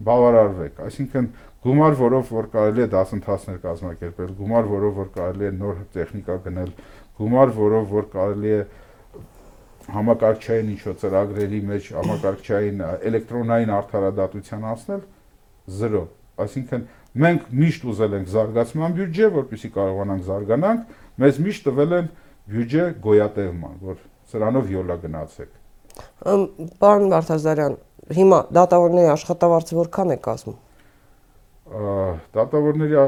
բավարարվեք, 0.05 0.81
այսինքն 0.89 1.29
գումար, 1.65 1.95
որով 2.01 2.33
որ 2.35 2.49
կարելի 2.55 2.85
է 2.85 2.89
դասընթացներ 2.93 3.61
կազմակերպել, 3.65 4.33
գումար, 4.41 4.67
որով 4.75 4.99
որ 5.01 5.13
կարելի 5.15 5.47
է 5.49 5.53
նոր 5.61 5.79
տեխնիկա 5.95 6.37
գնել, 6.45 6.73
գումար, 7.21 7.55
որով 7.59 7.95
որ 7.95 8.09
կարելի 8.15 8.53
է 8.55 8.59
համակարգչային 9.95 10.71
ինչ-որ 10.75 10.97
ծրագրերի 11.01 11.61
մեջ 11.69 11.89
համակարգչային 11.99 12.83
էլեկտրոնային 13.11 13.73
արդարադատության 13.79 14.67
անցնել 14.71 15.03
0 15.81 16.05
այսինքն 16.45 16.87
մենք 17.25 17.51
միշտ 17.61 17.85
ուզել 17.93 18.17
ենք 18.19 18.31
զարգացման 18.35 18.97
բյուջե 18.99 19.29
որպեսզի 19.35 19.71
կարողանանք 19.77 20.25
զարգանանք 20.29 20.97
մեզ 21.25 21.41
միշտ 21.45 21.69
տվել 21.69 21.97
են 21.99 22.09
բյուջե 22.55 22.87
գոյատևման 23.05 23.77
որ 23.85 24.01
սրանով 24.33 24.73
յոլա 24.75 24.97
գնացեք 25.05 25.51
Պարոն 26.81 27.11
Վարդազարյան 27.15 27.77
հիմա 28.19 28.41
դատավորների 28.57 29.11
աշխատավարձը 29.15 29.79
որքան 29.85 30.15
է 30.15 30.19
կազմում 30.25 30.59
դատավորների 31.65 32.99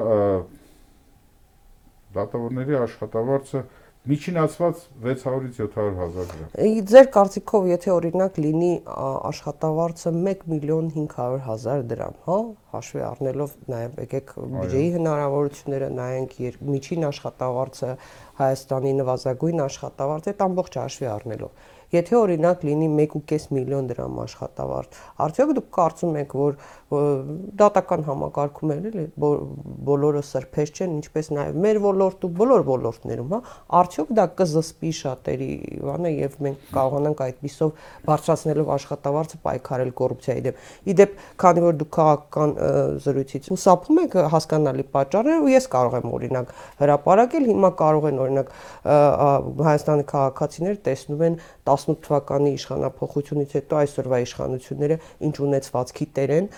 դատավորների 2.16 2.78
աշխատավարձը 2.86 3.64
Միջինացված 4.07 4.82
600-ից 5.02 5.57
700 5.59 5.96
հազար 5.98 6.26
դրամ։ 6.30 6.74
Ձեր 6.90 7.09
կարծիքով, 7.16 7.64
եթե 7.72 7.90
օրինակ 7.90 8.36
լինի 8.44 8.68
աշխատավարձը 9.30 10.12
1 10.20 10.44
միլիոն 10.52 10.90
500 10.94 11.40
հազար 11.46 11.82
դրամ, 11.90 12.14
հա, 12.28 12.36
հաշվի 12.76 13.02
առնելով 13.09 13.57
նաև 13.72 13.98
եկեք 14.04 14.30
բյուջեի 14.54 14.92
հնարավորությունները 14.94 15.88
նայենք, 15.98 16.36
միջին 16.70 17.09
աշխատավարձը 17.11 17.90
Հայաստանի 18.46 18.92
նվազագույն 19.02 19.64
աշխատավարձ 19.66 20.30
այդ 20.30 20.46
ամբողջ 20.46 20.78
հաշվի 20.86 21.11
առնելով 21.16 21.66
Եթե 21.95 22.16
օրինակ 22.18 22.64
լինի 22.66 22.89
1.5 23.07 23.47
միլիոն 23.55 23.91
դրամ 23.93 24.16
աշխատավարձ, 24.24 24.97
արդյոք 25.26 25.53
դուք 25.57 25.68
կարծում 25.76 26.16
եք, 26.22 26.34
որ 26.41 26.57
դատական 26.87 28.05
համակարգում 28.07 28.72
էլ 28.76 28.84
էլի 28.91 29.05
բոլորը 29.87 30.20
սրբես 30.26 30.72
չեն, 30.76 30.93
ինչպես 31.01 31.30
նաև 31.34 31.57
մեր 31.64 31.80
ոլորտում, 31.82 32.34
բոլոր 32.39 32.64
ոլորտներում, 32.66 33.32
հա, 33.34 33.41
արդյոք 33.80 34.12
դա 34.18 34.26
կզսպի 34.39 34.93
շատերի 35.01 35.51
բանը 35.87 36.12
եւ 36.14 36.37
մենք 36.47 36.68
կարողանանք 36.76 37.22
այդպիսով 37.26 37.72
բարձրացնելով 38.07 38.70
աշխատավարձը 38.76 39.41
պայքարել 39.47 39.91
կոռուպցիայի 39.99 40.45
դեմ։ 40.47 40.61
Իդեպ, 40.95 41.16
քանի 41.43 41.64
որ 41.66 41.76
դուք 41.82 41.91
քաղաքական 41.97 42.55
զրույցից 43.07 43.51
հուսափում 43.51 44.01
եք 44.07 44.16
հասկանալի 44.37 44.87
պատճառները, 44.95 45.43
ու 45.43 45.53
ես 45.57 45.68
կարող 45.74 45.97
եմ 45.97 46.14
օրինակ 46.16 46.55
հրապարակել, 46.87 47.49
հիմա 47.51 47.70
կարող 47.82 48.09
են 48.11 48.22
օրինակ 48.26 48.55
Հայաստանի 49.66 50.07
քաղաքացիներ 50.12 50.80
տեսնում 50.87 51.26
են 51.26 51.39
18 51.77 52.01
թվականի 52.07 52.51
իշխանապողությունից 52.57 53.55
հետո 53.57 53.79
այսօրվա 53.81 54.18
իշխանությունները 54.27 54.97
ինչ 55.29 55.35
ունեցվածքի 55.47 56.07
տեր 56.16 56.33
են, 56.37 56.49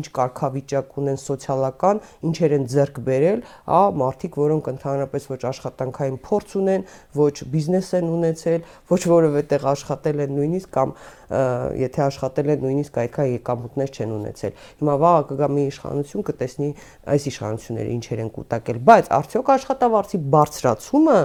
ինչ 0.00 0.06
կարգավիճակ 0.20 0.98
ունեն 1.00 1.20
սոցիալական, 1.20 2.02
ինչեր 2.30 2.56
են 2.56 2.66
ձեռք 2.70 3.00
բերել, 3.10 3.44
հա, 3.70 3.82
մարդիկ, 4.00 4.38
որոնք 4.40 4.70
ընդհանրապես 4.74 5.28
ոչ 5.30 5.40
աշխատանքային 5.50 6.18
փորձ 6.30 6.56
ունեն, 6.60 6.86
ոչ 7.20 7.36
բիզնես 7.54 7.90
են 8.00 8.12
ունեցել, 8.14 8.68
ոչ 8.90 9.02
որևէ 9.10 9.42
տեղ 9.50 9.66
աշխատել 9.74 10.24
են 10.26 10.36
նույնիսկ 10.40 10.74
կամ 10.76 10.94
եթե 11.30 12.02
աշխատել 12.06 12.50
են 12.54 12.64
նույնիսկ 12.64 12.96
այդքան 13.00 13.28
եկամուտներ 13.30 13.92
չեն 13.94 14.14
ունեցել։ 14.16 14.54
Հիմա 14.80 14.94
վաղը 15.04 15.22
կգա 15.30 15.48
մի 15.54 15.64
իշխանություն 15.70 16.26
կտեսնի 16.30 16.70
այս 17.14 17.26
իշխանությունները 17.30 17.94
ինչեր 17.94 18.22
են 18.24 18.32
կուտակել, 18.34 18.80
բայց 18.90 19.10
արդյոք 19.20 19.52
աշխատավարձի 19.54 20.20
բարձրացումը 20.34 21.18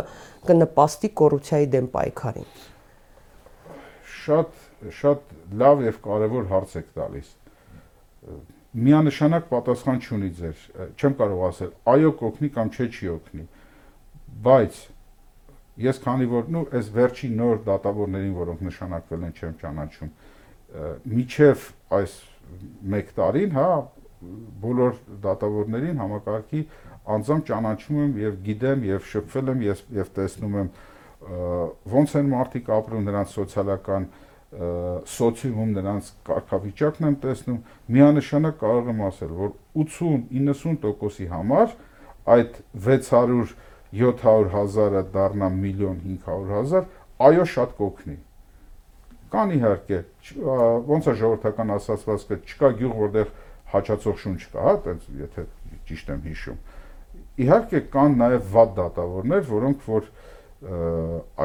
կնպաստի 0.45 1.09
կոռուպցիայի 1.21 1.69
դեմ 1.75 1.89
պայքարին։ 1.95 2.49
Շատ 4.25 4.63
շատ 4.93 5.33
լավ 5.61 5.81
եւ 5.85 5.97
կարեւոր 6.05 6.47
հարց 6.51 6.75
եք 6.81 6.89
տալիս։ 6.97 7.29
Միանշանակ 8.85 9.45
պատասխան 9.49 10.01
չունի 10.03 10.29
ձեր։ 10.39 10.63
Չեմ 10.99 11.13
կարող 11.21 11.43
ասել, 11.47 11.69
այո 11.95 12.11
կօգնի 12.21 12.49
կամ 12.55 12.71
չէ 12.75 12.87
չի 12.91 13.11
օգնի։ 13.15 13.45
Բայց 14.45 14.79
ես 15.81 15.99
քանի 16.05 16.29
որ 16.31 16.49
նու 16.55 16.63
այս 16.79 16.89
վերջի 16.95 17.29
նոր 17.35 17.61
դատավորներին, 17.65 18.33
որոնք 18.39 18.63
նշանակվել 18.69 19.25
են, 19.27 19.35
չեմ 19.35 19.55
ճանաչում, 19.61 20.11
միջև 21.15 21.65
այս 21.99 22.15
1 22.95 23.13
տարին, 23.17 23.55
հա, 23.55 23.69
բոլոր 24.63 24.99
դատավորներին 25.23 26.01
համակարգի 26.01 26.61
անձամբ 27.15 27.47
ճանաչում 27.49 27.97
եմ 28.03 28.13
եւ 28.21 28.37
գիտեմ 28.45 28.85
եւ 28.89 29.09
շփվել 29.11 29.51
եմ 29.53 29.63
ես 29.65 29.81
եւ 29.95 30.11
տեսնում 30.15 30.55
եմ 30.61 30.69
ոնց 31.95 32.15
են 32.19 32.31
մարդիկ 32.31 32.71
ապրում 32.75 33.05
նրանց 33.09 33.35
սոցիալական 33.35 34.07
սոցիումում 35.15 35.71
նրանց 35.75 36.09
կարգավիճակն 36.29 37.07
եմ 37.09 37.15
տեսնում 37.25 37.59
միանշանակ 37.95 38.59
կարող 38.61 38.91
եմ 38.93 39.01
ասել 39.09 39.31
որ 39.41 39.53
80-90%-ի 39.83 41.27
համար 41.33 41.73
այդ 42.35 42.59
600 42.87 43.55
700 43.95 44.53
հազարը 44.55 45.03
դառնա 45.15 45.49
միլիոն 45.55 45.99
500 46.05 46.55
հազար 46.55 46.87
այո 47.29 47.45
շատ 47.55 47.75
կօգնի 47.81 48.17
կան 49.35 49.53
իհարկե 49.55 49.99
ոնց 50.89 51.11
է 51.11 51.13
ժողովրդական 51.21 51.75
ասացվածքը 51.75 52.39
չկա 52.45 52.71
գյուղ 52.79 52.97
որտեղ 53.05 53.35
հաճացող 53.75 54.17
շունչ 54.23 54.41
կա 54.53 54.65
հա 54.65 54.73
այտենց 54.75 55.07
եթե 55.21 55.45
ճիշտ 55.89 56.11
եմ 56.15 56.25
հիշում 56.29 56.59
Իհարկե 57.35 57.79
կան 57.91 58.13
նաև 58.19 58.45
վատ 58.53 58.69
դատավորներ, 58.77 59.41
որոնք 59.49 59.81
որ 59.89 60.05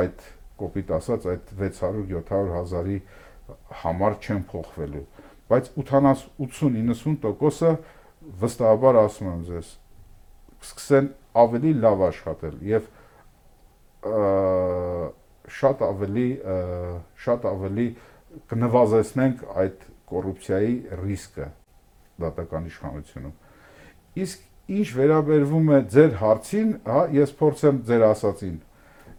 այդ 0.00 0.26
կոպիտ 0.60 0.92
ասած 0.96 1.24
այդ 1.32 1.48
600-700 1.60 2.52
հազարի 2.54 2.98
համար 3.80 4.18
չեն 4.20 4.44
փոխվելու, 4.52 5.02
բայց 5.50 5.70
80-90%-ը 5.82 7.72
վստահաբար 8.44 9.00
ասում 9.00 9.30
եմ 9.32 9.42
ձեզ, 9.48 9.72
սկսեն 10.68 11.10
ավելի 11.44 11.72
լավ 11.84 12.04
աշխատել 12.10 12.60
եւ 12.70 12.90
շատ 15.60 15.82
ավելի 15.90 16.28
շատ 17.24 17.48
ավելի 17.50 17.88
կնվազեցնենք 18.50 19.42
այդ 19.64 19.88
կոռուպցիայի 20.10 20.76
ռիսկը 21.00 21.48
դատական 22.20 22.70
իշխանությունում։ 22.70 23.34
Իսկ 24.20 24.48
Ինչ 24.70 24.90
վերաբերվում 24.94 25.70
է 25.74 25.78
ձեր 25.90 26.12
հարցին, 26.20 26.68
հա, 26.86 27.00
ես 27.16 27.30
փորձեմ 27.40 27.78
ձեր 27.88 28.02
ասածին։ 28.06 28.58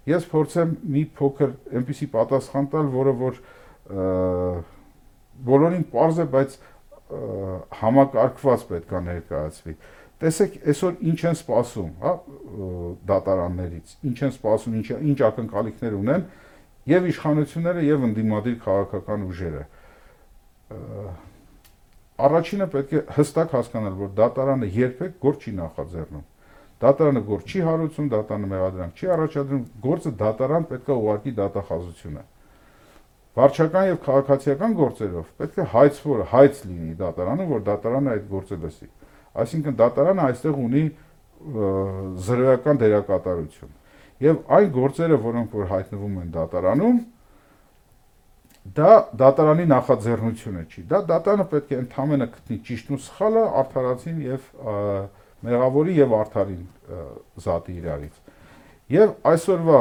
Ես 0.07 0.28
փորձեմ 0.32 0.70
մի 0.93 1.01
փոքր 1.18 1.49
այնպեսի 1.80 2.07
պատասխան 2.14 2.70
տալ, 2.72 2.91
որը 2.93 3.14
որ 3.20 3.41
բոլորին 5.49 5.84
པարզ 5.91 6.22
է, 6.24 6.28
բայց 6.36 6.55
համակարգված 7.82 8.64
պետք 8.72 8.95
է 8.95 9.01
ներկայացվի։ 9.09 9.76
Տեսեք, 10.22 10.57
այսօր 10.72 10.97
ինչ 11.11 11.19
են 11.32 11.38
սպասում, 11.39 11.91
հա, 12.01 12.13
դատարաններից, 13.09 13.93
ինչ 14.11 14.17
են 14.22 14.34
սպասում, 14.36 14.76
ինչ 14.82 14.88
ինչ 15.11 15.19
ակնկալիքներ 15.32 15.95
ունեն 15.97 16.26
եւ 16.91 17.07
իշխանությունները 17.11 17.86
եւ 17.88 18.05
ընդդիմադիր 18.11 18.57
քաղաքական 18.65 19.26
ուժերը 19.32 19.63
Առաջինը 22.22 22.67
պետք 22.74 22.91
է 22.93 23.01
հստակ 23.15 23.53
հասկանալ, 23.55 23.93
որ 23.97 24.11
դատարանը 24.17 24.67
երբեք 24.76 25.15
գործ 25.24 25.47
չի 25.47 25.53
նախաձեռնում։ 25.57 26.26
Դատարանը 26.82 27.22
գործ 27.30 27.53
չի 27.55 27.63
հարուցում, 27.67 28.09
դատարանը 28.11 28.49
մեղադրանք 28.51 29.01
չի 29.01 29.09
առաջադրում, 29.15 29.63
գործը 29.86 30.11
դատարան 30.22 30.67
պետք 30.72 30.91
է 30.91 30.97
ուղարկի 31.01 31.34
դատախազությունը։ 31.41 32.24
Վարչական 33.41 33.89
եւ 33.89 33.99
քաղաքացիական 34.05 34.74
գործերով 34.82 35.34
պետք 35.41 35.59
է 35.61 35.67
հայցվոր 35.72 36.24
հայց 36.32 36.63
լինի 36.69 36.95
դատարանը, 37.01 37.45
որ 37.51 37.65
դատարանը 37.72 38.11
այդ 38.11 38.26
գործը 38.32 38.57
լսի։ 38.61 38.89
Այսինքն 39.41 39.77
դատարանը 39.79 40.25
այստեղ 40.32 40.59
ունի 40.65 40.84
զրոյական 42.27 42.82
դերակատարություն։ 42.82 43.71
Եվ 44.21 44.41
այն 44.57 44.67
գործերը, 44.75 45.17
որոնք 45.21 45.55
որ 45.57 45.69
հայտնվում 45.71 46.17
են 46.21 46.34
դատարանում, 46.36 46.99
դա 48.77 48.91
դատարանի 49.17 49.65
նախաձեռնությունը 49.71 50.65
չի։ 50.69 50.84
Դա 50.91 50.99
դատարանը 51.09 51.45
պետք 51.53 51.71
է 51.71 51.79
ընդհանրապես 51.82 52.36
գտնի 52.41 52.57
ճիշտն 52.67 52.97
ու 52.97 53.01
սխալը, 53.07 53.45
արդարացին 53.61 54.19
եւ 54.27 54.51
մեղավորի 55.47 55.95
եւ 55.97 56.13
արդարին 56.19 56.61
զատի 57.41 57.77
իրարից։ 57.82 58.19
Եվ 58.91 59.15
այսօրվա 59.32 59.79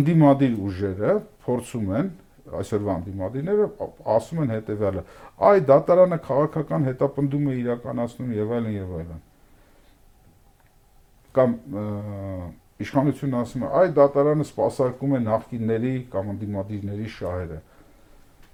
ընդդիմադիր 0.00 0.58
ուժերը 0.68 1.14
փորձում 1.46 1.94
են 2.00 2.10
այսօրվա 2.58 2.94
անդիմադիրները 3.00 3.66
ասում 4.14 4.42
են 4.44 4.52
հետեւյալը. 4.54 5.02
այ 5.50 5.58
դատարանը 5.70 6.18
քաղաքական 6.26 6.86
հետապնդում 6.90 7.46
է 7.50 7.54
իրականացնում 7.60 8.30
եւ 8.40 8.54
այլն 8.56 8.74
եւ 8.76 8.94
այլն։ 9.00 9.20
Կամ 11.30 11.50
իշխանությունն 12.80 13.40
ասում 13.40 13.64
է, 13.64 13.68
այ 13.80 13.88
դատարանը 14.00 14.46
սпасարկում 14.50 15.12
է 15.16 15.20
նախկինների 15.30 15.94
կամ 16.14 16.32
անդիմադիրների 16.34 17.10
շահերը։ 17.16 17.58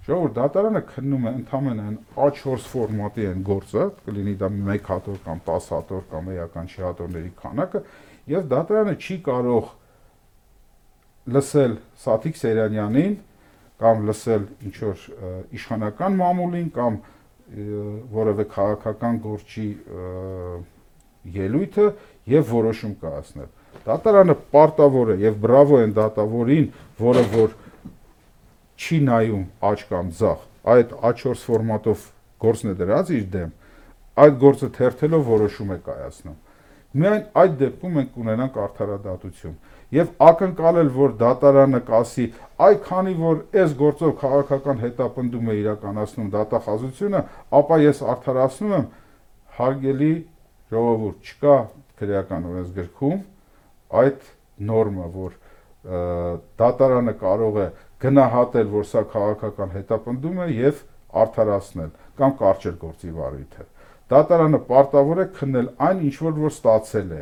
Ժողովուրդ 0.07 0.35
դատարանը 0.37 0.81
քննում 0.87 1.25
է 1.27 1.31
ընդամենը 1.37 1.85
այն 1.87 1.95
A4 2.23 2.61
ֆորմատի 2.71 3.25
այն 3.27 3.41
գործը, 3.47 3.81
կլինի 4.05 4.35
դա 4.39 4.49
1 4.55 4.85
հատոր 4.87 5.17
կամ 5.25 5.41
10 5.47 5.65
հատոր 5.75 6.05
կամ 6.11 6.29
էական 6.35 6.69
չի 6.71 6.85
հատորների 6.85 7.31
քանակը, 7.41 7.81
եւ 8.31 8.45
դատարանը 8.53 8.93
չի 9.03 9.17
կարող 9.27 9.67
լսել 11.35 11.75
Սաթիկ 12.05 12.39
Սերյանյանին 12.39 13.17
կամ 13.81 14.07
լսել 14.07 14.47
ինչ 14.67 14.75
որ 14.83 15.03
իշխանական 15.57 16.17
մամուլին 16.21 16.71
կամ 16.77 16.97
որևէ 18.17 18.45
քաղաքական 18.53 19.19
գործի 19.23 19.67
ելույթը 21.37 21.85
եւ 22.33 22.49
որոշում 22.51 22.95
կայացնել։ 23.03 23.49
Դատարանը 23.87 24.35
պարտավոր 24.55 25.13
է 25.13 25.17
եւ 25.21 25.37
բրավո 25.43 25.79
են 25.85 25.93
դատավորին, 25.97 26.67
որը 26.99 27.23
որ 27.35 27.55
չի 28.77 28.99
նայում 29.07 29.45
աչ 29.69 29.79
կամ 29.91 30.11
ձախ, 30.17 30.41
այդ 30.73 30.91
A4 31.07 31.39
ֆորմատով 31.47 32.03
գործն 32.43 32.73
է 32.73 32.75
դրած 32.81 33.13
իր 33.17 33.25
դեմ, 33.37 33.53
այդ 34.23 34.37
գործը 34.43 34.69
թերթելով 34.77 35.23
որոշում 35.27 35.71
է 35.73 35.79
կայացնում։ 35.87 36.37
Միայն 36.97 37.25
այդ 37.41 37.55
դեպքում 37.61 37.97
մենք 37.97 38.19
ունենանք 38.23 38.59
արդարադատություն 38.63 39.55
եւ 39.95 40.09
ակնկալել, 40.27 40.89
որ 40.97 41.13
դատարանը 41.21 41.79
կասի, 41.87 42.25
այ 42.67 42.75
քանի 42.87 43.13
որ 43.21 43.37
այս 43.61 43.75
գործով 43.79 44.13
քաղաքական 44.21 44.81
հետապնդում 44.83 45.51
է 45.51 45.55
իրականացնում 45.61 46.31
դատախազությունը, 46.33 47.21
ապա 47.59 47.77
ես 47.83 48.01
արդարացնում 48.13 48.73
եմ 48.77 48.87
հարգելի 49.57 50.13
ժողովուրդ, 50.73 51.31
չկա 51.31 51.55
քրեական 51.97 52.49
օրենսգրքում 52.51 53.21
այդ 54.01 54.27
նորմը, 54.67 55.07
որ 55.15 55.37
դատարանը 56.59 57.13
կարող 57.21 57.57
է 57.63 57.67
գնահատել, 58.03 58.67
որ 58.75 58.85
սա 58.91 59.03
քաղաքական 59.13 59.73
հետապնդում 59.77 60.43
է 60.43 60.47
եւ 60.57 60.83
արդարացնել 61.23 61.91
կամ 62.19 62.35
կարճել 62.41 62.75
գործի 62.81 63.13
վարույթը։ 63.17 63.65
Դատարանը 64.11 64.59
պարտավոր 64.67 65.21
է 65.23 65.25
քննել 65.37 65.71
այն 65.87 66.03
ինչ 66.07 66.15
որ 66.27 66.35
որ 66.43 66.53
ստացել 66.57 67.09
է։ 67.17 67.21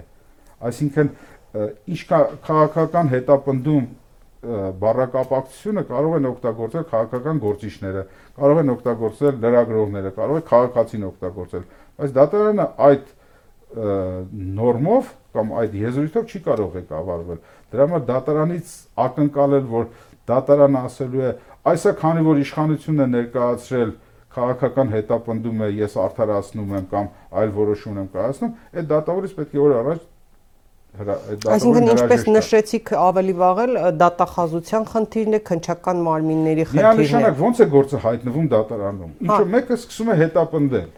Այսինքն 0.65 1.09
ինչ 1.55 1.99
քաղաքական 2.45 3.11
հետապնդում 3.15 3.85
բառակապակցությունը 4.45 5.83
կարող 5.89 6.15
են 6.19 6.27
օգտագործել 6.29 6.83
քաղաքական 6.91 7.39
գործիչները, 7.45 8.01
կարող 8.35 8.59
են 8.61 8.71
օգտագործել 8.75 9.37
լրագրողները, 9.45 10.11
կարող 10.15 10.41
է 10.41 10.43
քաղաքացին 10.49 11.05
օգտագործել, 11.09 11.63
բայց 11.95 12.15
դատարանը 12.19 12.67
այդ 12.85 13.13
նորմով 14.59 15.09
կամ 15.35 15.53
այդ 15.61 15.77
եզրույթով 15.81 16.29
չի 16.31 16.41
կարող 16.45 16.69
ղեկավարվել։ 16.75 17.39
Դրա 17.75 17.85
համար 17.85 18.03
դատարանից 18.09 18.73
ակնկալել, 19.05 19.65
որ 19.71 19.87
դատարանը 20.29 20.83
ասելու 20.89 21.25
է, 21.25 21.31
այսա 21.71 21.93
քանի 21.99 22.25
որ 22.25 22.41
իշխանությունն 22.45 23.05
է 23.05 23.07
ներկայացրել 23.15 23.91
քաղաքական 24.35 24.89
հետապնդում 24.95 25.61
է, 25.65 25.67
ես 25.79 25.93
արդարացնում 26.05 26.73
եմ 26.75 26.87
կամ 26.91 27.05
այլ 27.41 27.51
որոշում 27.55 27.99
եմ 28.03 28.07
կայացնում, 28.15 28.55
այդ 28.75 28.89
դատավորից 28.91 29.35
պետք 29.35 29.55
է 29.55 29.61
օր 29.65 29.75
առաջ 29.79 30.01
Այսինքն 30.95 31.89
ինչպես 31.95 32.27
նշեցիք 32.31 32.91
ավելի 32.99 33.33
վաղ 33.41 33.61
էլ 33.65 33.79
դատախազության 34.01 34.85
խնդիրն 34.91 35.37
է, 35.37 35.41
քնչական 35.49 36.03
մարմինների 36.09 36.67
խնդիրն 36.71 36.91
է։ 36.91 36.99
Միանշանակ 36.99 37.41
ո՞նց 37.49 37.63
է 37.65 37.67
գործը 37.75 38.03
հայտնվում 38.05 38.51
դատարանում։ 38.55 39.17
հա։ 39.31 39.39
մեկը 39.55 39.79
սկսում 39.81 40.13
է 40.15 40.19
հետապնդել 40.21 40.93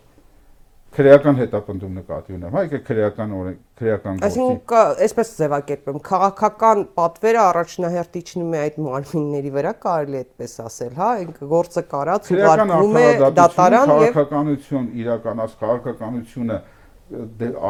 քրեական 0.97 1.35
հետապնդում 1.37 1.97
նկատի 1.99 2.35
ունեմ, 2.37 2.53
հա, 2.55 2.61
եկեք 2.65 2.83
քրեական 2.87 3.33
օրենք, 3.37 3.57
քրեական 3.77 4.15
գործի։ 4.17 4.27
Այսինքն, 4.27 5.01
այսպես 5.05 5.31
ձևակերպեմ, 5.37 5.99
քաղաքական 6.07 6.81
պատվերը 6.97 7.41
առաջնահերթ 7.43 8.17
իջնում 8.21 8.55
է 8.55 8.61
այդ 8.63 8.79
մարմինների 8.87 9.51
վրա, 9.57 9.73
կարելի 9.83 10.17
է 10.17 10.23
այդպես 10.23 10.55
ասել, 10.63 10.95
հա, 10.97 11.09
ինքը 11.27 11.49
գործը 11.53 11.83
կարած 11.91 12.31
ուղարկվում 12.37 12.97
է 12.97 13.05
դատարան 13.37 13.93
եւ 13.93 14.17
քաղաքականություն 14.17 14.89
իրականաց 15.03 15.55
քաղաքականությունը 15.61 16.59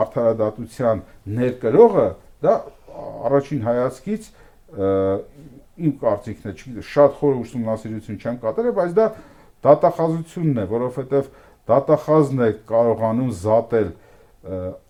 արդարադատության 0.02 1.04
ներկրողը 1.38 2.08
դա 2.44 2.54
առաջին 3.28 3.62
հայացքից 3.68 4.30
իմ 5.78 5.94
կարծիքն 6.02 6.50
է, 6.50 6.54
չի 6.58 6.86
շատ 6.90 7.18
խոր 7.20 7.36
ուսումնասիրություն 7.44 8.18
չեմ 8.18 8.40
կատարել, 8.42 8.76
բայց 8.78 8.96
դա 8.98 9.08
դատախազությունն 9.68 10.62
է, 10.62 10.66
որովհետև 10.74 11.30
դատախազն 11.70 12.44
է 12.48 12.50
կարողանում 12.72 13.32
զատել 13.44 13.90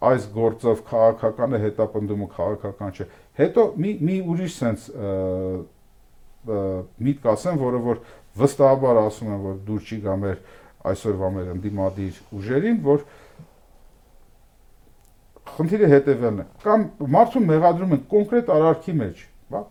այս 0.07 0.27
գործով 0.37 0.83
քաղաքականը 0.87 1.59
հետապնդումը 1.65 2.27
քաղաքական 2.37 2.93
չէ։ 2.93 3.07
Հետո 3.41 3.63
մի 3.83 3.91
մի 4.07 4.17
ուրիշ 4.31 4.57
sense 4.57 4.91
միտք 7.07 7.29
ասեմ, 7.33 7.59
որը 7.59 7.79
որ 7.87 8.01
վստահաբար 8.37 8.99
ասում 9.01 9.31
եմ, 9.33 9.39
որ 9.47 9.55
դուր 9.67 9.87
չի 9.87 9.97
գա 10.05 10.15
մեր 10.23 10.37
այսօրվա 10.91 11.29
մեր 11.37 11.47
ընդդիմադիր 11.55 12.19
ուժերին, 12.37 12.77
որ 12.85 13.03
խնդիրը 15.57 15.89
հետևելն 15.93 16.41
է 16.41 16.45
կամ 16.63 16.83
մարդուն 17.15 17.47
մեղադրում 17.51 17.93
են 17.97 18.01
կոնկրետ 18.11 18.49
արարքի 18.57 18.95
մեջ, 19.01 19.21
հա, 19.53 19.61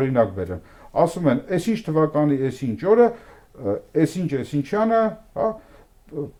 օրինակ 0.00 0.32
բերեմ, 0.36 0.62
ասում 1.04 1.28
են, 1.30 1.42
այսինչ 1.56 1.78
թվականի 1.86 2.38
այսինչ 2.50 2.78
օրը, 2.90 3.08
այսինչ 4.00 4.30
այսինչյանը, 4.40 5.02
հա, 5.38 5.48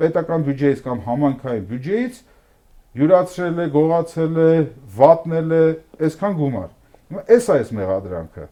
պետական 0.01 0.47
բյուջեից 0.49 0.83
կամ 0.87 1.03
համանքային 1.07 1.67
բյուջեից 1.71 2.21
յուրացրել 3.01 3.61
է, 3.61 3.67
գողացել 3.77 4.41
է, 4.41 4.51
վատնել 4.99 5.55
է 5.55 5.63
այսքան 6.09 6.37
գումար։ 6.41 6.71
Հիմա 7.11 7.23
էս 7.37 7.47
է 7.47 7.55
այս 7.61 7.71
մեղադրանքը։ 7.79 8.47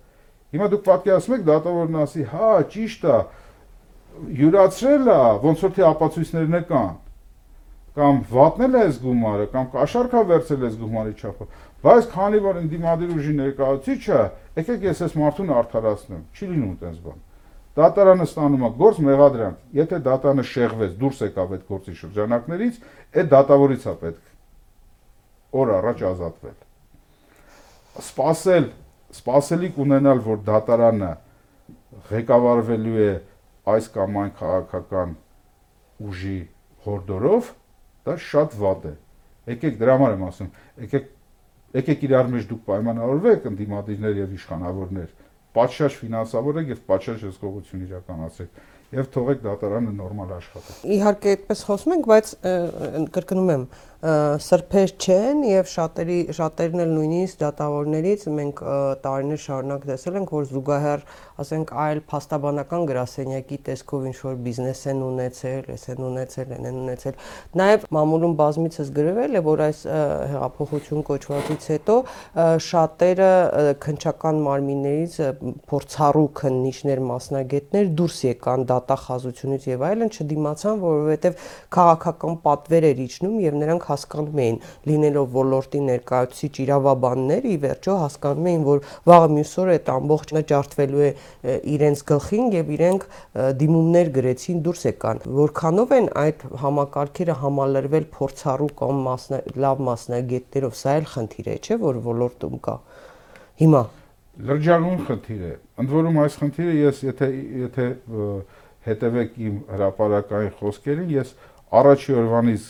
Հիմա 0.55 0.69
դուք 0.75 0.85
պատկերացնում 0.89 1.37
եք 1.39 1.45
դատավորն 1.49 1.99
ասի, 2.05 2.25
հա, 2.31 2.53
ճիշտ 2.75 3.09
է, 3.09 3.19
յուրացրել 4.39 5.11
է, 5.11 5.19
ոնց 5.43 5.65
որ 5.67 5.75
թե 5.79 5.85
ապացույցներն 5.89 6.61
կան 6.69 6.95
կամ 7.99 8.19
վատնել 8.31 8.77
է 8.79 8.83
զգումարը, 8.89 9.47
կամ 9.53 9.65
կաշառքա 9.75 10.21
վերցել 10.29 10.67
է 10.69 10.71
զգումարի 10.75 11.15
չափը, 11.19 11.47
բայց 11.83 12.09
քանի 12.15 12.41
որ 12.45 12.61
ինդիմադիր 12.63 13.15
ուժի 13.19 13.35
ներկայացիչը, 13.39 14.21
եկեք 14.59 14.87
ես 14.89 15.03
այս 15.09 15.17
մարդուն 15.19 15.53
արդարացնեմ, 15.59 16.23
չի 16.39 16.49
լինում 16.53 16.77
տենց 16.83 17.01
բան։ 17.09 17.25
Դատարանը 17.79 18.27
ստանում 18.27 18.65
է 18.67 18.71
գործ 18.79 18.97
մեղադրանք, 19.07 19.59
եթե 19.79 19.99
դատանը 20.09 20.45
շեղվեց, 20.49 20.95
դուրս 20.99 21.21
եկավ 21.29 21.53
այդ 21.59 21.67
գործի 21.69 21.95
շրջանակներից, 21.99 22.81
այդ 23.19 23.29
դատավորից 23.35 23.85
է 23.89 23.95
պետք 24.03 24.25
օր 25.59 25.73
առաջ 25.79 26.03
ազատվել։ 26.09 26.57
Սպասել, 28.03 28.67
սպասելիք 29.19 29.79
ունենալ, 29.85 30.23
որ 30.27 30.43
դատարանը 30.49 31.13
ղեկավարվելու 32.09 32.99
է 33.05 33.13
այս 33.69 33.89
կամ 33.95 34.19
այն 34.23 34.35
քաղաքական 34.39 35.15
ուժի 36.09 36.39
հորդորով 36.89 37.49
Դա 38.09 38.17
շատ 38.25 38.59
վատ 38.63 38.89
է։ 38.89 38.95
Եկեք 39.49 39.79
դրա 39.81 39.95
համար 39.99 40.17
եմ 40.19 40.27
ասում, 40.29 40.51
եկեք 40.89 41.09
եկեք 41.77 42.05
իրար 42.09 42.29
մեջ 42.33 42.45
դուք 42.49 42.61
պայմանավորվեք 42.69 43.47
ընդդիմադիրներ 43.51 44.19
եւ 44.23 44.35
իշխանավորներ, 44.39 45.09
պատշաճ 45.59 45.97
ֆինանսավորեք 46.01 46.71
եւ 46.73 46.81
պատշաճ 46.89 47.25
հսկողություն 47.29 47.83
իրականացրեք 47.89 48.63
եւ 48.89 49.09
թողեք 49.13 49.41
դատարանը 49.45 49.93
նորմալ 49.99 50.31
աշխատի։ 50.39 50.77
Իհարկե 50.97 51.33
այդպես 51.35 51.63
խոսում 51.69 51.95
ենք, 51.95 52.07
բայց 52.09 52.31
կրկնում 53.17 53.51
եմ, 53.53 53.65
սրբեր 53.99 54.93
չեն 54.95 55.41
եւ 55.43 55.71
շատերի 55.73 56.17
շատերն 56.37 56.83
էլ 56.85 56.91
նույնիսկ 56.95 57.39
դատավորներից 57.41 58.27
մենք 58.31 58.61
տարիներ 59.03 59.41
շարունակ 59.43 59.87
տեսել 59.89 60.19
ենք, 60.21 60.35
որ 60.39 60.45
զուգահեռ, 60.53 61.03
ասենք, 61.43 61.73
այլ 61.83 62.01
փաստաբանական 62.13 62.87
գրասենյակի 62.91 63.59
տեսքով 63.67 64.07
ինչ 64.09 64.15
որ 64.23 64.39
բիզնես 64.47 64.83
են 64.93 65.03
ունեցել, 65.09 65.67
էս 65.75 65.85
են 65.91 66.05
ունեցել, 66.09 66.55
են 66.59 66.69
են 66.71 66.79
ունեցել։ 66.79 67.19
Նաեւ 67.59 67.89
մամուլում 67.99 68.37
բազմիցս 68.39 68.93
գրվել 68.99 69.35
է, 69.35 69.43
որ 69.49 69.63
այս 69.67 69.83
հեղափոխություն 70.31 71.05
կոչվածից 71.11 71.69
հետո 71.75 71.99
շատերը 72.69 73.33
քնչական 73.83 74.41
մարմիններից 74.47 75.19
փորձառու 75.75 76.27
քննիչներ, 76.39 77.05
մասնագետներ 77.09 77.93
դուրս 77.99 78.19
եկան 78.29 78.67
դատախազությունից 78.71 79.69
եւ 79.73 79.87
այլն, 79.89 80.15
չդիմացան, 80.19 80.83
որովհետեւ 80.87 81.47
քաղաքական 81.79 82.41
պատվեր 82.47 82.89
էր 82.93 83.05
իջնում 83.09 83.39
եւ 83.49 83.59
նրանք 83.63 83.88
հասկանում 83.89 84.41
էին, 84.45 84.59
լինելով 84.89 85.27
ոլորտի 85.39 85.81
ներկայացուցիչ 85.89 86.55
իրավաբաններ, 86.65 87.49
ի 87.49 87.57
վերջո 87.65 87.97
հասկանում 88.03 88.49
էին, 88.53 88.65
որ 88.69 88.83
վաղը 89.09 89.29
մյուս 89.39 89.53
օրը 89.63 89.77
այդ 89.79 89.91
ամբողջը 89.95 90.43
ջարդվելու 90.53 91.05
է 91.09 91.11
իրենց 91.75 92.03
գլխին 92.13 92.51
եւ 92.59 92.73
իրենք 92.79 93.07
դիմումներ 93.63 94.13
գրեցին 94.19 94.63
դուրս 94.69 94.83
եկան։ 94.89 95.23
Որքանով 95.39 95.95
են 95.99 96.11
այդ 96.25 96.45
համակարգերը 96.65 97.39
համալրվել 97.43 98.09
փորձառու 98.19 98.73
կամ 98.83 99.03
մասնա, 99.09 99.41
լավ 99.65 99.85
մասնագետներով, 99.89 100.77
սա 100.79 100.99
էլ 100.99 101.09
խնդիր 101.15 101.49
է, 101.49 101.57
չէ՞, 101.59 101.81
որ 101.89 102.03
ոլորտում 102.09 102.61
կա։ 102.69 102.77
Հիմա 103.59 103.83
լրջագույն 104.39 105.01
խնդիր 105.09 105.41
է։ 105.49 105.53
Ընդ 105.83 105.93
որում 105.95 106.19
այս 106.23 106.35
խնդիրը 106.39 106.75
ես 106.79 106.99
եթե 107.09 107.29
եթե 107.65 107.87
հետևեք 108.89 109.39
իմ 109.49 109.57
հրաապարակային 109.73 110.53
խոսքերին, 110.61 111.09
ես 111.17 111.33
առաջի 111.79 112.17
օրվանից 112.23 112.69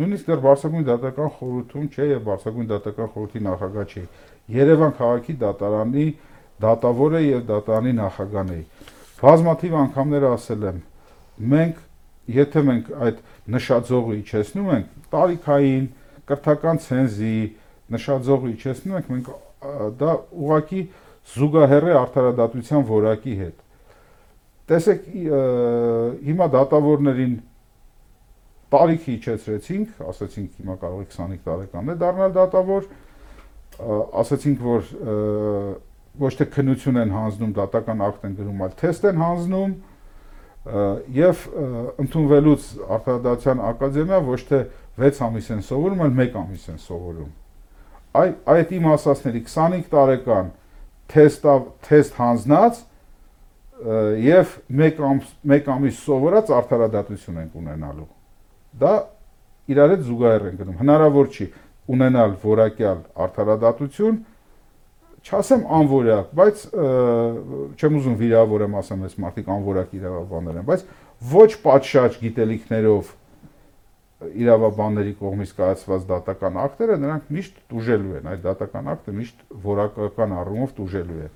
նույնիսկ 0.00 0.28
դեռ 0.30 0.40
Բարսագույն 0.44 0.86
դատական 0.88 1.30
խորհրդում 1.36 1.86
չէ 1.90 2.06
եւ 2.10 2.22
Բարսագույն 2.26 2.68
դատական 2.70 3.10
խորհրդի 3.14 3.42
նախագահ 3.46 3.94
չէ։ 3.94 4.04
Երևան 4.56 4.94
քաղաքի 5.00 5.34
դատարանի 5.40 6.06
դատավորը 6.64 7.20
եւ 7.26 7.44
դատարանի 7.50 7.94
նախագահն 8.00 8.52
էի։ 8.56 8.64
Բազմաթիվ 9.20 9.76
անգամներ 9.80 10.26
ասել 10.30 10.66
եմ, 10.70 10.82
մենք 11.54 11.80
եթե 12.40 12.62
մենք 12.70 12.90
այդ 13.10 13.22
նշաձողը 13.54 14.18
իջեցնում 14.20 14.70
ենք 14.76 14.92
տարիքային, 15.14 15.86
կրթական 16.30 16.80
ցենզի, 16.86 17.36
նշաձողը 17.90 18.52
իջեցնում 18.54 18.98
ենք, 19.00 19.10
մենք 19.10 19.32
դա 20.00 20.12
ուղակի 20.40 20.82
զուգահեռ 21.30 21.90
է 21.90 21.96
արդարադատության 22.00 22.86
որակի 22.90 23.34
հետ 23.40 23.66
տեսեք 24.70 25.06
հիմա 26.26 26.46
դատավորներին 26.54 27.32
տարիքի 28.70 29.14
իջեցրեցինք, 29.18 30.02
ասացինք 30.10 30.58
հիմա 30.60 30.74
կարող 30.80 31.00
է 31.02 31.06
25 31.10 31.40
տարեկան 31.46 31.90
է 31.90 31.96
դառնալ 32.00 32.34
դատավոր, 32.36 32.90
ասացինք 34.20 34.66
որ 34.66 34.90
ոչ 36.20 36.32
թե 36.38 36.46
քնություն 36.54 37.00
են 37.00 37.14
հանձնում, 37.14 37.54
դատական 37.56 38.04
ակտ 38.06 38.26
են 38.28 38.36
գրում, 38.40 38.62
այլ 38.66 38.74
թեստ 38.80 39.08
են 39.10 39.20
հանձնում 39.24 39.74
եւ 41.16 41.44
ընդունվելուց 42.04 42.66
արտադրության 42.96 43.62
ակադեմիա 43.70 44.20
ոչ 44.26 44.40
թե 44.50 44.60
6 45.00 45.22
ամիս 45.26 45.50
են 45.54 45.62
սովորում, 45.70 46.02
այլ 46.04 46.22
1 46.26 46.38
ամիս 46.42 46.66
են 46.74 46.80
սովորում։ 46.84 47.30
Այ 48.20 48.28
այդ 48.54 48.74
իմ 48.76 48.88
ասածների 48.90 49.42
25 49.46 49.90
տարեկան 49.94 50.54
թեստա 51.14 51.56
թեստ 51.88 52.16
հանձնած 52.20 52.80
եւ 54.28 54.56
1 54.68 55.04
ամս 55.10 55.34
1 55.56 55.74
ամիս 55.78 56.00
սովորած 56.04 56.50
արդարադատություն 56.58 57.44
ենք 57.46 57.60
ունենալու 57.62 58.08
դա 58.80 58.92
իրար 59.70 59.94
հետ 59.94 60.04
զուգահեռ 60.06 60.46
են 60.50 60.58
գնում։ 60.60 60.80
Հնարավոր 60.80 61.30
չի 61.30 61.46
ունենալ 61.90 62.34
որակյալ 62.44 63.00
արդարադատություն, 63.24 64.18
չասեմ 65.20 65.64
անորակ, 65.80 66.30
բայց 66.38 66.62
չեմ 67.76 67.96
ուզում 68.00 68.16
վիրավորեմ 68.20 68.76
ասեմ, 68.80 69.02
այս 69.08 69.16
մարդիկ 69.24 69.50
անորակ 69.56 69.96
իրավաբաններ 70.00 70.60
են, 70.60 70.68
բայց 70.70 70.84
ոչ 71.30 71.50
պատշաճ 71.64 72.16
գիտելիքներով 72.22 73.10
իրավաբանների 74.20 75.12
կողմից 75.20 75.52
կայացված 75.56 76.06
դատական 76.08 76.56
ակտերը 76.60 76.96
նրանք 77.04 77.28
միշտ 77.36 77.60
դուժելու 77.72 78.16
են, 78.20 78.26
այդ 78.32 78.42
դատական 78.46 78.90
ակտը 78.94 79.14
միշտ 79.20 79.44
որակական 79.64 80.34
առումով 80.40 80.74
դուժելու 80.76 81.20
է։ 81.20 81.28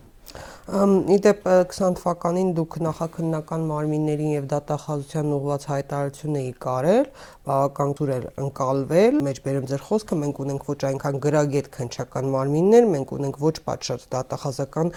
Իդեպ 0.65 1.43
20 1.69 1.99
թվականին 1.99 2.53
դուք 2.57 2.77
նախաքննական 2.87 3.65
մարմիններին 3.69 4.31
եւ 4.33 4.45
դատախազության 4.49 5.35
ուղղված 5.37 5.67
հայտարարություն 5.69 6.39
էի 6.41 6.55
կարել, 6.65 7.11
բավական 7.45 7.93
ծուր 7.99 8.13
էր 8.15 8.25
ընկալվել։ 8.45 9.19
Մեջբերեմ 9.29 9.67
ձեր 9.69 9.85
խոսքը, 9.85 10.19
մենք 10.23 10.41
ունենք 10.45 10.65
ոչ 10.71 10.79
այնքան 10.89 11.21
գրագետ 11.27 11.69
քնչական 11.77 12.33
մարմիններ, 12.33 12.89
մենք 12.95 13.13
ունենք 13.19 13.39
ոչ 13.45 13.55
պատշաճ 13.69 14.09
դատախազական 14.17 14.95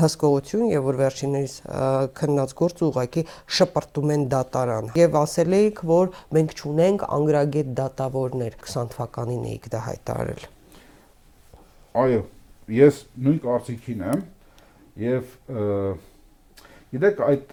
հսկողություն 0.00 0.64
եւ 0.72 0.88
որ 0.88 1.00
վերջիններիս 1.04 1.54
քննած 2.16 2.56
գործը 2.64 2.84
ուղղակի 2.88 3.28
շպրտում 3.60 4.16
են 4.16 4.26
դատարան։ 4.32 4.92
Եվ 5.04 5.20
ասել 5.20 5.60
էիք, 5.60 5.86
որ 5.92 6.12
մենք 6.40 6.56
չունենք 6.56 7.08
անգրագետ 7.20 7.72
դատավորներ 7.84 8.60
20 8.64 8.92
թվականին 8.96 9.46
էիք 9.52 9.72
դա 9.76 9.86
հայտարարել։ 9.90 10.50
Այո, 12.00 12.20
ես 12.80 13.06
նույն 13.20 13.40
կարծիքին 13.44 14.04
եմ 14.14 14.28
եւ 14.98 15.34
գիտեք 16.90 17.22
այդ 17.26 17.52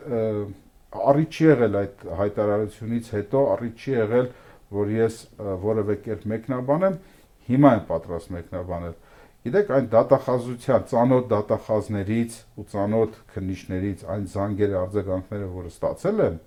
առիթ 0.98 1.38
չի 1.38 1.46
եղել 1.48 1.78
այդ 1.82 2.06
հայտարարությունից 2.22 3.10
հետո 3.18 3.42
առիթ 3.54 3.84
չի 3.84 3.94
եղել 3.98 4.30
որ 4.78 4.94
ես 4.98 5.18
որևէ 5.64 5.98
կերպ 6.08 6.24
մեկնաբանեմ 6.34 6.96
հիմա 7.48 7.74
եմ 7.78 7.84
պատրաստ 7.92 8.32
մեկնաբանել 8.38 8.96
գիտեք 9.48 9.70
այն 9.78 9.86
դատախազության 9.94 10.88
ծանոթ 10.92 11.28
դատախազներից 11.32 12.38
ու 12.58 12.66
ծանոթ 12.72 13.20
քննիչներից 13.34 14.02
այն 14.14 14.26
զանգերը 14.34 14.80
արձագանքները 14.82 15.48
որը 15.58 15.72
ստացել 15.72 16.24
եմ 16.28 16.40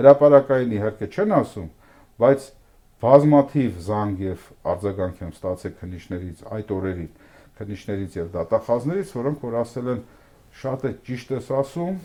հրաապարակային 0.00 0.74
իհարկե 0.80 1.08
չեն 1.10 1.34
ասում 1.40 1.68
բայց 2.20 2.46
բազմաթիվ 3.04 3.78
զանգ 3.90 4.24
եւ 4.24 4.48
արձագանք 4.70 5.20
եմ 5.20 5.30
ստացել 5.36 5.74
քննիչներից 5.80 6.42
այդ 6.56 6.72
օրերին 6.80 7.12
քննիչներից 7.60 8.16
եւ 8.20 8.32
դատախազներից 8.34 9.14
որոնք 9.20 9.46
որ 9.46 9.56
ասել 9.60 9.92
են 9.94 10.02
շատ 10.60 10.84
է 10.88 10.92
ճիշտ 11.06 11.32
ես 11.36 11.50
ասում, 11.60 11.96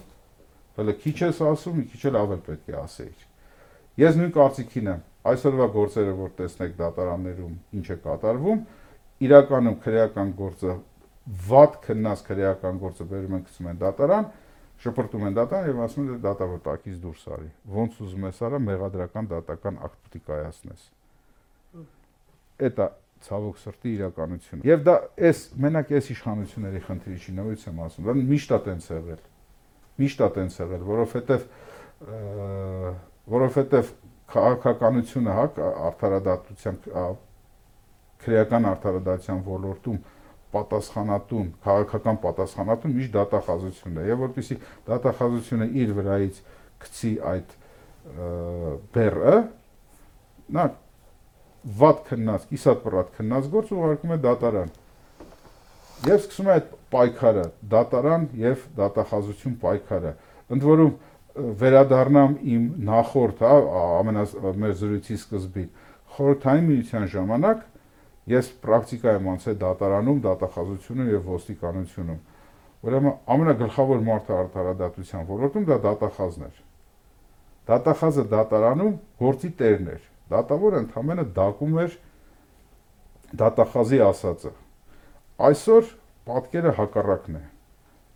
հələ 0.78 0.96
քիչ 1.02 1.16
ես 1.24 1.42
ասում, 1.50 1.78
մի 1.80 1.86
քիչ 1.92 2.02
էլ 2.10 2.18
ավել 2.22 2.42
պետք 2.46 2.72
է 2.72 2.78
ասեիր։ 2.82 3.26
Ես 4.02 4.18
նույն 4.20 4.34
կարծիքին 4.36 4.90
եմ, 4.92 5.04
այսօրվա 5.32 5.68
գործերը, 5.76 6.16
որ 6.20 6.34
տեսնեք 6.40 6.74
դատարաններում 6.80 7.54
ինչ 7.80 7.86
է 7.96 7.98
կատարվում, 8.06 8.66
իրականում 9.26 9.78
քրեական 9.86 10.34
գործը 10.36 10.74
վատ 11.46 11.78
քննած 11.86 12.26
քրեական 12.28 12.82
գործը 12.82 13.08
բերում 13.12 13.38
են 13.38 13.46
գցում 13.46 13.70
են 13.72 13.80
դատարան, 13.82 14.28
շփրտում 14.84 15.24
են 15.30 15.38
դատարան 15.40 15.70
եւ 15.72 15.80
ասում 15.86 16.10
են 16.12 16.20
դատավոր 16.26 16.62
տակից 16.66 17.00
դուրս 17.06 17.24
արի։ 17.36 17.50
Ոնց 17.76 18.02
ուզում 18.06 18.28
ես 18.28 18.42
արա 18.46 18.60
մեղադրական 18.66 19.30
դատական 19.32 19.80
ակտ 19.88 20.02
պետք 20.06 20.20
է 20.20 20.24
կայացնես։ 20.30 20.86
Էտա 22.70 22.88
ցավոք 23.26 23.60
սրտի 23.62 23.92
իրականությունը։ 23.96 24.68
Եվ 24.70 24.80
դա 24.86 24.96
էս 25.30 25.40
մենակ 25.66 25.94
էս 26.00 26.10
իշխանությունների 26.16 26.82
խնդիրի 26.86 27.18
չի, 27.26 27.36
նույնից 27.40 27.66
եմ 27.66 27.80
ասում, 27.86 28.06
դա 28.06 28.16
միշտ 28.32 28.56
է 28.56 28.60
տենց 28.66 28.90
եղել։ 28.96 29.22
Միշտ 29.96 30.20
է 30.26 30.30
տենց 30.36 30.58
եղել, 30.62 30.82
որովհետև 30.90 31.46
որովհետև 33.36 33.94
քաղաքականությունը 34.36 35.36
հա 35.36 35.46
արդարադատության 35.90 36.80
քրեական 38.26 38.68
արդարադատության 38.72 39.42
ոլորտում 39.46 40.00
պատասխանատուն, 40.56 41.48
քաղաքական 41.66 42.18
պատասխանատուն 42.24 42.96
միշտ 42.96 43.14
դատախազությունն 43.16 44.02
է։ 44.02 44.06
Եվ 44.10 44.22
որpիսի 44.26 44.58
դատախազությունը 44.88 45.68
իր 45.84 45.94
վրայից 46.00 46.40
գցի 46.86 47.12
այդ 47.32 47.56
բեռը, 48.96 49.36
նա 50.56 50.66
վատ 51.66 52.02
քննած, 52.10 52.46
կիսատ 52.52 52.82
պրատ 52.84 53.08
քննած 53.18 53.48
գործ 53.54 53.72
ուղարկում 53.74 54.14
է 54.14 54.18
դատարան։ 54.26 54.72
Եվ 56.06 56.20
սկսում 56.22 56.50
է 56.50 56.54
այդ 56.56 56.68
պայքարը, 56.94 57.46
դատարան 57.72 58.28
եւ 58.42 58.66
դատախազություն 58.78 59.56
պայքարը։ 59.64 60.12
Ընդ 60.56 60.66
որում 60.70 60.92
վերադառնամ 61.36 62.36
իմ 62.56 62.68
նախորդ, 62.90 63.42
հա, 63.44 63.56
ամենա 64.02 64.26
մեր 64.62 64.76
զրույցի 64.82 65.18
սկզբին, 65.20 65.70
խորհրդային 66.16 66.70
միության 66.70 67.08
ժամանակ 67.16 67.66
ես 68.36 68.52
պրակտիկա 68.64 69.16
եմ 69.18 69.30
անցել 69.34 69.58
դատարանում, 69.66 70.22
դատախազությունում 70.26 71.12
եւ 71.16 71.30
ոստիկանությունում։ 71.34 72.22
Ուրեմն 72.86 73.16
ամենագլխավոր 73.36 74.04
մարդը 74.06 74.36
արդարադատության 74.46 75.30
ոլորտում 75.30 75.70
դա 75.70 75.78
դատախազն 75.86 76.46
էր։ 76.46 76.60
Դատախազը 77.66 78.26
դատարանում 78.36 79.00
գործի 79.26 79.52
տերն 79.60 79.90
էր 79.96 80.04
Դատավորը 80.34 80.80
ընդամենը 80.86 81.26
դակում 81.36 81.76
էր 81.84 81.98
դատախազի 83.42 84.00
ասածը։ 84.06 84.52
Այսօր 85.46 85.92
պատկերը 86.30 86.72
հակառակն 86.80 87.38
է։ 87.40 87.44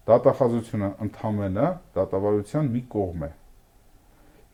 Դատախազությունը 0.10 0.89
ընդամենը 1.05 1.68
դատավարության 1.99 2.72
մի 2.76 2.82
կողմ 2.95 3.26
է։ 3.28 3.32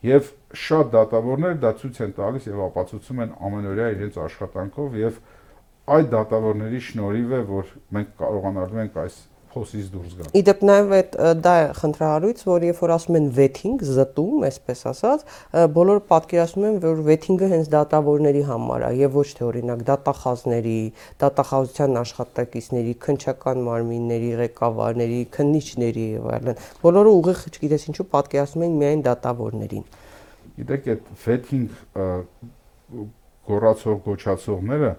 Եվ 0.06 0.28
շատ 0.66 0.90
դատավորներ 0.96 1.56
դա 1.64 1.72
ցույց 1.82 2.02
են 2.06 2.12
տալիս 2.20 2.50
եւ 2.50 2.60
ապացուցում 2.66 3.22
են 3.26 3.32
ամենօրյա 3.48 3.88
իրենց 3.96 4.18
աշխատանքով 4.26 4.98
եւ 5.02 5.22
այդ 5.96 6.12
դատավորների 6.12 6.82
շնորհիվ 6.90 7.34
է 7.38 7.40
որ 7.50 7.72
մենք 7.96 8.12
կարողանալու 8.20 8.82
ենք 8.84 9.00
այս 9.06 9.18
փոսից 9.56 9.88
դուրս 9.94 10.16
գալ։ 10.20 10.32
Իդեպ 10.40 10.64
նաև 10.70 10.94
այդ 10.96 11.16
դա 11.42 11.54
է 11.56 11.66
խնդրահարույց, 11.80 12.42
որ 12.50 12.66
երբ 12.68 12.80
որ 12.84 12.94
ասում 12.96 13.18
են 13.20 13.28
վեթինգ, 13.36 13.86
զտում, 13.96 14.46
այսպես 14.50 14.82
ասած, 14.92 15.24
բոլորը 15.76 16.04
պատկերացնում 16.12 16.68
են, 16.70 16.80
որ 16.86 17.02
վեթինգը 17.10 17.50
հենց 17.56 17.72
դատավորների 17.76 18.44
համար 18.50 18.86
է 18.86 18.92
եւ 19.00 19.18
ոչ 19.20 19.28
թե 19.40 19.46
օրինակ 19.50 19.86
դատախազների, 19.90 20.80
դատախազության 21.24 22.00
աշխատակիցների, 22.04 22.94
քնչական 23.06 23.64
մարմինների, 23.70 24.32
ղեկավարների, 24.44 25.22
քննիչների 25.36 26.06
եւ 26.16 26.30
այլն։ 26.36 26.62
Բոլորը 26.84 27.16
ուղիղ, 27.16 27.46
չգիտես 27.56 27.88
ինչու, 27.96 28.08
պատկերացնում 28.16 28.66
են 28.66 28.78
միայն 28.84 29.06
դատավորներին։ 29.06 29.88
Գիտեք, 30.56 30.86
այդ 30.96 31.10
վեթինգ 31.26 31.80
գոռացող 33.46 33.98
գոչացողները 34.06 34.92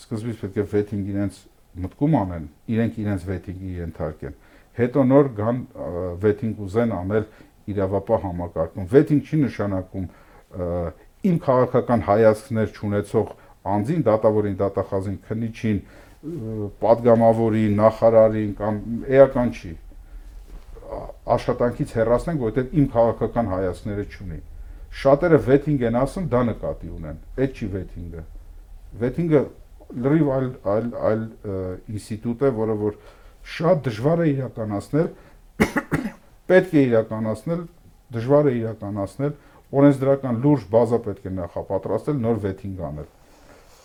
սկզբից 0.00 0.38
պետք 0.42 0.56
է 0.58 0.64
վեթինգ 0.74 1.10
իրենց 1.12 1.36
մտքում 1.84 2.16
անեն, 2.20 2.44
իրենք 2.74 2.98
իրենց 3.04 3.24
վեթինգի 3.30 3.72
ենթարկեն։ 3.80 4.36
Հետո 4.74 5.04
նոր 5.10 5.30
գան 5.38 5.58
վեթինգ 6.24 6.62
ուզեն 6.64 6.94
անել 6.94 7.26
իրավապահ 7.74 8.20
համակարգում։ 8.24 8.88
Վեթինգ 8.94 9.28
չի 9.30 9.40
նշանակում 9.44 10.06
իմ 11.24 11.36
քաղաքական 11.44 12.04
հայացքներ 12.08 12.74
չունեցող 12.74 13.30
անձին, 13.74 14.02
դատավորին, 14.08 14.56
դատախազին, 14.60 15.16
քննիչին, 15.28 15.78
падգամավորին, 16.84 17.78
նախարարին 17.80 18.52
կամ 18.60 18.80
էական 19.08 19.54
չի 19.54 19.72
աշխատանքից 21.34 21.94
հեռացնենք, 21.96 22.42
որովհետև 22.44 22.76
իմ 22.80 22.86
քաղաքական 22.94 23.50
հայացքները 23.54 24.04
չունի։ 24.14 24.40
Շատերը 24.94 25.38
վեթինգ 25.48 25.84
են 25.88 25.96
ասում, 26.00 26.26
դա 26.34 26.40
նկատի 26.50 26.90
ունեն։ 26.94 27.16
Այդ 27.44 27.58
չի 27.58 27.68
վեթինգը։ 27.74 28.24
Վեթինգը 29.00 29.40
լրիվ 30.04 30.30
այլ 30.36 30.48
այլ 30.74 30.86
այլ 31.10 31.24
ինստիտուտ 31.94 32.44
է, 32.44 32.52
որը 32.60 32.76
որ 32.84 32.96
շատ 33.54 33.82
դժվար 33.88 34.22
է 34.24 34.28
իրականացնել, 34.34 35.10
պետք 36.50 36.72
է 36.74 36.84
իրականացնել, 36.84 37.66
դժվար 38.14 38.48
է 38.50 38.54
իրականացնել, 38.60 39.34
օրենսդրական 39.74 40.40
լուրջ 40.44 40.66
բազա 40.74 41.00
պետք 41.04 41.28
է 41.28 41.34
նախապատրաստել, 41.40 42.18
նոր 42.24 42.40
վեթինգ 42.44 42.82
անել 42.88 43.12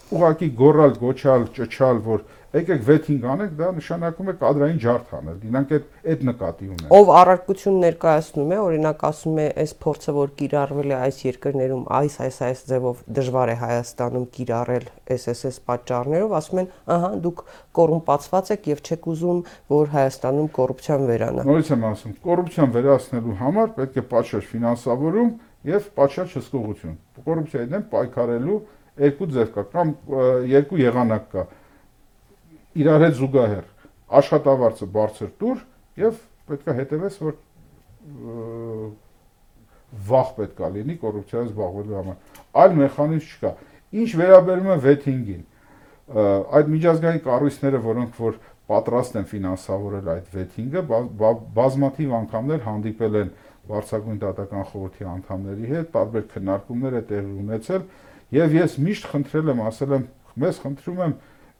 ուղակի 0.09 0.47
գորալ, 0.57 0.93
գոչալ, 0.99 1.47
ճճալ, 1.53 1.99
որ 2.05 2.23
եկեք 2.49 2.79
վեթինգ 2.87 3.25
անեք, 3.29 3.51
դա 3.59 3.67
նշանակում 3.77 4.29
է 4.31 4.33
կադրային 4.39 4.77
ջարդ 4.81 5.09
անել։ 5.19 5.35
Դրանք 5.43 5.73
այդ 5.75 5.83
այդ 6.09 6.21
նկատի 6.29 6.69
ունեն։ 6.73 6.93
Ով 6.97 7.11
առարկություն 7.19 7.75
ներկայացնում 7.83 8.53
է, 8.55 8.57
օրինակ 8.63 9.03
ասում 9.09 9.37
է, 9.37 9.45
այս 9.63 9.73
փորձը, 9.85 10.15
որ 10.17 10.31
կիրառվել 10.39 10.89
է 10.89 10.97
այս 10.97 11.19
երկրներում, 11.29 11.83
այս 11.99 12.15
այս 12.25 12.39
այս 12.49 12.63
ձևով 12.71 13.03
դժվար 13.19 13.53
է 13.53 13.57
Հայաստանում 13.59 14.25
կիրառել 14.39 14.87
SSS 15.19 15.61
պատճառներով, 15.69 16.33
ասում 16.39 16.61
են, 16.63 16.71
ահա 16.89 17.11
դուք 17.29 17.43
կոռումպացված 17.77 18.51
եք 18.57 18.71
եւ 18.73 18.83
չեք 18.89 19.07
ուզում, 19.13 19.43
որ 19.77 19.93
Հայաստանում 19.93 20.49
կոռուպցիան 20.57 21.05
վերանա։ 21.09 21.45
Նորից 21.49 21.69
եմ 21.69 21.85
ասում, 21.89 22.17
կոռուպցիան 22.25 22.73
վերացնելու 22.79 23.37
համար 23.45 23.71
պետք 23.77 23.99
է 23.99 24.05
պատշաճ 24.09 24.49
ֆինանսավորում 24.49 25.31
եւ 25.69 25.87
պատշաճ 25.99 26.35
հսկողություն։ 26.39 26.93
Կոռուպցիայի 27.19 27.67
դեմ 27.69 27.81
պայքարելու 27.93 28.59
երկու 28.99 29.27
ձև 29.35 29.51
կա 29.55 29.65
կամ 29.73 29.93
երկու 30.49 30.79
եղանակ 30.81 31.27
կա 31.33 31.45
իրար 32.79 33.05
հետ 33.05 33.15
զուգահեռ 33.19 33.67
աշխատավարձը 34.19 34.89
բարձր 34.95 35.31
տուր 35.39 35.63
եւ 36.03 36.19
պետքա 36.49 36.75
հետևես 36.79 37.19
որ 37.23 37.37
վախ 40.09 40.33
պետքա 40.39 40.69
լինի 40.75 40.95
կոռուպցիայով 41.01 41.49
զբաղվելու 41.49 41.97
համար 41.99 42.17
այլ 42.63 42.75
մեխանիզմ 42.79 43.29
չկա 43.29 43.51
ինչ 43.99 44.09
վերաբերում 44.19 44.69
է 44.69 44.77
վեթինգին 44.85 45.43
այդ 46.09 46.71
միջազգային 46.73 47.23
կառույցները 47.25 47.81
որոնք 47.85 48.19
որ 48.19 48.39
պատրաստ 48.69 49.17
են 49.19 49.27
ֆինանսավորել 49.29 50.09
այդ 50.13 50.27
վեթինգը 50.35 50.81
բազմաթիվ 51.57 52.11
անգամներ 52.19 52.63
հանդիպել 52.69 53.17
են 53.19 53.31
վարչագույն 53.69 54.19
դատական 54.23 54.67
խորհրդի 54.69 55.07
անդամների 55.09 55.69
հետ 55.73 55.89
տարբեր 55.95 56.23
քննարկումներ 56.33 56.97
է 56.99 57.01
տեղի 57.09 57.33
ունեցել 57.43 57.83
Եվ 58.35 58.55
ես 58.59 58.77
միշտ 58.85 59.09
խնդրել 59.09 59.51
եմ, 59.53 59.61
ասել 59.69 59.93
եմ, 59.97 60.03
մեզ 60.39 60.59
խնդրում 60.63 60.99
եմ 61.05 61.13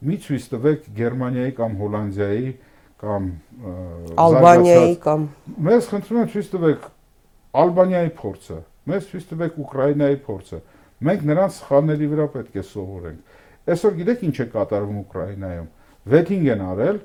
մի 0.09 0.17
ցույց 0.25 0.43
տվեք 0.53 0.89
Գերմանիայի 0.99 1.53
կամ 1.59 1.77
Հոլանդիայի 1.79 2.51
կամ 2.99 3.29
Ալբանիայի 4.25 4.93
կամ 5.03 5.25
մեզ 5.69 5.89
խնդրում 5.89 6.19
եմ 6.19 6.29
ցույց 6.33 6.51
տվեք 6.53 6.85
Ալբանիայի 7.59 8.11
փորձը, 8.19 8.57
մեզ 8.89 9.07
ցույց 9.09 9.25
տվեք 9.29 9.57
Ուկրաինայի 9.63 10.17
փորձը։ 10.29 10.59
Մենք 11.09 11.23
նրանց 11.29 11.55
սխալների 11.59 12.07
վրա 12.11 12.25
պետք 12.35 12.59
է 12.59 12.63
սովորենք։ 12.69 13.39
Այսօր 13.69 13.95
գիտեք 13.99 14.23
ինչ 14.29 14.35
է 14.39 14.45
կատարվում 14.53 14.99
Ուկրաինայում։ 14.99 15.67
Վեթինգ 16.13 16.49
են 16.53 16.63
արել, 16.69 16.99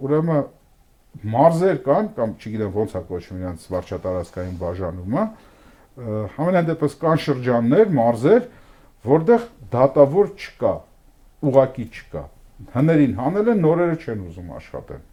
ուրեմն 0.00 0.40
մարզեր 1.34 1.78
կան 1.84 2.10
կամ 2.16 2.34
չգիտեմ 2.40 2.72
ոնց 2.80 2.94
է 2.94 3.02
կոչվում 3.10 3.40
իրանց 3.40 3.64
վարչատարածքային 3.74 4.56
բաժանումը, 4.60 5.24
համենայն 5.98 6.68
դեպս 6.70 6.96
կան 7.00 7.20
շրջաններ, 7.24 7.90
մարզեր, 7.98 8.46
որտեղ 9.10 9.44
դատավոր 9.74 10.32
չկա, 10.38 10.72
ուղակի 11.50 11.86
չկա։ 11.90 12.24
Հներին 12.74 13.14
հանել 13.20 13.52
են, 13.54 13.62
նորերը 13.64 14.00
չեն 14.00 14.24
ուզում 14.30 14.50
աշխատեն։ 14.60 15.04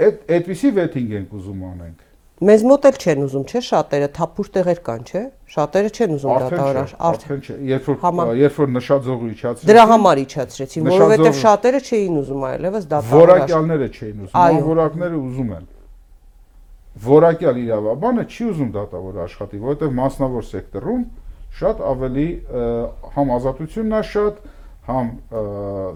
Այդ 0.00 0.22
այդպիսի 0.36 0.70
վեթինգ 0.80 1.16
ենք 1.20 1.34
ուզում 1.40 1.64
անենք։ 1.70 2.06
Մեզ 2.40 2.62
մոտ 2.64 2.86
էլ 2.88 2.98
չեն 3.04 3.24
ուզում, 3.26 3.42
չէ՞, 3.50 3.60
շատերը 3.66 4.06
թափուր 4.16 4.46
տեղեր 4.54 4.78
կան, 4.86 5.02
չէ՞։ 5.10 5.24
Շատերը 5.54 5.90
չեն 5.92 6.14
ուզում 6.14 6.38
դատավորար, 6.40 6.94
արդեն 7.10 7.42
չէ։ 7.44 7.56
Երբ 7.68 7.90
որ 7.90 8.30
երբ 8.40 8.56
որ 8.60 8.70
նշաձողը 8.76 9.28
իջացրեցին։ 9.34 9.70
Դրա 9.70 9.84
համար 9.90 10.22
իջացրեցին, 10.24 10.88
որովհետև 10.94 11.36
շատերը 11.40 11.82
չէին 11.84 12.16
ուզում 12.20 12.46
այլևս 12.50 12.88
դատավորար։ 12.94 13.28
Որակյալները 13.28 13.90
չէին 13.90 14.24
ուզում, 14.24 14.40
անորակները 14.40 15.20
ուզում 15.20 15.52
են 15.60 15.68
որակյալ 16.98 17.58
իրավաբանը 17.60 18.24
չի 18.26 18.46
ուզում 18.50 18.70
դատավոր 18.74 19.18
աշխատի, 19.24 19.60
որովհետև 19.62 19.92
մասնավոր 20.00 20.46
սեկտորում 20.50 21.04
շատ 21.60 21.82
ավելի 21.90 22.26
համ 23.14 23.32
ազատությունն 23.36 23.94
է 23.94 24.02
շատ, 24.10 24.42
համ 24.90 25.08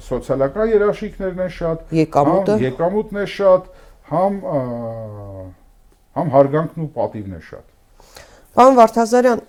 սոցիալական 0.06 0.72
երաշխիքներն 0.74 1.44
են 1.44 1.52
շատ, 1.58 1.84
եկամուտը, 1.98 2.56
եկամուտն 2.64 3.20
է 3.24 3.26
շատ, 3.34 3.70
համ 4.14 4.40
համ 6.14 6.34
հարգանքն 6.34 6.84
ու 6.84 6.90
պատիվն 6.94 7.38
է 7.38 7.42
շատ։ 7.50 7.73
Պարոն 8.54 8.76
Վարդազարյան, 8.78 9.40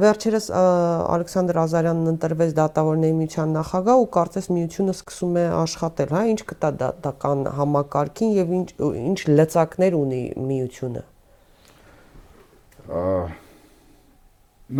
վերջերս 0.00 0.46
Ալեքսանդր 0.56 1.58
Ազարյանն 1.60 2.06
ընտրվեց 2.14 2.54
դատավորների 2.56 3.16
միության 3.18 3.52
նախագահ 3.52 4.00
ու 4.00 4.08
կարծես 4.16 4.48
միությունը 4.56 4.94
սկսում 4.96 5.36
է 5.36 5.42
աշխատել, 5.56 6.14
հա, 6.16 6.22
ինչ 6.32 6.38
կտա 6.48 6.70
դատական 6.80 7.42
համակարգին 7.58 8.32
եւ 8.38 8.54
ինչ 8.56 8.68
ինչ 9.02 9.18
լծակներ 9.36 9.98
ունի 10.00 10.22
միությունը։ 10.48 11.04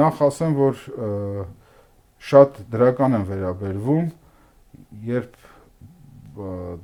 Նախ 0.01 0.27
ասեմ, 0.31 0.57
որ 0.57 0.83
շատ 2.33 2.61
դրական 2.73 3.21
են 3.21 3.31
վերաբերվում, 3.37 4.13
երբ 5.13 5.41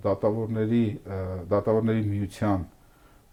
դատավորների 0.05 0.87
դատավորների 1.49 2.05
միության 2.13 2.69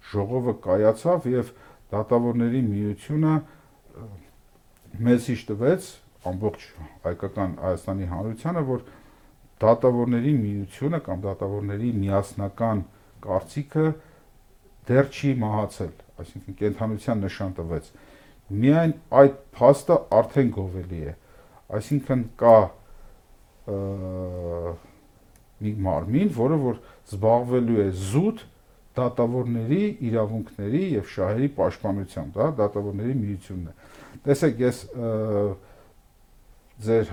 ժողովը 0.10 0.54
կայացավ 0.64 1.28
եւ 1.28 1.50
և 1.50 1.58
դատավորների 1.94 2.62
միությունը 2.70 3.34
մեսիջ 5.10 5.44
տվեց 5.50 5.90
ամբողջ 6.30 6.66
հայկական 7.06 7.56
Հայաստանի 7.64 8.10
հանրությանը, 8.14 8.64
որ 8.70 8.84
դատավորների 9.64 10.34
միությունը 10.40 11.00
կամ 11.06 11.24
դատավորների 11.26 11.90
միասնական 12.00 12.84
կարծիքը 13.24 13.86
դեռ 14.90 15.10
չի 15.14 15.32
մահացել, 15.44 15.94
այսինքն 16.24 16.58
կենթանության 16.60 17.24
նշան 17.26 17.56
տվեց։ 17.60 17.90
Միայն 18.60 18.94
այդ 19.20 19.36
փաստը 19.60 19.98
արդեն 20.20 20.54
գովելի 20.56 21.02
է։ 21.10 21.16
Այսինքն 21.80 22.24
կա 22.40 22.56
մի 25.60 25.74
մարմին, 25.86 26.32
որը 26.40 26.58
որ 26.64 26.80
զբաղվելու 27.10 27.82
է 27.84 27.90
զուտ 28.10 28.46
դատավորների 29.00 29.82
իրավունքների 30.10 30.84
եւ 31.00 31.10
շահերի 31.16 31.50
պաշտպանությամբ, 31.60 32.38
դա 32.40 32.48
դատավորների 32.60 33.16
միությունն 33.24 33.68
է։ 33.70 33.76
Տեսեք, 34.30 34.64
ես 34.66 34.78
ձեր 36.80 37.10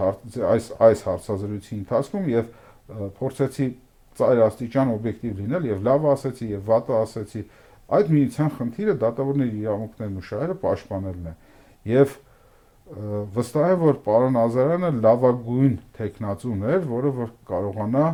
այս 0.47 0.68
այս 0.87 1.01
հարցազրույցի 1.07 1.72
ընթացքում 1.76 2.28
եւ 2.32 2.51
փորձեցի 3.18 3.66
ծայր 4.16 4.43
աստիճան 4.47 4.93
օբյեկտիվ 4.95 5.41
լինել 5.41 5.66
եւ 5.70 5.80
լավ 5.87 6.07
ասեցի 6.12 6.47
եւ 6.53 6.62
վատը 6.70 6.95
ասեցի 7.01 7.43
այդ 7.97 8.12
միության 8.14 8.53
խնդիրը 8.57 8.95
դատավորների 9.03 9.59
իրավունքներն 9.62 10.20
ու 10.20 10.24
շահերը 10.28 10.57
պաշտպանելն 10.62 11.26
է 11.26 11.34
եւ 11.91 12.14
վստահ 13.37 13.72
եմ 13.74 13.82
որ 13.82 13.99
պարոն 14.07 14.39
Ազարյանը 14.43 14.91
լավագույն 15.03 15.76
տեխնացուն 15.99 16.64
էր 16.70 16.89
որը 16.91 17.12
որ 17.16 17.30
կարողանա 17.51 18.07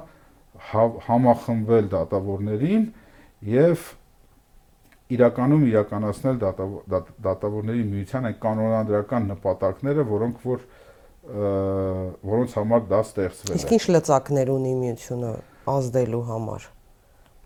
համախմբել 1.09 1.89
դատավորներին 1.93 2.87
եւ 3.43 3.89
իրականում 5.13 5.65
իրականացնել 5.69 6.37
դատավորների 7.27 7.83
միության 7.93 8.29
այն 8.31 8.37
կանոնադրական 8.43 9.27
նպատակները, 9.33 10.05
որոնք 10.13 10.45
որ 10.47 10.63
որոնց 11.23 12.55
համար 12.59 12.87
դա 12.91 13.01
ստեղծվել 13.07 13.53
է։ 13.53 13.59
Իսկ 13.61 13.75
ինչ 13.77 13.83
լծակներ 13.97 14.49
ունի 14.53 14.73
միությունը 14.83 15.33
ազդելու 15.73 16.23
համար? 16.31 16.65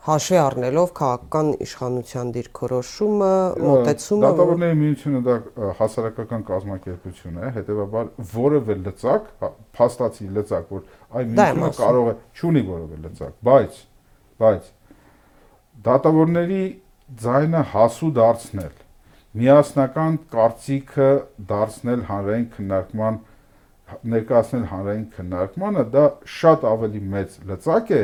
Հաշվի 0.07 0.37
առնելով 0.39 0.91
քաղաքական 0.97 1.49
իշխանության 1.67 2.29
դիրքորոշումը, 2.37 3.31
մոտեցումը 3.67 4.23
դատավորների 4.23 4.77
միությունը 4.83 5.23
դա 5.27 5.35
հասարակական 5.81 6.45
կազմակերպություն 6.51 7.41
է, 7.43 7.51
հետեւաբար 7.57 8.13
որևէ 8.37 8.77
լծակ, 8.87 9.27
փաստացի 9.81 10.29
լծակ, 10.37 10.71
որ 10.77 10.87
այ 11.11 11.27
միությունը 11.33 11.73
կարող 11.81 12.11
է 12.13 12.17
չունի 12.39 12.63
որևէ 12.71 13.01
լծակ, 13.03 13.35
բայց 13.51 13.81
բայց 14.47 14.71
դատավորների 15.87 16.64
ձայնը 17.22 17.62
հասու 17.72 18.11
դարձնել 18.16 18.74
միասնական 19.37 20.14
կարծիքը 20.32 21.09
դարձնել 21.51 22.05
հանրային 22.11 22.47
քննարկման 22.57 23.18
ներկայացնել 24.12 24.62
հանրային 24.70 25.03
քննարկմանը 25.16 25.82
դա 25.93 26.05
շատ 26.37 26.64
ավելի 26.70 27.03
մեծ 27.12 27.34
լծակ 27.51 27.91
է, 27.97 28.01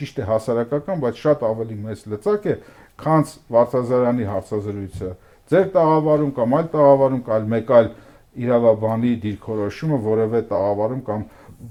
ճիշտ 0.00 0.20
է 0.22 0.28
հասարակական, 0.30 1.02
բայց 1.04 1.20
շատ 1.24 1.44
ավելի 1.50 1.76
մեծ 1.84 2.04
լծակ 2.14 2.48
է, 2.50 2.54
քան 3.00 3.26
Վարդազարյանի 3.54 4.26
հարցազրույցը։ 4.30 5.10
Ձեր 5.50 5.68
տաղավարում 5.76 6.32
կամ 6.40 6.56
այլ 6.60 6.66
տաղավարում 6.74 7.22
կամ 7.28 7.46
մեկ 7.54 7.70
այլ 7.76 7.88
իրավաբանի 8.40 9.12
դիրքորոշումը 9.26 9.98
որևէ 10.06 10.40
տաղավարում 10.50 11.04
կամ 11.10 11.24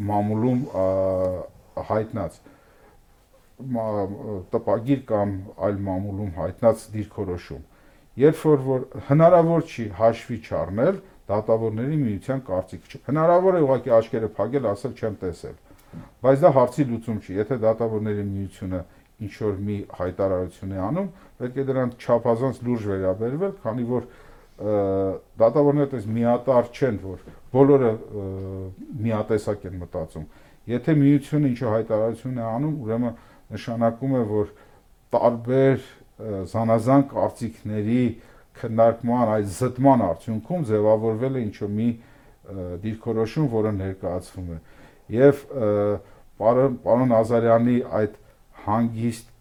մամուլում 0.09 0.61
հայտնած 1.89 2.39
տպագիր 3.59 5.01
կամ 5.09 5.31
այլ 5.67 5.79
մամուլում 5.87 6.29
հայտնած 6.39 6.83
դիրքորոշում։ 6.95 7.63
Երբ 8.19 8.43
որ 8.49 8.61
որ 8.67 8.85
հնարավոր 9.09 9.65
չի 9.69 9.85
հաշվի 9.99 10.37
չառնել 10.49 11.01
դատավորների 11.29 11.97
միության 12.03 12.39
կարծիքը։ 12.47 13.01
Հնարավոր 13.09 13.57
է 13.59 13.61
ուղղակի 13.65 13.93
աչքերը 13.99 14.29
փակել, 14.39 14.69
ասել 14.69 14.95
չեմ 14.99 15.17
տեսել։ 15.23 15.57
Բայց 16.23 16.41
դա 16.45 16.49
հարցի 16.55 16.85
լուծում 16.89 17.19
չի։ 17.19 17.37
Եթե 17.39 17.57
դատավորների 17.65 18.25
միությունը 18.29 18.81
ինչ 19.19 19.33
որ 19.43 19.55
մի 19.67 19.77
հայտարարություն 19.99 20.73
է 20.73 20.81
անում, 20.89 21.07
պետք 21.39 21.59
է 21.59 21.65
դրան 21.69 21.93
չափազանց 21.99 22.59
լուրջ 22.65 22.83
վերաբերվել, 22.89 23.53
քանի 23.63 23.87
որ 23.89 24.05
դատավորները 25.39 25.89
դες 25.93 26.05
միատար 26.19 26.69
չեն, 26.75 26.99
որ 27.03 27.19
բոլորը 27.53 27.91
միատեսակ 29.05 29.65
են 29.69 29.77
մտածում։ 29.83 30.25
Եթե 30.69 30.95
միությունը 30.99 31.49
ինչ-որ 31.49 31.73
հայտարարություն 31.75 32.39
է 32.39 32.45
անում, 32.49 32.73
ուրեմն 32.83 33.13
նշանակում 33.53 34.13
է, 34.19 34.23
որ 34.29 34.51
տարբեր 35.15 35.87
զանազան 36.51 37.03
կարծիքների 37.13 38.03
քննարկման 38.59 39.33
այդ 39.35 39.51
զտման 39.55 40.03
արդյունքում 40.09 40.65
ձևավորվել 40.69 41.37
է 41.39 41.43
ինչ-որ 41.47 41.71
մի 41.79 41.89
դիրքորոշում, 42.83 43.47
որը 43.53 43.71
ներկայացվում 43.79 44.49
է։ 44.49 44.57
Եվ 45.15 45.43
պարոն 46.39 46.75
պարոն 46.83 47.13
Ազարյանի 47.19 47.77
այդ 47.99 48.17
հանգիստ 48.65 49.31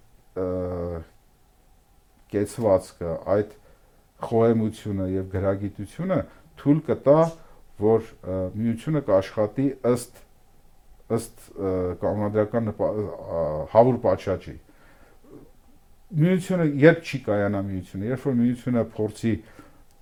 կեցվածքը, 2.28 3.12
այդ 3.34 3.52
խոհեմությունը 4.28 5.06
եւ 5.14 5.28
գրագիտությունը 5.34 6.18
թույլ 6.58 6.80
կտա, 6.88 7.20
որ 7.78 8.08
միությունը 8.58 9.02
կաշխատի 9.08 9.66
ըստ 9.88 10.22
ըստ 11.16 11.44
կանոնադրական 12.02 12.72
հավուր 13.72 14.00
պատշաճի։ 14.04 14.56
Միությունը 16.18 16.66
երբ 16.82 17.00
չի 17.04 17.18
կայանա 17.28 17.62
միությունը, 17.68 18.10
երբ 18.12 18.26
որ 18.28 18.36
միությունը 18.38 18.84
փորձի 18.96 19.32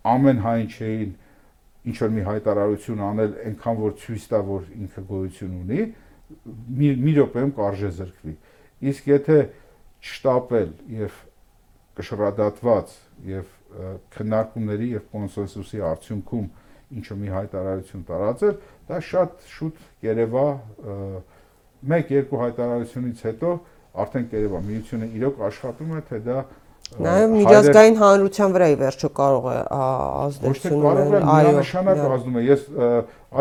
ամեն 0.07 0.42
հայն 0.46 0.66
չէին 0.76 1.14
ինչ 1.86 1.96
որ 2.02 2.12
մի 2.16 2.24
հայտարարություն 2.26 3.02
անել, 3.07 3.32
այնքան 3.46 3.80
որ 3.82 3.94
ցույց 4.02 4.26
տա, 4.32 4.40
որ 4.46 4.68
ինքը 4.76 5.02
գոյություն 5.11 5.57
ունի, 5.62 5.82
մի 6.78 6.90
մի 7.07 7.12
րոպեում 7.16 7.52
կարժե 7.59 7.90
զրկվի։ 7.96 8.34
Իսկ 8.90 9.11
եթե 9.12 9.38
շտապել 10.11 10.72
եւ 10.96 11.18
կշռադատված 11.96 12.94
եւ 13.30 13.52
քննարկումների 14.16 14.88
եւ 14.96 15.04
կոնսենսուսի 15.12 15.82
արդյունքում 15.90 16.48
ինչ 16.96 17.04
որ 17.11 17.18
մի 17.22 17.30
հայտարարություն 17.34 18.04
տարածել, 18.11 18.59
դա 18.91 19.01
շատ 19.11 19.49
շուտ 19.57 19.80
երևա 20.07 20.47
1-2 21.87 22.41
հայտարարությունից 22.43 23.24
հետո 23.26 23.57
արդեն 23.97 24.30
երևա 24.37 24.61
միությունը 24.66 25.11
իրոք 25.16 25.43
աշխատում 25.51 25.91
է, 25.97 26.01
թե 26.11 26.22
դա 26.26 26.39
Նաև 26.87 27.32
միջազգային 27.34 27.97
հանրության 27.99 28.53
վրա 28.55 28.66
ի 28.70 28.74
վերջո 28.78 29.09
կարող 29.16 29.47
է 29.51 29.55
ազդեցություն 29.76 30.84
ունենալ։ 30.87 31.24
Այո, 31.34 31.55
նշանակ 31.57 32.03
ազդում 32.16 32.37
է։ 32.39 32.43
Ես 32.47 32.62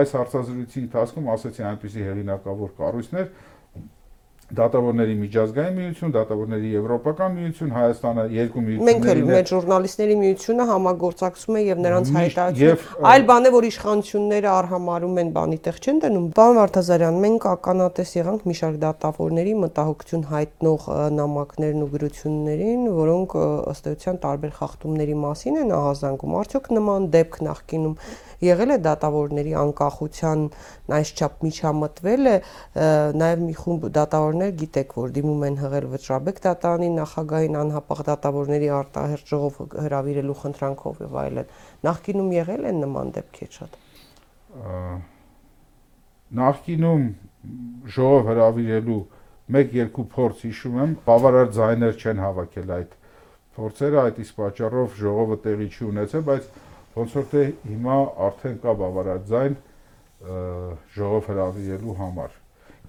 այս 0.02 0.14
հարցազրույցի 0.18 0.80
ընթացքում 0.82 1.30
ասացի 1.36 1.66
այնպեսի 1.70 2.08
հեղինակավոր 2.08 2.72
կառույցներ, 2.80 3.28
դատավորների 4.56 5.16
միջազգային 5.20 5.76
միություն, 5.80 6.12
դատավորների 6.16 6.70
եվրոպական 6.76 7.36
միություն, 7.36 7.72
Հայաստանը 7.76 8.26
երկու 8.36 8.64
միությունների 8.66 8.96
Մենք 8.96 9.08
էլ 9.12 9.22
մեր 9.30 9.46
ժուրնալիստների 9.52 10.16
միությունը 10.22 10.68
համագործակցում 10.72 11.56
է 11.56 11.64
եւ 11.66 11.82
նրանց 11.86 12.12
հայտարարություն։ 12.16 13.06
Այլ 13.12 13.26
բան 13.30 13.46
է, 13.46 13.52
որ 13.56 13.68
իշխանությունները 13.70 14.50
արհամարում 14.56 15.20
են 15.26 15.32
բանի 15.36 15.60
տեղ 15.66 15.80
չեն 15.86 16.00
դնում։ 16.06 16.28
Պարոն 16.36 16.60
Վարդազարյան, 16.60 17.20
մենք 17.26 17.48
ականատես 17.56 18.14
եղանք 18.16 18.46
մի 18.46 18.56
շարք 18.60 18.78
դատավորների 18.86 19.56
մտահոգություն 19.66 20.26
հայտնող 20.32 20.88
նամակներն 21.20 21.86
ու 21.86 21.90
գրություններին, 21.96 22.86
որոնք 22.96 23.36
ըստ 23.76 23.90
էության 23.96 24.22
տարբեր 24.26 24.56
խախտումների 24.60 25.18
մասին 25.26 25.60
են 25.66 25.76
ահազանգում։ 25.76 26.38
Արդյոք 26.46 26.72
նման 26.76 27.10
դեպք 27.16 27.42
նախկինում 27.46 27.96
եղել 28.46 28.76
է 28.76 28.78
դատավորների 28.86 29.54
անկախության 29.62 30.42
այսչափ 30.96 31.42
միջամտվել 31.46 32.30
է 32.30 32.36
նաև 33.22 33.44
մի 33.46 33.56
խումբ 33.62 33.88
դատավորներ 33.98 34.52
գիտեք 34.62 34.96
որ 35.00 35.14
դիմում 35.16 35.46
են 35.50 35.58
հղել 35.64 35.88
վճռաբեկ 35.96 36.42
դատարանի 36.46 36.90
նախագահին 37.00 37.58
անհապաղ 37.62 38.04
դատավորների 38.10 38.70
արտահերտ 38.80 39.34
ժողով 39.34 39.60
հրավիրելու 39.86 40.38
խնդրանքով 40.46 41.02
եւ 41.06 41.18
այլն 41.26 41.52
նախկինում 41.90 42.32
եղել 42.36 42.70
են 42.70 42.82
նման 42.86 43.14
դեպքեր 43.18 43.52
շատ 43.56 43.80
նախկինում 46.36 47.04
ժողով 47.96 48.30
հրավիրելու 48.30 49.02
1-2 49.46 50.06
փորձ 50.10 50.40
հիշում 50.46 50.78
եմ, 50.82 50.94
բավարար 51.06 51.50
ձայներ 51.54 52.00
չեն 52.02 52.22
հավաքել 52.24 52.72
այդ 52.76 52.96
փորձերը, 53.56 54.00
այդ 54.02 54.22
իսկ 54.24 54.40
պատճառով 54.42 54.96
ժողովը 55.02 55.38
տեղի 55.44 55.68
չի 55.76 55.84
ունեցել, 55.86 56.24
բայց 56.30 56.48
ոնց 56.96 57.14
որ 57.20 57.28
թե 57.32 57.44
հիմա 57.70 57.98
արդեն 58.26 58.58
կա 58.64 58.74
բավարարձայն 58.82 59.58
ժողով 60.96 61.30
հրավիրելու 61.32 61.96
համար։ 62.02 62.38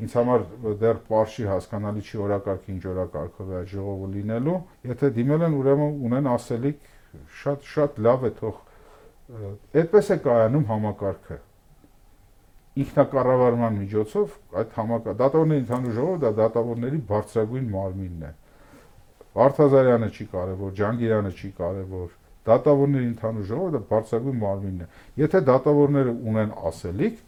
Ինձ 0.07 0.15
համար 0.19 0.45
դեռ 0.83 1.01
པարշի 1.07 1.47
հասկանալի 1.51 2.05
չի 2.05 2.21
օրակարգի 2.27 2.73
ինչ 2.77 2.85
օրակարգով 2.93 3.53
է 3.53 3.59
այդ 3.61 3.71
ժողովը 3.73 4.09
լինելու։ 4.17 4.57
Եթե 4.93 5.11
դիմել 5.17 5.45
են, 5.47 5.57
ուրեմն 5.61 6.01
ունեն 6.09 6.31
ասելիք 6.37 6.89
շատ 7.41 7.69
շատ 7.75 8.01
լավ 8.07 8.27
է 8.27 8.33
թող 8.41 8.63
այդպես 9.83 10.11
է 10.13 10.19
կայանում 10.27 10.67
համակարգը 10.71 11.39
ինքնակառավարման 12.77 13.79
միջոցով 13.83 14.35
այդ 14.61 14.75
համակարգ 14.77 15.21
դատավորների 15.23 15.63
ընդհանուր 15.65 15.95
ժողովը 15.97 16.21
դա 16.27 16.33
դատավորների 16.41 17.01
բարձրագույն 17.11 17.71
մարմինն 17.73 18.27
է 18.29 18.33
Վարդազարյանը 19.37 20.07
չի 20.17 20.25
կարևոր, 20.33 20.71
Ջանգիրյանը 20.77 21.31
չի 21.37 21.49
կարևոր, 21.57 22.13
դատավորների 22.49 23.09
ընդհանուր 23.11 23.49
ժողովը 23.51 23.73
դա 23.75 23.81
բարձրագույն 23.91 24.39
մարմինն 24.43 24.85
է։ 24.85 24.87
Եթե 25.21 25.41
դատավորները 25.49 26.15
ունեն 26.31 26.55
ասելիք, 26.71 27.19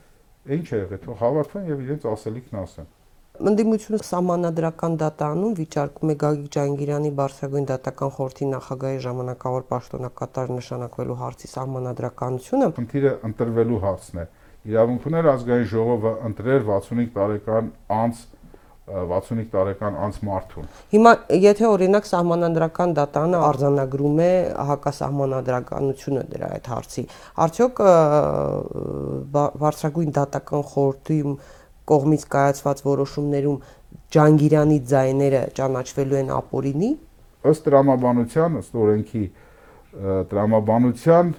ինչ 0.57 0.69
է 0.69 0.79
եղել, 0.79 1.01
թող 1.05 1.19
հավաքվեն 1.23 1.69
եւ 1.69 1.83
իրենց 1.85 2.07
ասելիքն 2.13 2.59
ասեն։ 2.63 2.89
Ընդդիմությունը 3.39 3.99
սահմանադրական 4.03 4.95
դատանում 4.99 5.53
վիճարկում 5.59 6.11
է 6.11 6.15
Գագիկ 6.23 6.49
Ջանգիրյանի 6.57 7.11
Բարսագույն 7.19 7.69
դատական 7.69 8.11
խորհրդի 8.17 8.49
նախագահի 8.53 8.99
ժամանակավոր 9.05 9.67
պաշտոնակատար 9.69 10.51
նշանակվելու 10.59 11.19
հարցի 11.23 11.51
սահմանադրականությունը։ 11.53 12.71
Խնդիրը 12.79 13.13
ընտրվելու 13.29 13.79
հարցն 13.85 14.19
է։ 14.19 14.27
Իրավունքներ 14.69 15.29
ազգային 15.33 15.69
ժողովը 15.71 16.13
ընտրեր 16.29 16.67
65 16.67 17.15
տարեկան 17.15 17.71
անց 17.99 18.25
65 18.89 19.51
տարեկան 19.53 19.97
անց 20.05 20.19
մարդուն։ 20.29 20.69
Հիմա 20.95 21.13
եթե 21.45 21.67
օրինակ 21.69 22.09
սահմանադրական 22.09 22.95
դատանը 22.99 23.41
արձանագրում 23.49 24.23
է 24.25 24.31
հակասահմանադրականությունը 24.71 26.23
դրա 26.33 26.49
այդ 26.59 26.71
հարցի, 26.73 27.05
արդյոք 27.45 27.83
բարձրագույն 29.37 30.15
դատական 30.19 30.65
խորհրդի 30.73 31.19
կողմից 31.89 32.25
կայացված 32.33 32.83
որոշումներում 32.89 33.61
Ջանգիրյանի 34.13 34.79
ձայները 34.89 35.43
ճանաչվելու 35.59 36.19
են 36.19 36.33
ապօրինի։ 36.39 36.91
Ըստ 37.49 37.65
տրամաբանության, 37.69 38.59
ըստ 38.59 38.77
օրենքի 38.83 39.23
տրամաբանության 40.33 41.33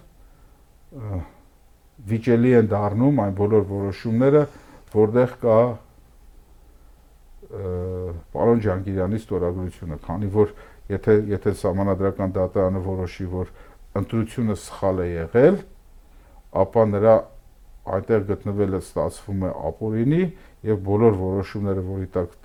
վիճելի 2.10 2.54
են 2.60 2.70
դառնում 2.72 3.22
այն 3.26 3.36
բոլոր 3.39 3.64
որոշումները, 3.70 4.41
որտեղ 4.95 5.34
կա 5.43 5.60
պարոն 7.50 8.62
Ջանգիրյանի 8.62 9.20
ստորագրությունը, 9.24 9.97
քանի 10.06 10.28
որ 10.34 10.52
եթե 10.93 11.16
եթե 11.34 11.54
համանadrական 11.64 12.34
դատարանը 12.36 12.82
որոշի, 12.86 13.26
որ 13.34 13.52
ընտրությունը 14.00 14.56
սխալ 14.60 15.02
է 15.02 15.08
եղել, 15.10 15.58
ապա 16.62 16.84
նրա 16.93 17.16
այնտեղ 17.89 18.26
գտնվելը 18.30 18.82
ստացվում 18.84 19.45
է 19.50 19.52
ապօրինի 19.70 20.22
եւ 20.70 20.82
բոլոր 20.86 21.18
որոշումները, 21.20 21.84
որի 21.89 22.08
տակ 22.14 22.36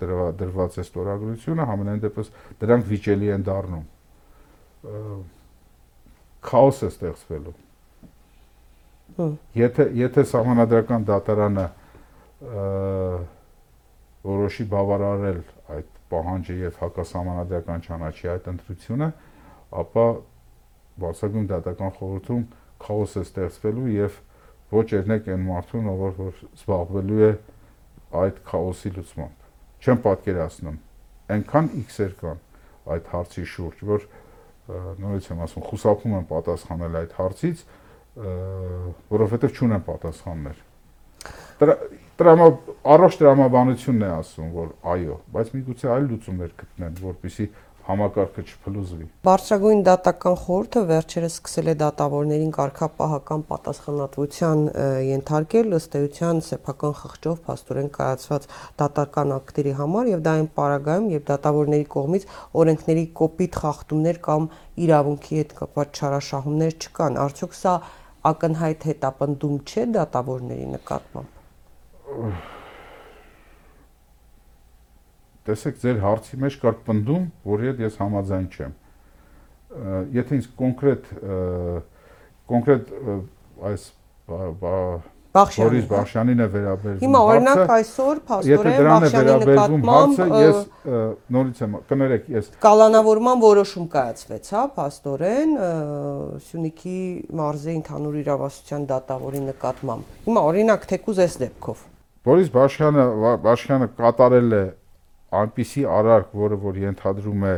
դրված 0.41 0.77
է 0.79 0.85
ստորագրությունը, 0.85 1.67
համենայն 1.69 2.01
դեպս 2.05 2.31
դրանք 2.63 2.89
վիճելի 2.89 3.31
են 3.35 3.45
դառնում։ 3.45 3.85
Քաոս 6.45 6.81
է 6.85 6.89
ստեղծվելու։ 6.95 7.55
Եթե 9.59 9.87
եթե 10.01 10.25
համանadrական 10.33 11.05
դատարանը 11.09 11.67
որոշի 14.25 14.65
բավարարել 14.71 15.39
այդ 15.75 15.89
պահանջը 16.11 16.55
եւ 16.61 16.79
հակասահմանադրական 16.81 17.83
ճանաչի 17.85 18.29
այդ 18.35 18.49
ընտրությունը, 18.51 19.09
ապա 19.81 20.05
բարձրագույն 21.05 21.47
դատական 21.51 21.93
խորհրդում 21.99 22.43
քաոս 22.85 23.15
է 23.15 23.23
ստեղծվելու 23.25 23.89
եւ 23.95 24.19
ոչ 24.75 24.85
երնեք 24.95 25.29
այն 25.35 25.43
մարդուն, 25.45 25.89
ով 25.91 26.03
որ 26.19 26.43
զբաղվելու 26.55 27.23
է 27.25 27.31
այդ 28.21 28.39
քաոսի 28.49 28.91
լուծմամբ։ 28.95 29.49
Չեմ 29.85 29.99
պատկերացնում։ 30.05 30.77
Այնքան 31.35 31.67
X-եր 31.85 32.13
կան 32.21 32.41
այդ 32.95 33.09
հարցի 33.15 33.45
շուրջ, 33.55 33.83
որ 33.89 34.07
նորից 35.01 35.27
եմ 35.29 35.41
ասում, 35.45 35.65
խուսափում 35.69 36.15
եմ 36.15 36.25
պատասխանել 36.31 36.97
այդ 37.01 37.13
հարցից, 37.19 37.63
որովհետև 39.11 39.59
չունեմ 39.59 39.85
պատասխաններ։ 39.85 40.61
Դրա 41.59 41.75
դրամա 42.19 42.49
առողջ 42.95 43.15
դրամաբանությունն 43.21 44.03
է 44.05 44.09
ասում, 44.15 44.51
որ 44.55 44.67
այո, 44.95 45.15
բայց 45.35 45.53
միգուցե 45.55 45.89
այլ 45.95 46.05
լուծումներ 46.11 46.51
գտնեն, 46.61 46.99
որպեսզի 47.05 47.47
համակարգը 47.85 48.43
չփլուզվի։ 48.49 49.07
Բարձրագույն 49.27 49.81
դատական 49.85 50.37
խորհուրդը 50.41 50.81
վերջերս 50.89 51.35
սկսել 51.35 51.67
է 51.69 51.75
դատավորներին 51.81 52.53
կարգապահական 52.55 53.43
պատասխանատվության 53.51 54.63
ենթարկել 55.09 55.75
ըստ 55.77 55.97
էության 55.99 56.41
սեփական 56.47 56.95
խղճով 57.01 57.43
փաստորեն 57.45 57.91
կայացված 57.99 58.49
դատական 58.81 59.35
ակտերի 59.37 59.75
համար 59.81 60.09
եւ 60.15 60.25
դա 60.25 60.33
այն 60.39 60.49
պարագայում, 60.57 61.07
երբ 61.13 61.29
դատավորների 61.29 61.87
կողմից 61.93 62.27
օրենքների 62.65 63.05
կոպիտ 63.21 63.61
խախտումներ 63.61 64.21
կամ 64.31 64.49
իրավունքի 64.87 65.39
հետ 65.43 65.55
կապված 65.61 66.01
չարաշահումներ 66.01 66.75
չկան։ 66.81 67.21
Արդյոք 67.27 67.55
սա 67.61 67.77
ակնհայտ 68.33 68.89
հետապնդում 68.89 69.63
չէ 69.69 69.87
դատավորների 69.99 70.69
նկատմամբ 70.73 71.34
տեսեք 75.45 75.81
ձեր 75.81 75.99
հարցի 76.01 76.39
մեջ 76.41 76.55
կար 76.61 76.77
պնդում, 76.87 77.25
որի 77.45 77.67
հետ 77.69 77.81
ես 77.85 77.97
համաձայն 78.01 78.45
չեմ։ 78.55 78.71
Եթե 80.15 80.39
ինձ 80.39 80.47
կոնկրետ 80.61 81.11
կոնկրետ 82.49 82.95
այս 83.69 83.91
Բախշյանի 85.35 85.79
Բախշյանին 85.89 86.41
է 86.41 86.45
վերաբերվում։ 86.53 87.01
Հիմա 87.03 87.21
օրինակ 87.29 87.71
այսօր 87.75 88.19
փաստորեն 88.29 88.85
Բախշյանի 88.87 89.33
նկատմամբ 89.41 90.21
ես 90.39 90.61
նորից 91.35 91.59
եմ 91.65 91.73
կներեք 91.89 92.29
ես 92.35 92.47
կալանավորման 92.65 93.41
որոշում 93.43 93.89
կայացվեց, 93.95 94.51
հա, 94.55 94.61
փաստորեն 94.77 95.57
Սյունիքի 96.45 97.01
մարզի 97.41 97.75
ընդհանուր 97.81 98.15
իրավասության 98.21 98.87
դատավորի 98.95 99.43
նկատմամբ։ 99.49 100.15
Հիմա 100.29 100.45
օրինակ 100.53 100.87
թեկուզ 100.95 101.21
այս 101.25 101.37
դեպքով 101.43 101.83
Բորիս 102.25 102.47
Բաշյանը 102.55 103.05
Բաշյանը 103.45 103.87
կատարել 103.99 104.53
է 104.57 104.63
այնպիսի 105.39 105.83
արարք, 105.95 106.31
որը 106.41 106.57
որ 106.63 106.79
ենթադրում 106.81 107.43
է 107.45 107.55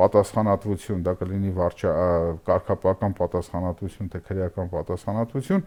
պատասխանատվություն, 0.00 1.02
դա 1.04 1.12
կլինի 1.20 1.50
վարչա 1.58 1.92
կարգապահական 2.46 3.16
պատասխանատվություն, 3.18 4.08
թե 4.12 4.20
քրեական 4.28 4.70
պատասխանատվություն, 4.72 5.66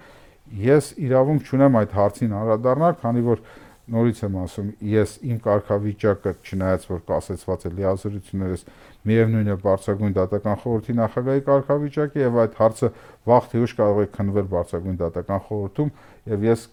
ես 0.65 0.89
իրավունք 1.05 1.51
չունեմ 1.51 1.77
այդ 1.81 1.95
հարցին 1.99 2.35
անդրադառնալ, 2.39 2.97
քանի 3.03 3.23
որ 3.29 3.45
նորից 3.85 4.19
եմ 4.25 4.37
ասում, 4.41 4.69
ես 4.89 5.11
իմ 5.29 5.39
կարգավիճակը 5.45 6.31
չնայած 6.41 6.85
որ 6.89 7.01
կասեցված 7.05 7.65
է 7.65 7.71
լիազորություններս 7.77 8.63
միևնույն 9.05 9.51
է 9.53 9.57
բարձրագույն 9.61 10.15
դատական 10.15 10.57
խորհրդի 10.63 10.95
նախագահի 10.99 11.43
կարգավիճակը 11.49 12.23
եւ 12.23 12.39
այդ 12.45 12.57
հարցը 12.61 12.89
վաղ 13.29 13.49
թե 13.51 13.61
ուշ 13.65 13.75
կարող 13.77 14.01
է 14.01 14.07
քննվել 14.15 14.49
բարձրագույն 14.55 14.97
դատական 15.05 15.43
խորհրդում 15.45 15.93
եւ 16.25 16.45
ես 16.45 16.63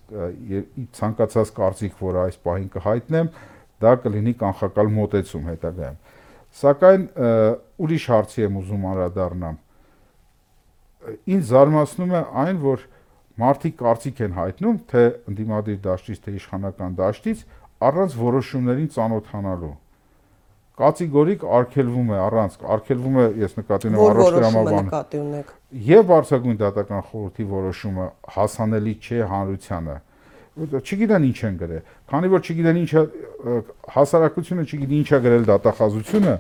ցանկացած 0.96 1.52
կարծիք, 1.56 1.98
որ 2.00 2.18
այս 2.22 2.38
պահին 2.46 2.70
կհայտնեմ, 2.72 3.28
դա 3.82 3.92
կլինի 4.04 4.34
կանխակալ 4.40 4.92
մոտեցում 4.96 5.50
հետագայում։ 5.52 5.98
Սակայն 6.62 7.04
ուրիշ 7.82 8.06
հարցի 8.12 8.44
եմ 8.46 8.58
ուզում 8.62 8.88
անդրադառնամ։ 8.92 9.60
Ինչ 11.34 11.44
զարմացնում 11.52 12.12
է 12.12 12.24
այն, 12.42 12.58
որ 12.62 12.84
մարդիկ 13.42 13.78
կարծիք 13.82 14.20
են 14.22 14.36
հայտնում, 14.38 14.76
թե 14.92 15.04
ընդդիմադիր 15.32 15.78
դաշտից, 15.86 16.20
թե 16.22 16.34
իշխանական 16.38 16.98
դաշտից 17.00 17.46
առանց 17.82 18.18
որոշումներին 18.22 18.90
ծանոթանալու 18.92 19.72
կատեգորիկ 20.80 21.42
արգելվում 21.58 22.12
է 22.12 22.20
առանց 22.26 22.54
արգելվում 22.76 23.18
է 23.22 23.26
ես 23.42 23.58
նկատի 23.58 23.90
ունեմ 23.90 24.04
առողջ 24.06 24.36
դրամաբան 24.38 24.86
նկատի 24.88 25.18
ունեք 25.22 25.52
եւ 25.92 26.06
բարձրագույն 26.12 26.58
դատական 26.62 27.04
խորհրդի 27.10 27.46
որոշումը 27.52 28.06
հասանելի 28.36 28.94
չէ 29.02 29.20
հանրությանը 29.32 29.96
չգիտեն 30.52 31.24
ինչ 31.28 31.38
են 31.48 31.54
գրել։ 31.62 31.84
Քանի 32.12 32.28
որ 32.32 32.42
չգիտեն 32.44 32.78
ինչը 32.82 33.02
հասարակությունը 33.94 34.64
չգիտի 34.68 34.98
ինչա 35.00 35.20
գրել 35.24 35.46
դատախազությունը, 35.48 36.34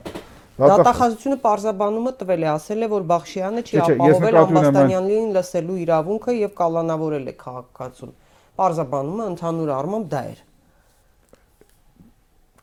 Դատախազությունը 0.52 1.36
պարզաբանումը 1.42 2.10
տվել 2.20 2.42
է, 2.44 2.48
ասել 2.52 2.84
է, 2.84 2.88
որ 2.92 3.04
Բախշյանը 3.08 3.62
չի 3.64 3.78
ապահովել 3.82 4.36
Ամբաստանյանին 4.42 5.30
լսելու 5.36 5.76
իրավունքը 5.82 6.34
եւ 6.36 6.52
կալանավորել 6.58 7.24
է 7.32 7.34
քաղաքացուն։ 7.40 8.12
Պարզաբանումը 8.60 9.28
ընդհանուր 9.32 9.72
առմամբ 9.78 10.10
դա 10.12 10.20
էր։ 10.32 10.42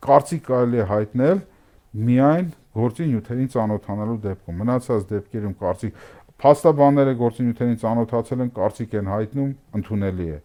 Կարծիք 0.05 0.43
կարելի 0.49 0.79
է 0.79 0.85
հայտնել 0.93 1.41
միայն 2.09 2.53
գործի 2.79 3.09
նյութերին 3.09 3.49
ծանոթանալու 3.55 4.19
դեպքում։ 4.27 4.61
Մնացած 4.63 5.09
դեպքերում 5.09 5.57
կարծիք 5.63 6.05
փաստաբանները 6.39 7.17
գործի 7.19 7.49
նյութերին 7.49 7.81
ծանոթացել 7.83 8.45
են, 8.45 8.53
կարծիք 8.59 8.95
են 8.99 9.11
հայտնում, 9.15 9.51
ընդունելի 9.79 10.29
է 10.29 10.39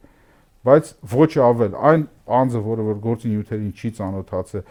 բայց 0.65 0.91
ոչ 1.13 1.31
ավել 1.45 1.75
այն 1.91 2.03
անձը, 2.41 2.61
որը 2.65 2.85
որ 2.89 3.01
գործի 3.05 3.31
նյութերին 3.35 3.73
չի 3.77 3.91
ծանոթացել, 3.99 4.63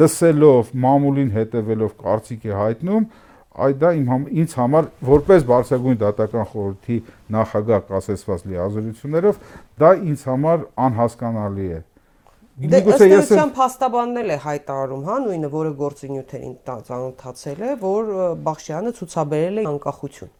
լսելով, 0.00 0.70
մամուլին 0.84 1.32
հետևելով 1.34 1.96
կարծիք 2.00 2.46
է 2.48 2.54
հայտնում, 2.60 3.08
այդ 3.64 3.76
դա 3.84 3.90
իմ 3.98 4.06
համ, 4.10 4.22
ինձ 4.44 4.54
համար 4.58 4.86
որպես 5.08 5.44
բարձրագույն 5.50 5.98
դատական 6.00 6.48
խորհրդի 6.54 6.96
նախագահ 7.34 7.82
կասեցված 7.90 8.46
լիազորություններով 8.50 9.42
դա 9.84 9.90
ինձ 10.14 10.24
համար 10.30 10.64
անհասկանալի 10.88 11.68
է 11.74 11.80
Դե 12.54 12.78
ըստ 12.86 13.02
էության 13.02 13.50
փաստաբաննել 13.56 14.28
է 14.30 14.36
հայտարարում, 14.44 15.00
հա, 15.08 15.14
նույնը, 15.24 15.48
որը 15.50 15.70
գործի 15.80 16.10
նյութերին 16.14 16.52
ծանոթացել 16.86 17.64
է, 17.66 17.70
որ 17.80 18.12
Բախշյանը 18.46 18.92
ցուցաբերել 18.98 19.58
է 19.58 19.64
անկախություն։ 19.70 20.30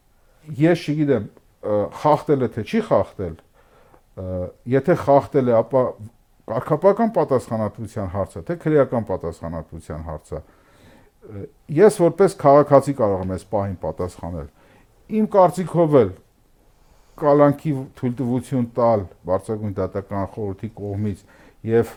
Ես 0.60 0.84
չգիտեմ, 0.84 1.26
խախտել 2.04 2.46
է 2.46 2.48
թե 2.54 2.64
չի 2.70 2.82
խախտել, 2.86 3.34
եթե 4.74 4.96
խախտել 5.02 5.50
է, 5.50 5.56
ապա 5.58 5.82
կարգապահական 6.54 7.12
պատասխանատվության 7.18 8.10
հարցը, 8.14 8.42
թե 8.46 8.56
քրեական 8.62 9.06
պատասխանատվության 9.10 10.02
հարցը։ 10.06 10.40
Ես 11.74 11.98
որպես 12.04 12.36
քաղաքացի 12.44 12.94
կարող 13.00 13.22
եմ 13.24 13.32
այս 13.34 13.46
պահին 13.54 13.78
պատասխանել։ 13.84 14.48
Իմ 15.18 15.28
կարծիքով 15.34 15.96
էլ 16.04 16.10
կալանքի 17.24 17.72
թույլտվություն 17.98 18.66
տալ 18.76 19.04
բարձրագույն 19.24 19.74
դատական 19.78 20.28
խորհրդի 20.34 20.70
կողմից 20.78 21.24
եւ 21.64 21.92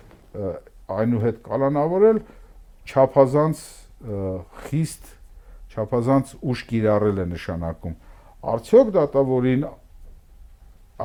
այնուհետ 0.97 1.39
կալանավորել 1.47 2.19
չափազանց 2.87 3.63
խիստ 4.67 5.13
չափազանց 5.73 6.35
ուշ 6.47 6.63
կիրառել 6.71 7.23
է 7.23 7.25
նշանակում 7.33 7.95
արդյոք 8.47 8.91
դատավորին 8.95 9.65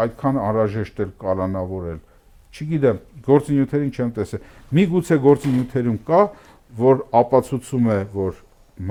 այդքան 0.02 0.38
անհրաժեշտ 0.42 1.00
էր 1.04 1.10
կալանավորել։ 1.22 1.98
Չգիտեմ, 2.52 2.98
գործի 3.26 3.56
նյութերին 3.56 3.92
չեմ 3.92 4.10
տեսել։ 4.18 4.46
Միգուցե 4.76 5.18
գործի 5.24 5.52
նյութերում 5.52 5.98
կա, 6.08 6.20
որ 6.82 7.02
ապացուցում 7.22 7.88
է, 7.92 7.98
որ 8.12 8.40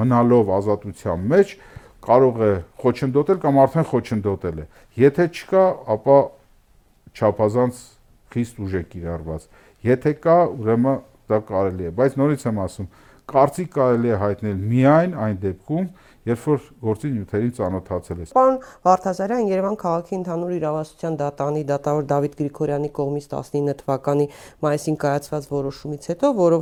մնալով 0.01 0.51
ազատության 0.57 1.25
մեջ 1.31 1.55
կարող 2.01 2.41
է 2.41 2.51
խոչընդոտել 2.81 3.41
կամ 3.41 3.59
արդեն 3.61 3.87
խոչընդոտել 3.91 4.61
է։ 4.61 4.65
Եթե 5.01 5.25
չկա, 5.31 5.65
ապա 5.95 6.17
չափազանց 7.17 7.81
խիստ 8.33 8.61
ուժ 8.65 8.77
է 8.77 8.83
կիրառված։ 8.91 9.47
Եթե 9.81 10.13
կա, 10.21 10.37
ուրեմն 10.61 10.99
դա 11.31 11.39
կարելի 11.47 11.87
է, 11.89 11.91
բայց 11.97 12.17
նորից 12.21 12.45
եմ 12.51 12.59
ասում, 12.65 12.87
կարծիք 13.31 13.69
կարելի 13.75 14.11
է 14.11 14.19
հայտնել 14.21 14.59
միայն 14.71 15.15
այն 15.25 15.37
դեպքում, 15.41 15.87
երբ 16.27 16.41
որ 16.45 16.65
գործի 16.85 17.09
նյութերին 17.15 17.53
ծանոթացել 17.57 18.19
ես։ 18.21 18.31
Պարոն 18.35 18.57
Վարդազարյան 18.85 19.47
Երևան 19.51 19.77
քաղաքի 19.81 20.15
ընդհանուր 20.21 20.51
իրավասության 20.57 21.15
դատանի 21.21 21.63
դատավոր 21.71 22.05
Դավիթ 22.11 22.35
Գրիգորյանի 22.41 22.89
կողմից 22.97 23.25
19 23.31 23.75
թվականի 23.81 24.27
մայիսին 24.61 24.97
կայացված 25.01 25.47
որոշումից 25.51 26.05
հետո, 26.11 26.31
որով 26.41 26.61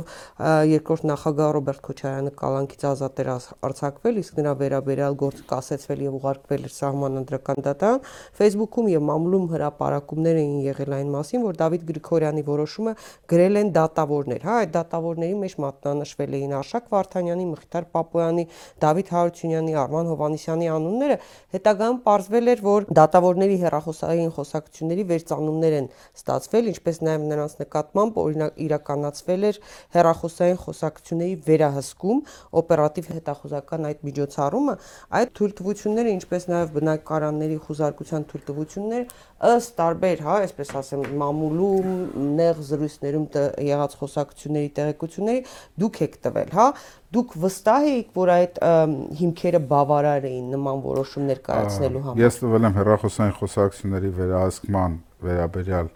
երկրորդ 0.70 1.04
նախագահ 1.10 1.52
Ռոբերտ 1.60 1.82
Քոչարյանը 1.90 2.32
կալանքից 2.40 2.86
ազատ 2.90 3.20
էր 3.20 3.30
արձակվել, 3.68 4.20
իսկ 4.20 4.40
նրա 4.40 4.54
վերաբերյալ 4.60 5.18
գործը 5.20 5.44
կասեցվել 5.50 6.04
եւ 6.08 6.16
ուղարկվել 6.20 6.64
էր 6.70 6.74
սահմանադրական 6.80 7.64
դատարան, 7.68 8.00
Facebook-ում 8.40 8.90
եւ 8.90 9.04
մամուլում 9.10 9.46
հրապարակումներ 9.50 10.40
էին 10.40 10.58
եղել 10.70 10.96
այն 11.00 11.12
մասին, 11.20 11.44
որ 11.50 11.60
Դավիթ 11.60 11.86
Գրիգորյանի 11.90 12.44
որոշումը 12.48 12.94
գրել 13.30 13.60
են 13.60 13.72
դատավորներ, 13.76 14.44
հա, 14.46 14.56
այդ 14.64 14.74
դատավորների 14.78 15.36
մեջ 15.40 15.56
մատնանշվել 15.64 16.36
էին 16.40 16.54
Արշակ 16.60 16.90
Վարդանյանի, 16.94 17.46
Մխիթար 17.50 17.88
Պապոյանի, 17.90 18.44
Դավիթ 18.80 19.10
Հարությունյանի 19.10 19.49
Հարությունյանի, 19.50 19.74
Արման 19.80 20.08
Հովանիսյանի 20.10 20.68
անունները, 20.70 21.16
հետագայում 21.54 21.98
ողջվել 22.06 22.50
էր, 22.50 22.60
որ 22.64 22.86
դատավորների 22.98 23.56
հերախոսային 23.64 24.30
խոսակցությունների 24.36 25.04
վերծանումներ 25.10 25.74
են 25.80 25.88
ստացվել, 26.20 26.70
ինչպես 26.70 27.00
նաև 27.06 27.24
նրանց 27.30 27.56
նկատմամբ 27.60 28.20
օրինակ 28.20 28.60
իրականացվել 28.66 29.46
էր 29.50 29.60
հերախոսային 29.96 30.60
խոսակցությունների 30.60 31.34
վերահսկում, 31.50 32.22
օպերատիվ 32.60 33.10
հետախուզական 33.10 33.88
այդ 33.90 34.04
միջոցառումը, 34.10 34.74
այդ 35.20 35.34
թույլտվությունները, 35.40 36.14
ինչպես 36.20 36.48
նաև 36.50 36.72
բնակարանների 36.78 37.58
խուզարկության 37.66 38.26
թույլտվությունները 38.30 39.04
ըստ 39.40 39.70
տարբեր, 39.80 40.20
հա, 40.20 40.34
այսպես 40.44 40.70
ասեմ, 40.80 41.04
մամուլում, 41.20 41.92
նեղ 42.36 42.58
զրույցներում 42.70 43.26
եղած 43.70 43.94
խոսակցությունների 44.00 44.70
տեղեկությունների 44.76 45.44
դուք 45.80 46.00
եք 46.04 46.18
տվել, 46.26 46.50
հա, 46.60 46.66
դուք 47.10 47.32
վստահ 47.42 47.86
եք, 47.90 48.10
որ 48.14 48.30
այդ 48.36 48.58
հիմքերը 49.20 49.60
բավարար 49.70 50.26
էին 50.30 50.50
նման 50.54 50.82
որոշումներ 50.84 51.40
կայացնելու 51.48 52.02
համար։ 52.06 52.20
Ես 52.22 52.38
տվել 52.42 52.68
եմ 52.68 52.76
հերախոսային 52.78 53.34
խոսակցությունների 53.40 54.10
վերահսկման 54.20 54.94
վերաբերյալ 55.26 55.90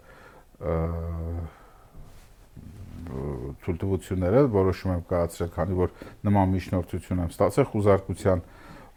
թույլտվությունները 3.65 4.43
որոշում 4.55 4.93
եմ 4.95 5.01
կայացրել, 5.11 5.49
քանի 5.55 5.79
որ 5.79 5.95
նման 6.25 6.53
միջնորդություն 6.55 7.23
եմ 7.25 7.31
ստացել 7.35 7.67
խուզարկության 7.71 8.43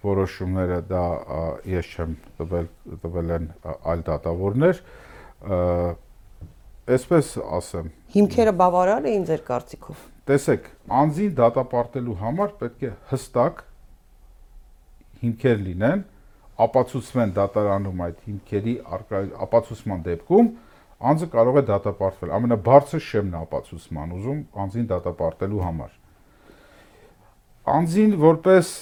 որոշումները 0.09 0.79
դա 0.89 1.05
ես 1.69 1.95
չեմ 1.95 2.13
տվել 2.39 2.69
տվել 3.03 3.33
են 3.39 3.49
այլ 3.93 4.05
դատավորներ 4.09 4.83
այսպես 6.89 7.33
ասեմ 7.59 7.91
հիմքերը 8.15 8.55
բավարար 8.61 9.09
էին 9.11 9.27
ձեր 9.29 9.43
կարծիքով 9.49 10.05
տեսեք 10.31 10.69
անձին 11.01 11.35
դատապարտելու 11.41 12.17
համար 12.23 12.55
պետք 12.63 12.87
է 12.89 12.93
հստակ 13.13 13.61
հիմքեր 15.23 15.61
լինեն 15.67 16.05
ապացուցվեն 16.69 17.35
դատարանում 17.39 18.03
այդ 18.09 18.25
հիմքերի 18.29 18.75
ապացուցման 19.47 20.05
դեպքում 20.09 20.51
անձը 21.09 21.29
կարող 21.35 21.59
է 21.61 21.65
դատապարտվել 21.69 22.35
ամենաբարձր 22.39 23.03
շեմն 23.09 23.39
ապացուցման 23.45 24.15
ուզում 24.19 24.41
անձին 24.65 24.89
դատապարտելու 24.93 25.65
համար 25.69 25.93
անձին 27.79 28.17
որպես 28.23 28.73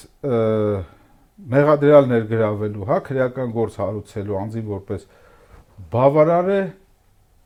մեղադրյալ 1.36 2.06
ներգրավելու, 2.10 2.86
հա, 2.88 2.98
քրեական 3.04 3.50
գործ 3.52 3.78
հարուցելու 3.82 4.36
անձին 4.40 4.68
որպես 4.70 5.06
բավարար 5.92 6.48
է 6.54 6.60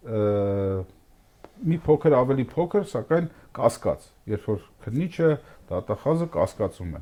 մի 0.01 1.79
փոքր 1.85 2.17
ավելի 2.17 2.47
փոքր, 2.55 2.87
սակայն 2.89 3.29
կասկած, 3.57 4.07
երբ 4.33 4.47
որ 4.49 4.61
քննիչը 4.85 5.31
դատախազը 5.71 6.29
կասկածում 6.37 6.95
է։ 6.97 7.01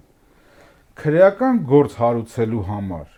Քրեական 0.99 1.61
գործ 1.69 1.95
հարուցելու 2.01 2.63
համար 2.69 3.15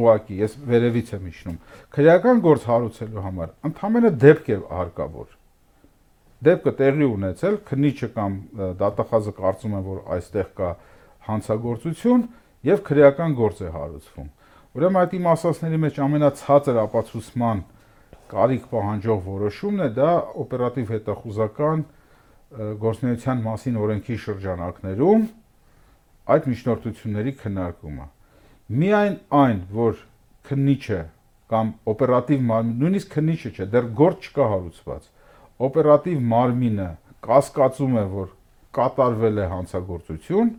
ուղակի 0.00 0.36
ես 0.40 0.56
վերևից 0.70 1.12
եմ 1.16 1.28
իջնում։ 1.30 1.56
Քրեական 1.96 2.42
գործ 2.44 2.66
հարուցելու 2.70 3.24
համար 3.24 3.54
ընդհանրապես 3.70 4.18
դեպք 4.24 4.50
է 4.50 4.58
հարկավոր։ 4.70 5.30
Դեպքը 6.40 6.72
տեղի 6.80 7.06
ունեցել, 7.10 7.56
քննիչը 7.68 8.08
կամ 8.16 8.36
դատախազը 8.80 9.32
կարծում 9.40 9.74
է, 9.76 9.80
որ 9.88 9.98
այստեղ 10.14 10.46
կա 10.60 10.68
հանցագործություն 11.26 12.22
եւ 12.70 12.84
քրեական 12.86 13.34
գործ 13.40 13.60
է 13.60 13.72
հարուցվում։ 13.74 14.30
Ուրեմն 14.70 15.00
այդ 15.00 15.14
իմ 15.18 15.28
ասացների 15.30 15.78
մեջ 15.84 16.00
ամենացածր 16.04 16.80
ապացուցման 16.84 17.62
կարիք 18.30 18.70
պահանջող 18.70 19.20
որոշումն 19.26 19.84
է 19.86 19.90
դա 19.98 20.12
օպերատիվ 20.44 20.94
հետախուզական 20.94 21.84
գործնեության 22.84 23.44
մասին 23.46 23.82
օրենքի 23.84 24.16
շրջանակներում 24.24 25.28
այդ 26.30 26.48
միջնորդությունների 26.50 27.36
քննարկումը 27.42 28.08
միայն 28.70 29.16
այն, 29.34 29.62
որ 29.74 30.02
քննիչը 30.46 30.98
կամ 31.50 31.70
օպերատիվ 31.90 32.42
մարմին, 32.46 32.74
նույնիսկ 32.78 33.08
քննիչը 33.16 33.50
չէ, 33.50 33.64
դեռ 33.72 33.86
գործ 33.98 34.28
չկա 34.28 34.44
հարուցված։ 34.52 35.08
Օպերատիվ 35.66 36.20
մարմինը 36.30 36.86
կասկածում 37.26 37.96
է, 37.98 38.04
որ 38.12 38.28
կատարվել 38.78 39.40
է 39.42 39.46
հանցագործություն, 39.50 40.52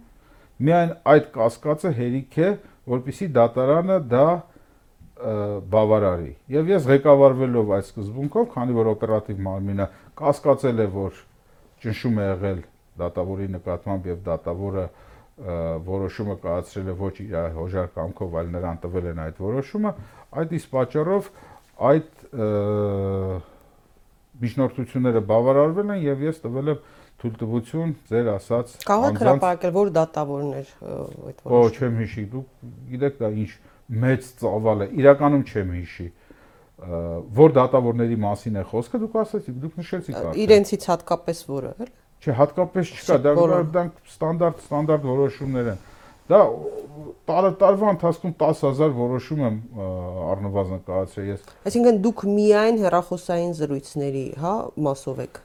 միայն 0.68 0.92
այդ 1.14 1.30
կասկածը 1.38 1.94
հերիք 2.02 2.36
է, 2.36 2.50
որpիսի 2.92 3.30
դատարանը 3.40 3.98
դա 4.12 4.28
բավարարի։ 5.76 6.32
Եվ 6.56 6.72
ես 6.72 6.90
ղեկավարվելով 6.92 7.72
այդ 7.78 7.88
սկզբունքով, 7.92 8.50
քանի 8.56 8.78
որ 8.78 8.92
օպերատիվ 8.96 9.46
մարմինը 9.48 9.88
կասկածել 10.22 10.82
է, 10.82 10.88
որ 10.96 11.22
ճնշում 11.82 12.20
է 12.22 12.28
եղել 12.32 12.60
դատավորի 13.02 13.48
նկատմամբ 13.56 14.12
եւ 14.12 14.20
դատավորը 14.28 14.86
դա 14.86 15.10
որոշումը 15.42 16.36
կայացրել 16.42 16.90
է 16.92 16.96
ոչ 17.00 17.14
իր 17.24 17.36
հոժար 17.56 17.88
կամքով, 17.96 18.36
այլ 18.42 18.50
նրան 18.56 18.80
տվել 18.84 19.06
են 19.12 19.22
այդ 19.26 19.40
որոշումը, 19.42 19.94
այդ 20.42 20.54
իսկ 20.58 20.74
պատճառով 20.76 21.30
այդ 21.92 22.10
միջնորդությունները 24.42 25.24
բավարարվել 25.32 25.94
են 25.96 26.04
եւ 26.06 26.24
ես 26.28 26.44
տվել 26.46 26.72
եմ 26.76 26.84
թույլտվություն 27.22 27.96
ձեր 28.12 28.30
ասած 28.36 28.76
Կարող 28.86 29.10
եք 29.12 29.20
հրապարակել 29.22 29.74
որ 29.78 29.92
դատավորներ 29.98 30.72
այդ 30.82 31.42
որոշումը։ 31.42 31.58
Օ, 31.58 31.74
չեմ 31.78 32.00
հիշի, 32.02 32.24
դուք 32.32 32.70
գիտեք 32.92 33.20
դա 33.22 33.32
ինչ 33.42 33.52
մեծ 33.92 34.28
ծավալ 34.42 34.86
է, 34.86 34.90
իրականում 35.02 35.46
չեմ 35.52 35.72
հիշի 35.82 36.08
որ 36.82 37.54
դատավորների 37.54 38.18
մասին 38.22 38.58
է 38.58 38.64
խոսքը, 38.72 39.00
դուք 39.04 39.18
ասացիք, 39.22 39.58
դուք 39.62 39.76
նշեցիք 39.82 40.16
արդեն։ 40.18 40.40
Իրենցից 40.42 40.88
հատկապես 40.90 41.42
որը, 41.52 41.74
էլի։ 41.78 41.92
Չէ, 42.22 42.34
հատկապես 42.40 42.94
չկա, 42.96 43.18
դա 43.22 43.34
դրանք 43.76 44.00
ստանդարտ 44.12 44.64
ստանդարտ 44.66 45.06
որոշումներ 45.12 45.70
են։ 45.72 45.86
Դա 46.32 46.40
տարը 47.28 47.52
տարվա 47.62 47.94
ընթացքում 47.98 48.34
10000 48.42 48.98
որոշում 48.98 49.46
եմ 49.46 49.56
առնվազն 50.32 50.84
կայացրել 50.90 51.32
ես։ 51.32 51.48
Այսինքն 51.70 52.02
դուք 52.06 52.26
միայն 52.40 52.82
հերախոսային 52.86 53.56
զրույցների, 53.62 54.26
հա, 54.42 54.54
մասով 54.90 55.24
եք 55.28 55.42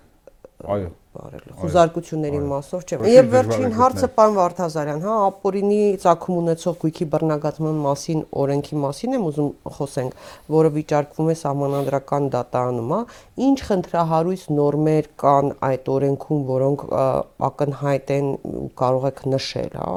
Այո 0.65 0.89
բարել։ 1.17 1.51
Խոզարկությունների 1.61 2.39
մասով 2.49 2.85
չէ։ 2.87 2.99
Եվ 3.13 3.29
վերջին 3.35 3.75
հարցը 3.77 4.09
պարոն 4.17 4.37
Վարդազարյան, 4.39 5.03
հա, 5.05 5.17
ապօրինի 5.27 5.81
ցակում 6.03 6.39
ունեցող 6.41 6.79
գույքի 6.83 7.07
բռնագացման 7.13 7.79
մասին 7.85 8.25
օրենքի 8.43 8.81
մասին 8.85 9.17
եմ 9.17 9.27
ուզում 9.31 9.51
խոսենք, 9.77 10.19
որը 10.57 10.73
վիճարկվում 10.77 11.31
է 11.33 11.37
համանadrական 11.43 12.29
դատարանում, 12.37 12.93
հա։ 12.97 13.01
Ինչ 13.47 13.59
խնդրահարույց 13.69 14.45
նորմեր 14.57 15.11
կան 15.25 15.55
այդ 15.71 15.91
օրենքում, 15.97 16.45
որոնք 16.57 16.85
ակնհայտ 17.53 18.13
են 18.17 18.35
ու 18.57 18.67
կարող 18.81 19.09
եք 19.13 19.25
նշել, 19.37 19.81
հա 19.85 19.97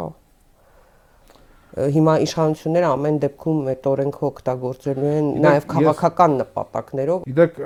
հիմա 1.80 2.14
իշխանությունները 2.26 2.88
ամեն 2.92 3.18
դեպքում 3.24 3.60
այդ 3.72 3.86
օրենքը 3.92 4.24
օգտագործելու 4.30 5.12
են 5.16 5.28
նաև 5.46 5.68
քաղաքական 5.70 6.34
նպատակներով։ 6.40 7.28
Գիտեք, 7.30 7.60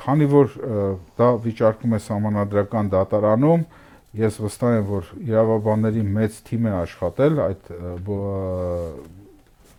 Քանի 0.00 0.26
որ 0.32 0.54
դա 1.18 1.28
վիճարկում 1.44 1.96
է 1.96 2.00
համանadrական 2.06 2.88
դատարանում, 2.92 3.64
ես 4.20 4.38
վստահ 4.42 4.76
եմ, 4.78 4.86
որ 4.90 5.10
իրավաբանների 5.26 6.04
մեծ 6.16 6.38
թիմ 6.48 6.70
է 6.70 6.72
աշխատել 6.78 7.42
այդ 7.44 7.68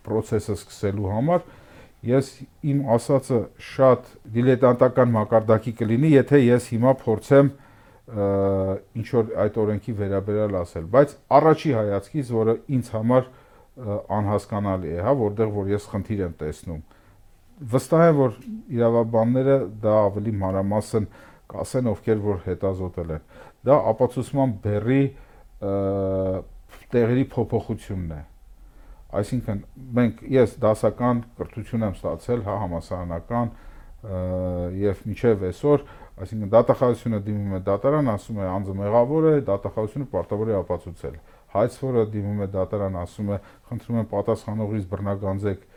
process-ը 0.06 0.56
սկսելու 0.56 1.10
համար։ 1.12 1.44
Ես 2.06 2.30
իմ 2.72 2.78
ասածը 2.96 3.40
շատ 3.62 4.08
դիլետանտական 4.36 5.12
մակարդակի 5.16 5.74
կլինի, 5.82 6.14
եթե 6.16 6.40
ես 6.42 6.70
հիմա 6.72 6.94
փորձեմ 7.02 7.52
ինչ 9.02 9.06
որ 9.14 9.28
այդ 9.44 9.60
օրենքի 9.62 9.92
վերաբերյալ 10.00 10.56
ասել, 10.62 10.88
բայց 10.96 11.14
առաջի 11.38 11.70
հայացքից, 11.76 12.32
որը 12.38 12.56
ինձ 12.78 12.90
համար 12.96 13.28
անհասկանալի 14.18 14.90
է, 14.96 14.98
հա, 15.06 15.14
որտեղ 15.22 15.54
որ 15.54 15.70
ես 15.72 15.86
խնդիր 15.92 16.24
եմ 16.26 16.34
տեսնում 16.42 16.82
վստահ 17.70 18.02
եմ, 18.08 18.18
որ 18.18 18.36
իրավաբանները 18.76 19.56
դա 19.82 19.94
ավելի 20.08 20.32
մանրամասն 20.42 21.06
կասեն, 21.52 21.88
ովքեր 21.92 22.22
որ 22.22 22.38
հետազոտել 22.46 23.12
են։ 23.16 23.24
Դա 23.68 23.78
ապացուցման 23.92 24.54
բերի 24.64 25.02
տեղերի 26.92 27.26
փոփոխությունն 27.32 28.14
է։ 28.16 28.20
Այսինքն 29.12 29.58
մենք 29.98 30.22
ես 30.32 30.54
դասական 30.62 31.20
կրթություն 31.38 31.86
եմ 31.88 31.96
ստացել, 31.98 32.44
հա 32.46 32.54
համասարանական 32.62 33.52
եւ 34.82 35.02
միջև 35.06 35.44
այսօր, 35.52 35.84
այսինքն 36.22 36.52
դատախազությունը 36.52 37.20
դիմում 37.28 37.52
է 37.58 37.60
դատարան, 37.68 38.08
ասում 38.12 38.40
է 38.42 38.48
անձը 38.52 38.74
մեղավոր 38.80 39.28
է, 39.28 39.34
դատախազությունը 39.52 40.08
պարտավոր 40.12 40.50
է 40.50 40.56
ապացուցել։ 40.62 41.20
Հայցվորը 41.52 42.06
դիմում 42.16 42.40
է 42.42 42.48
դատարան, 42.56 42.98
ասում 43.02 43.30
է, 43.36 43.38
խնդրում 43.68 44.00
եմ 44.02 44.08
պատասխանողից 44.16 44.88
բռնագանձեք 44.92 45.68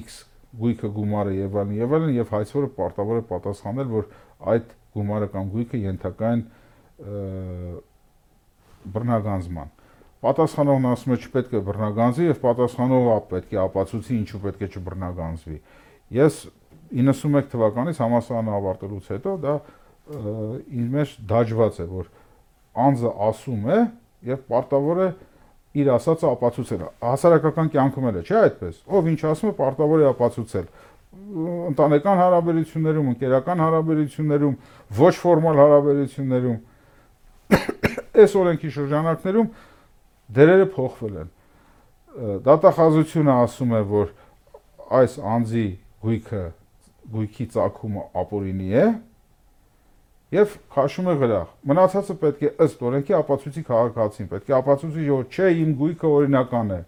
X 0.00 0.20
գույքը 0.60 0.90
գումարը 0.96 1.34
եւ 1.36 1.58
այլն 1.60 1.74
եւ 1.78 1.92
այլն 1.96 2.14
եւ 2.16 2.32
հայցվորը 2.34 2.70
պարտավոր 2.78 3.20
է 3.20 3.24
պատասխանել, 3.30 3.90
որ 3.90 4.08
այդ 4.54 4.72
գումարը 4.96 5.28
կամ 5.34 5.50
գույքը 5.54 5.80
ենթակային 5.84 6.42
բռնագանձման։ 8.94 9.76
Պատասխանողն 10.20 10.88
ասում 10.90 11.14
է 11.14 11.18
չպետք 11.20 11.54
է 11.56 11.60
բռնագանձի 11.70 12.26
եւ 12.26 12.40
պատասխանողը 12.42 13.14
պետք 13.30 13.54
է 13.54 13.60
ապացուցի 13.62 14.16
ինչու 14.20 14.40
պետք 14.44 14.64
է 14.66 14.68
չբռնագանձվի։ 14.74 15.58
Ես 16.18 16.40
91 16.90 17.48
թվականից 17.54 18.02
համասարանը 18.02 18.52
ավարտելուց 18.58 19.08
հետո 19.14 19.34
դա 19.44 19.54
ինձ 20.10 20.88
մեջ 20.96 21.14
դաջված 21.30 21.80
է, 21.80 21.86
որ 21.90 22.10
անձը 22.84 23.12
ասում 23.30 23.68
է 23.70 23.78
եւ 24.30 24.42
պարտավոր 24.50 25.00
է 25.00 25.08
իր 25.70 25.90
ասածը 25.94 26.26
ապացուցել։ 26.30 26.80
Հասարակական 27.04 27.68
կյանքում 27.70 28.06
էլ 28.10 28.16
է, 28.20 28.22
չէ՞ 28.26 28.38
այդպես։ 28.40 28.78
Ով 28.90 29.10
ինչ 29.10 29.20
ասում 29.30 29.50
է, 29.50 29.54
պարտավոր 29.60 30.00
է 30.00 30.08
ապացուցել 30.10 30.66
ընտանեկան 31.10 32.20
հարաբերություններում, 32.20 33.06
ընկերական 33.10 33.62
հարաբերություններում, 33.64 34.54
ոչ 34.98 35.14
ֆորմալ 35.20 35.56
հարաբերություններում 35.60 36.58
այս 38.20 38.36
օրենքի 38.40 38.70
շրջանակներում 38.76 39.48
դերերը 40.38 40.68
փոխվել 40.74 41.18
են։ 41.20 41.32
Դատախազությունը 42.46 43.36
ասում 43.46 43.74
է, 43.74 43.82
որ 43.90 44.12
այս 45.00 45.16
անձի 45.34 45.66
գույքը 46.04 46.42
գույքի 47.10 47.46
ցակումը 47.54 48.02
ապօրինի 48.20 48.70
է 48.70 48.86
եւ 50.30 50.54
քաշում 50.70 51.10
է 51.10 51.14
գրախ։ 51.20 51.50
Մնացածը 51.66 52.14
պետք 52.20 52.42
է 52.46 52.50
ըստ 52.66 52.82
օրենքի 52.86 53.14
ապացույցի 53.18 53.62
քաղաքացին, 53.66 54.28
պետք 54.30 54.50
է 54.50 54.54
ապացույցի, 54.60 55.06
որ 55.10 55.24
չէ 55.26 55.48
իմ 55.60 55.72
գույքը 55.80 56.10
օրինական 56.20 56.70
է։ 56.70 56.80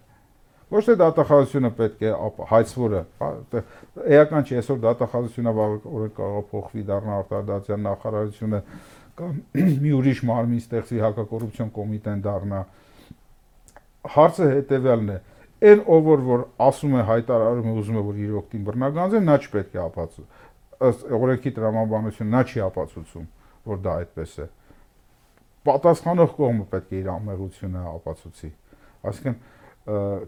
Ոչ 0.72 0.82
թե 0.86 0.94
դատախազությունը 1.02 1.70
պետք 1.78 2.04
է 2.06 2.12
հայցվորը, 2.48 3.00
էական 4.16 4.46
չի, 4.46 4.54
այսօր 4.62 4.78
դատախազությունը 4.86 5.52
օրենք 5.58 6.14
կարող 6.16 6.46
փոխվի 6.52 6.84
դառնա 6.88 7.18
արտադրության 7.22 7.84
նախարարությունը 7.88 8.60
կամ 9.18 9.34
մի 9.82 9.92
ուրիշ 9.98 10.22
մարմին 10.30 10.62
ստեղծի 10.62 11.02
հակակոռուպցիոն 11.02 11.74
կոմիտեն 11.76 12.22
դառնա։ 12.24 12.62
Հարցը 14.16 14.48
հետեւյալն 14.52 15.12
է. 15.12 15.18
Այն 15.62 15.82
ով 15.94 16.08
որ 16.26 16.40
ասում 16.66 16.94
է 16.98 17.02
հայտարարում 17.10 17.68
է 17.68 17.74
ուզում 17.82 17.98
է 18.00 18.06
որ 18.06 18.22
իր 18.22 18.32
օգտին 18.40 18.64
բռնագանձ 18.66 19.12
է 19.14 19.20
նա 19.28 19.36
չպետք 19.44 19.76
է 19.76 19.82
ապացուցի 19.82 20.24
ըստ 20.88 21.06
օրենքի 21.18 21.52
տրամաբանություն 21.56 22.32
նա 22.32 22.42
չի 22.48 22.62
ապացուցում 22.66 23.26
որ 23.68 23.80
դա 23.86 23.94
այդպես 24.02 24.34
է 24.42 24.46
պատասխանող 25.68 26.34
կողմը 26.38 26.66
պետք 26.72 26.92
է 26.92 27.00
իր 27.02 27.10
ամեղությունը 27.12 27.82
ապացուցի 27.92 28.50
այսինքն 29.12 29.40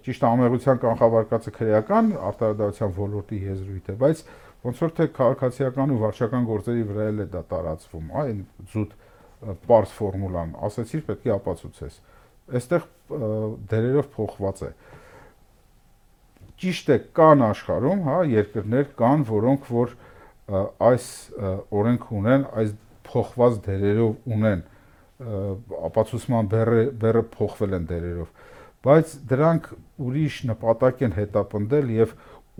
ճիշտ 0.05 0.27
ամեղության 0.29 0.81
կանխավարկածը 0.83 1.53
քրեական 1.55 2.11
արտադրության 2.31 2.95
ոլորտի 2.99 3.39
եզրույթ 3.45 3.91
է 3.95 3.97
բայց 4.03 4.23
ոնց 4.65 4.83
որ 4.85 4.95
թե 4.99 5.07
քաղաքացիական 5.19 5.95
ու 5.95 6.01
վարչական 6.03 6.49
գործերի 6.49 6.87
վրա 6.91 7.07
էլ 7.13 7.23
է 7.25 7.27
դա 7.35 7.43
տարածվում 7.53 8.11
այն 8.25 8.41
զուտ 8.75 8.95
պարզ 9.69 9.95
ֆորմուլան 9.99 10.55
ասացիր 10.69 11.05
պետք 11.11 11.29
է 11.29 11.35
ապացուցես 11.35 11.99
այստեղ 12.59 12.87
դերերով 13.71 14.11
փոխված 14.15 14.63
է 14.65 14.73
ճիշտ 16.65 16.91
է 16.95 16.97
կան 17.19 17.45
աշխարհում, 17.49 18.03
հա, 18.07 18.19
երկրներ 18.31 18.91
կան, 18.99 19.25
որոնք 19.29 19.71
որ 19.75 19.95
այս 20.45 21.07
օրենք 21.73 22.07
ունեն, 22.21 22.47
այս 22.53 22.73
փոխված 23.09 23.59
դերերով 23.65 24.35
ունեն 24.35 24.65
ապացուցման 25.89 26.49
բերը 26.53 26.81
բերը 27.01 27.23
փոխվել 27.35 27.77
են 27.79 27.85
դերերով, 27.89 28.31
բայց 28.85 29.13
դրանք 29.31 29.69
ուրիշ 30.05 30.39
նպատակ 30.51 31.05
են 31.07 31.15
հետապնդել 31.19 31.93
եւ 31.95 32.15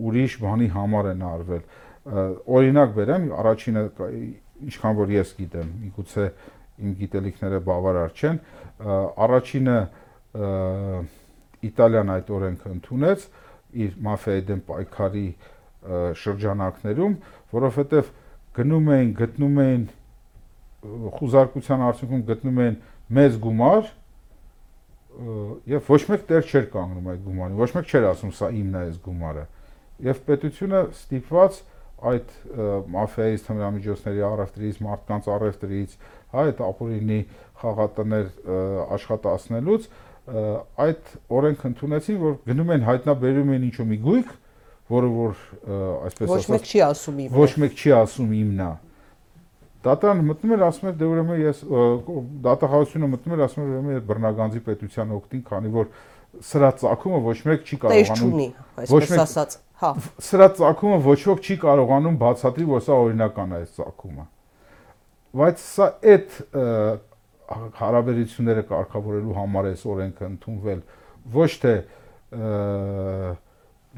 ուրիշ 0.05 0.37
բանի 0.41 0.69
համար 0.75 1.09
են 1.11 1.25
արվել։ 1.29 1.63
Օրինակ 2.55 2.95
բերեմ, 2.95 3.27
առաջինը 3.41 3.83
ինչքան 4.65 4.97
որ 5.01 5.13
ես 5.15 5.33
գիտեմ, 5.39 5.69
միգուցե 5.85 6.25
իմ 6.85 6.95
գիտելիքները 7.01 7.59
բավարար 7.65 8.15
չեն, 8.15 8.39
առաջինը 9.25 9.77
Իտալիան 11.65 12.11
այդ 12.15 12.31
օրենքը 12.35 12.71
ընդունեց, 12.75 13.25
իր 13.85 13.93
մաֆիայի 14.05 14.43
դեմ 14.49 14.61
պայքարի 14.69 15.27
շրջանակներում, 16.21 17.15
որովհետև 17.53 18.09
գնում 18.55 18.89
էին, 18.95 19.11
գտնում 19.19 19.61
էին 19.65 19.85
խուզարկության 21.19 21.85
արդյունքում 21.85 22.25
գտնում 22.29 22.59
էին 22.65 22.75
մեծ 23.15 23.37
գումար 23.45 23.93
եւ 25.71 25.89
ոչ 25.89 26.01
մեկ 26.11 26.25
տեր 26.29 26.49
չէր 26.49 26.65
կանգնում 26.73 27.07
այդ 27.13 27.21
գումարին, 27.25 27.59
ոչ 27.61 27.69
մեկ 27.75 27.91
չէր 27.91 28.07
ասում 28.09 28.33
սա 28.35 28.49
իմն 28.55 28.75
է 28.75 28.81
այս 28.85 28.97
գումարը։ 29.05 29.45
Եվ 30.05 30.17
պետությունը 30.27 30.81
ստիպված 30.95 31.59
այդ 32.05 32.33
մաֆիայի 32.95 33.37
թմրամիջոցների 33.45 34.23
առևտրից, 34.27 34.79
մարդկանց 34.85 35.29
առևտրից, 35.35 35.93
այդ 36.35 36.59
ապօրինի 36.65 37.19
խաղատներ 37.61 38.27
աշխատացնելուց 38.95 39.87
այդ 40.25 41.13
օրենք 41.37 41.63
ընդունեցին, 41.69 42.19
որ 42.25 42.35
գնում 42.49 42.73
են 42.75 42.85
հայտնաբերում 42.89 43.53
են 43.55 43.65
ինչ-որ 43.69 43.87
մի 43.91 43.99
գույք, 44.05 44.35
որը 44.91 45.11
որ 45.15 45.37
այսպես 46.05 46.25
ասած 46.25 46.35
ոչ 46.35 46.43
մեկ 46.55 46.67
չի 46.69 46.81
ասում 46.85 47.21
իմ 47.25 47.37
ոչ 47.39 47.51
մեկ 47.63 47.79
չի 47.79 47.93
ասում 47.99 48.33
իմն 48.39 48.59
է 48.65 48.71
դատարան 49.85 50.21
մտնում 50.29 50.53
էր 50.55 50.65
ասում 50.65 50.89
էր 50.89 50.95
դե 50.99 51.07
ուրեմն 51.13 51.41
ես 51.41 51.61
դատախազությունը 52.45 53.09
մտնում 53.15 53.35
էր 53.35 53.43
ասում 53.45 53.63
էր 53.65 53.71
ուրեմն 53.75 53.95
ես 53.95 54.05
բռնագանձի 54.09 54.61
պետության 54.65 55.15
օգտին 55.15 55.43
քանի 55.49 55.73
որ 55.75 55.89
սրա 56.45 56.69
ցակումը 56.81 57.19
ոչ 57.25 57.37
մեկ 57.49 57.65
չի 57.65 57.77
կարողանում 57.85 58.39
այսպես 58.85 59.13
ասած 59.25 59.57
հա 59.81 59.91
սրա 60.25 60.47
ցակումը 60.59 60.97
ոչ 61.05 61.19
ոք 61.29 61.45
չի 61.45 61.57
կարողանում 61.65 62.17
բացատրի 62.21 62.65
որ 62.71 62.83
սա 62.85 62.97
օրինական 63.05 63.53
է 63.55 63.59
այս 63.61 63.75
ցակումը 63.77 64.25
բայց 65.35 65.63
սա 65.65 65.87
այդ 66.15 66.37
հարաբերությունները 67.79 68.63
կարգավորելու 68.71 69.35
համար 69.37 69.69
էս 69.73 69.83
օրենքը 69.93 70.29
ընդունվել 70.31 70.79
ոչ 71.35 71.51
թե 71.61 71.73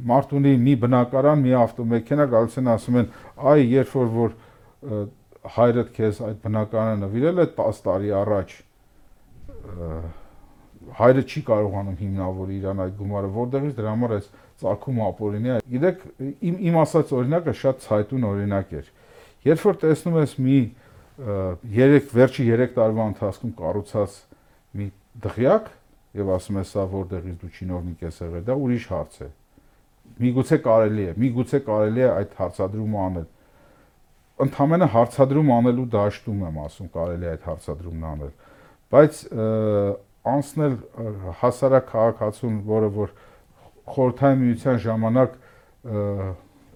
Մարտունի 0.08 0.54
մի 0.62 0.74
բնակարան, 0.84 1.44
մի 1.46 1.54
ավտոմեքենա 1.62 2.28
գալիս 2.34 2.58
են 2.62 2.72
ասում 2.74 3.00
են, 3.02 3.08
այ 3.52 3.60
երբ 3.74 3.94
որ 3.98 4.12
որ 4.18 4.36
հայրդ 5.58 5.92
քեզ 5.96 6.22
այդ 6.28 6.40
բնակարանը 6.44 7.02
նվիրել 7.04 7.42
է 7.44 7.46
10 7.58 7.84
տարի 7.88 8.14
առաջ 8.22 8.56
հայրը 10.98 11.24
չի 11.28 11.42
կարողանում 11.48 11.96
հիմնավորի 12.02 12.58
իրան 12.62 12.82
այդ 12.84 12.94
գումարը, 12.98 13.30
որտեղից 13.38 13.74
դրա 13.78 13.94
համար 13.94 14.14
այս 14.18 14.28
ցակումը 14.62 15.04
ապօրինի 15.08 15.56
Գիտեք, 15.74 16.04
իմ 16.48 16.60
իմ 16.68 16.78
ասած 16.82 17.12
օրինակը 17.18 17.56
շատ 17.62 17.82
ցայտուն 17.88 18.28
օրինակ 18.28 18.76
էր։ 18.78 18.92
Երբ 19.48 19.66
որ 19.68 19.80
տեսնում 19.84 20.18
ես 20.22 20.36
մի 20.48 20.60
3 21.18 22.14
վերջի 22.14 22.48
3 22.54 22.72
տարվա 22.78 23.10
ընթացքում 23.12 23.54
կառուցած 23.58 24.16
մի 24.78 24.88
դղյակ 25.28 25.70
եւ 26.18 26.32
ասում 26.38 26.62
ես 26.62 26.72
սա 26.78 26.88
որտեղից 26.94 27.38
դու 27.42 27.52
չինովնիկ 27.58 28.08
ես 28.08 28.22
եղել, 28.24 28.44
դա 28.48 28.58
ուրիշ 28.64 28.88
հարց 28.94 29.20
է։ 29.28 29.30
Միգուցե 30.18 30.58
կարելի 30.68 31.04
է, 31.08 31.16
միգուցե 31.22 31.60
կարելի 31.68 32.04
է 32.04 32.10
այդ 32.14 32.36
հարցադրումը 32.38 33.00
անել։ 33.08 33.28
Ընդհանրապես 34.48 34.92
հարցադրում 34.94 35.52
անելու 35.58 35.86
դաշտում 35.98 36.42
եմ 36.48 36.58
ասում, 36.64 36.90
կարելի 36.94 37.28
է 37.28 37.30
այդ 37.34 37.46
հարցադրումն 37.48 38.08
անել։ 38.08 38.34
Բայց 38.94 39.22
անցնել 40.28 40.76
հասարակ 41.42 41.88
քաղաքացուն, 41.92 42.60
որը 42.68 42.90
որ 42.98 43.16
խորհրդային 43.98 44.44
միության 44.44 44.82
ժամանակ 44.88 45.38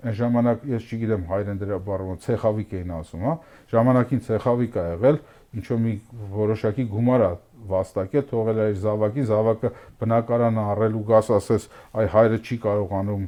այն 0.02 0.16
ժամանակ 0.18 0.64
ես 0.72 0.86
չգիտեմ 0.90 1.26
հայերեն 1.30 1.60
դրա 1.62 1.78
բառը 1.86 2.14
ցեխավիկ 2.26 2.72
էին 2.80 2.94
ասում, 2.98 3.26
հա, 3.28 3.34
ժամանակին 3.70 4.22
ցեխավիկ 4.26 4.78
ա 4.82 4.86
եղել, 4.88 5.20
ինչ 5.62 5.66
որ 5.68 5.82
մի 5.84 5.94
որոշակի 6.42 6.86
գումար 6.90 7.26
ա 7.28 7.32
վաստակել, 7.72 8.26
թողել 8.32 8.62
է 8.62 8.66
իր 8.72 8.80
զավակին, 8.82 9.28
զավակը 9.32 9.72
բնակարան 10.02 10.60
առել 10.62 10.98
ու 10.98 11.06
գաս 11.12 11.32
ասես, 11.38 11.68
այ 12.02 12.08
հայրը 12.16 12.40
չի 12.42 12.58
կարողանում 12.66 13.26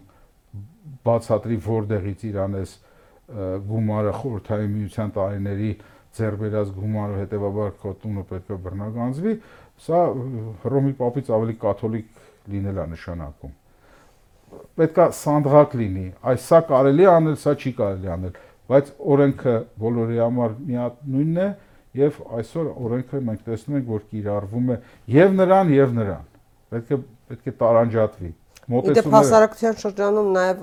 բացատրի 1.07 1.57
որտեղից 1.67 2.27
իրանես 2.33 2.75
գումարը 3.71 4.13
խորթային 4.19 4.71
միության 4.77 5.13
տարիների 5.17 5.71
ձերբերած 6.13 6.71
գումարը 6.77 7.19
հետեւաբար 7.23 7.73
քո 7.81 7.95
տունը 8.03 8.23
պետք 8.29 8.53
է 8.53 8.59
բռնագանձվի, 8.67 9.33
սա 9.87 10.05
Հռոմի 10.63 10.95
papից 11.01 11.33
ավելի 11.33 11.57
կաթոլիկ 11.63 12.23
լինել 12.53 12.81
է 12.83 12.87
նշանակում 12.93 13.59
պետքա 14.77 15.05
սանդղակ 15.17 15.75
լինի։ 15.79 16.05
Այս 16.29 16.47
սա 16.49 16.59
կարելի 16.69 17.05
անել, 17.09 17.37
սա 17.41 17.53
չի 17.57 17.71
կարելի 17.79 18.11
անել, 18.13 18.35
բայց 18.69 18.89
օրենքը 19.13 19.55
բոլորի 19.83 20.19
համար 20.23 20.55
մի 20.67 20.79
հատ 20.81 20.99
նույնն 21.13 21.39
է 21.43 21.47
եւ 21.99 22.21
այսօր 22.39 22.69
օրենքը 22.73 23.23
մենք 23.29 23.43
տեսնում 23.49 23.79
ենք, 23.79 23.89
որ 23.93 24.05
կիրառվում 24.13 24.71
է 24.73 24.79
եւ 25.13 25.35
նրան 25.41 25.73
եւ 25.73 25.97
նրան։ 25.99 26.31
Պետք 26.73 26.93
է 26.93 27.01
պետք 27.33 27.51
է 27.51 27.53
տարանջատվի 27.63 28.31
մոտեցումները։ 28.63 29.01
Իդեպ 29.03 29.13
հասարակության 29.13 29.77
շրջանում 29.81 30.27
նաև 30.33 30.61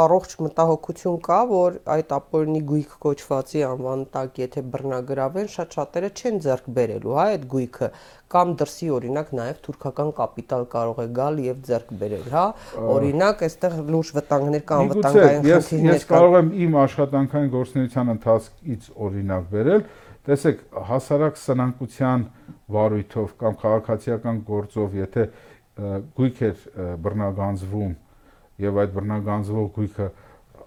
առողջ 0.00 0.34
մտահոգություն 0.44 1.16
կա, 1.24 1.38
որ 1.50 1.78
այդ 1.94 2.12
ապօրինի 2.16 2.60
գույք 2.70 2.92
կոչվածի 3.04 3.62
անվան 3.66 4.04
տակ, 4.14 4.38
եթե 4.44 4.62
բռնագրավեն, 4.70 5.48
շատ 5.54 5.76
շատերը 5.78 6.10
չեն 6.14 6.38
ձեռք 6.46 6.68
բերելու, 6.78 7.16
հա, 7.18 7.24
այդ 7.34 7.46
գույքը 7.54 7.88
կամ 8.30 8.52
դրսի 8.60 8.88
օրինակ 8.94 9.32
նաև 9.34 9.56
թուրքական 9.66 10.12
կապիտալ 10.20 10.66
կարող 10.70 11.00
է 11.02 11.06
գալ 11.18 11.40
եւ 11.42 11.64
ձեռք 11.66 11.88
բերել, 12.00 12.28
հա։ 12.30 12.44
Օրինակ, 12.94 13.42
այստեղ 13.50 13.74
լուրջ 13.90 14.12
վտանգներ 14.20 14.62
կան, 14.70 14.92
վտանգային 14.92 15.42
խնդիրներ 15.50 15.80
կան։ 15.80 15.90
Ես 15.90 16.06
կարող 16.14 16.36
եմ 16.38 16.52
իմ 16.60 16.78
աշխատանքային 16.84 17.50
գործունեության 17.56 18.14
ընթացքից 18.14 18.86
օրինակ 19.10 19.50
բերել, 19.50 19.84
տեսեք, 20.30 20.60
հասարակ 20.90 21.38
սնանկության 21.40 22.24
վարույթով 22.70 23.32
կամ 23.40 23.56
քաղաքացիական 23.60 24.42
գործով, 24.46 24.98
եթե 25.00 25.24
գույք 26.16 26.42
էր 26.50 26.66
բռնագանձվում 27.04 27.94
եւ 28.60 28.80
այդ 28.82 28.92
բռնագանձվող 28.96 29.70
գույքը 29.78 30.08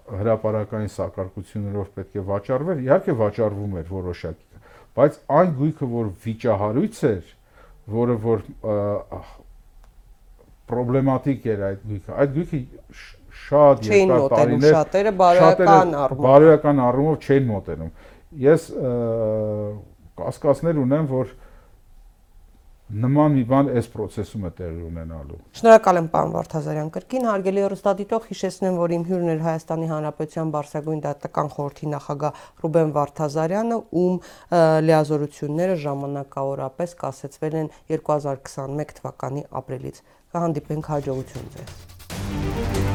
հրաապարական 0.04 0.88
սակարկություններով 0.94 1.92
պետք 1.94 2.18
է 2.18 2.24
վաճառվեր, 2.28 2.82
իհարկե 2.84 3.14
վաճառվում 3.20 3.76
էր 3.80 3.86
որոշակի, 3.94 4.60
բայց 4.98 5.18
այն 5.38 5.54
գույքը, 5.60 5.88
որ 5.94 6.10
վիճահարույց 6.24 7.00
էր, 7.14 7.30
որը 7.94 8.16
որ 8.24 8.42
պրոբլեմատիկ 10.64 11.46
էր 11.54 11.62
այդ 11.68 11.86
գույքը։ 11.88 12.14
Այդ 12.24 12.34
գույքը 12.34 12.60
շատ 13.44 13.88
երկար 13.88 14.22
տարիներ 14.34 14.74
շատերը 14.74 15.12
բարոյական 15.20 15.94
առումով։ 16.04 16.24
բարոյական 16.24 16.82
առումով 16.84 17.26
չէին 17.28 17.48
մոտենում։ 17.50 17.90
Ես 18.34 18.70
կասկածներ 20.18 20.78
ունեմ, 20.82 21.10
որ 21.10 21.34
նման 22.94 23.32
մի 23.38 23.42
բան 23.48 23.68
այս 23.78 23.86
process-ում 23.90 24.44
է 24.44 24.50
տեղի 24.58 24.82
ունենալու։ 24.84 25.38
Շնորհակալ 25.56 25.98
եմ 26.00 26.08
պարոն 26.12 26.34
Վարդազարյան։ 26.34 26.90
Կրկին 26.94 27.28
հարգելի 27.30 27.62
հեռուստադիտող 27.64 28.26
հիշեցնեմ, 28.28 28.76
որ 28.82 28.94
իմ 28.94 29.06
հյուրն 29.08 29.32
էր 29.34 29.40
Հայաստանի 29.46 29.88
Հանրապետության 29.92 30.52
Բարսագույն 30.54 31.00
դատական 31.06 31.48
խորհրդի 31.54 31.90
նախագահ 31.94 32.42
Ռուբեն 32.64 32.92
Վարդազարյանը, 32.98 33.78
ում 34.04 34.18
լիազորությունները 34.84 35.78
ժամանակավորապես 35.88 36.98
կասեցվել 37.04 37.56
են 37.64 37.72
2021 37.94 38.98
թվականի 39.00 39.46
ապրիլից։ 39.64 40.02
Կհանդիպենք 40.34 40.92
հաջողություն 40.94 41.50
ձեզ։ 41.56 42.93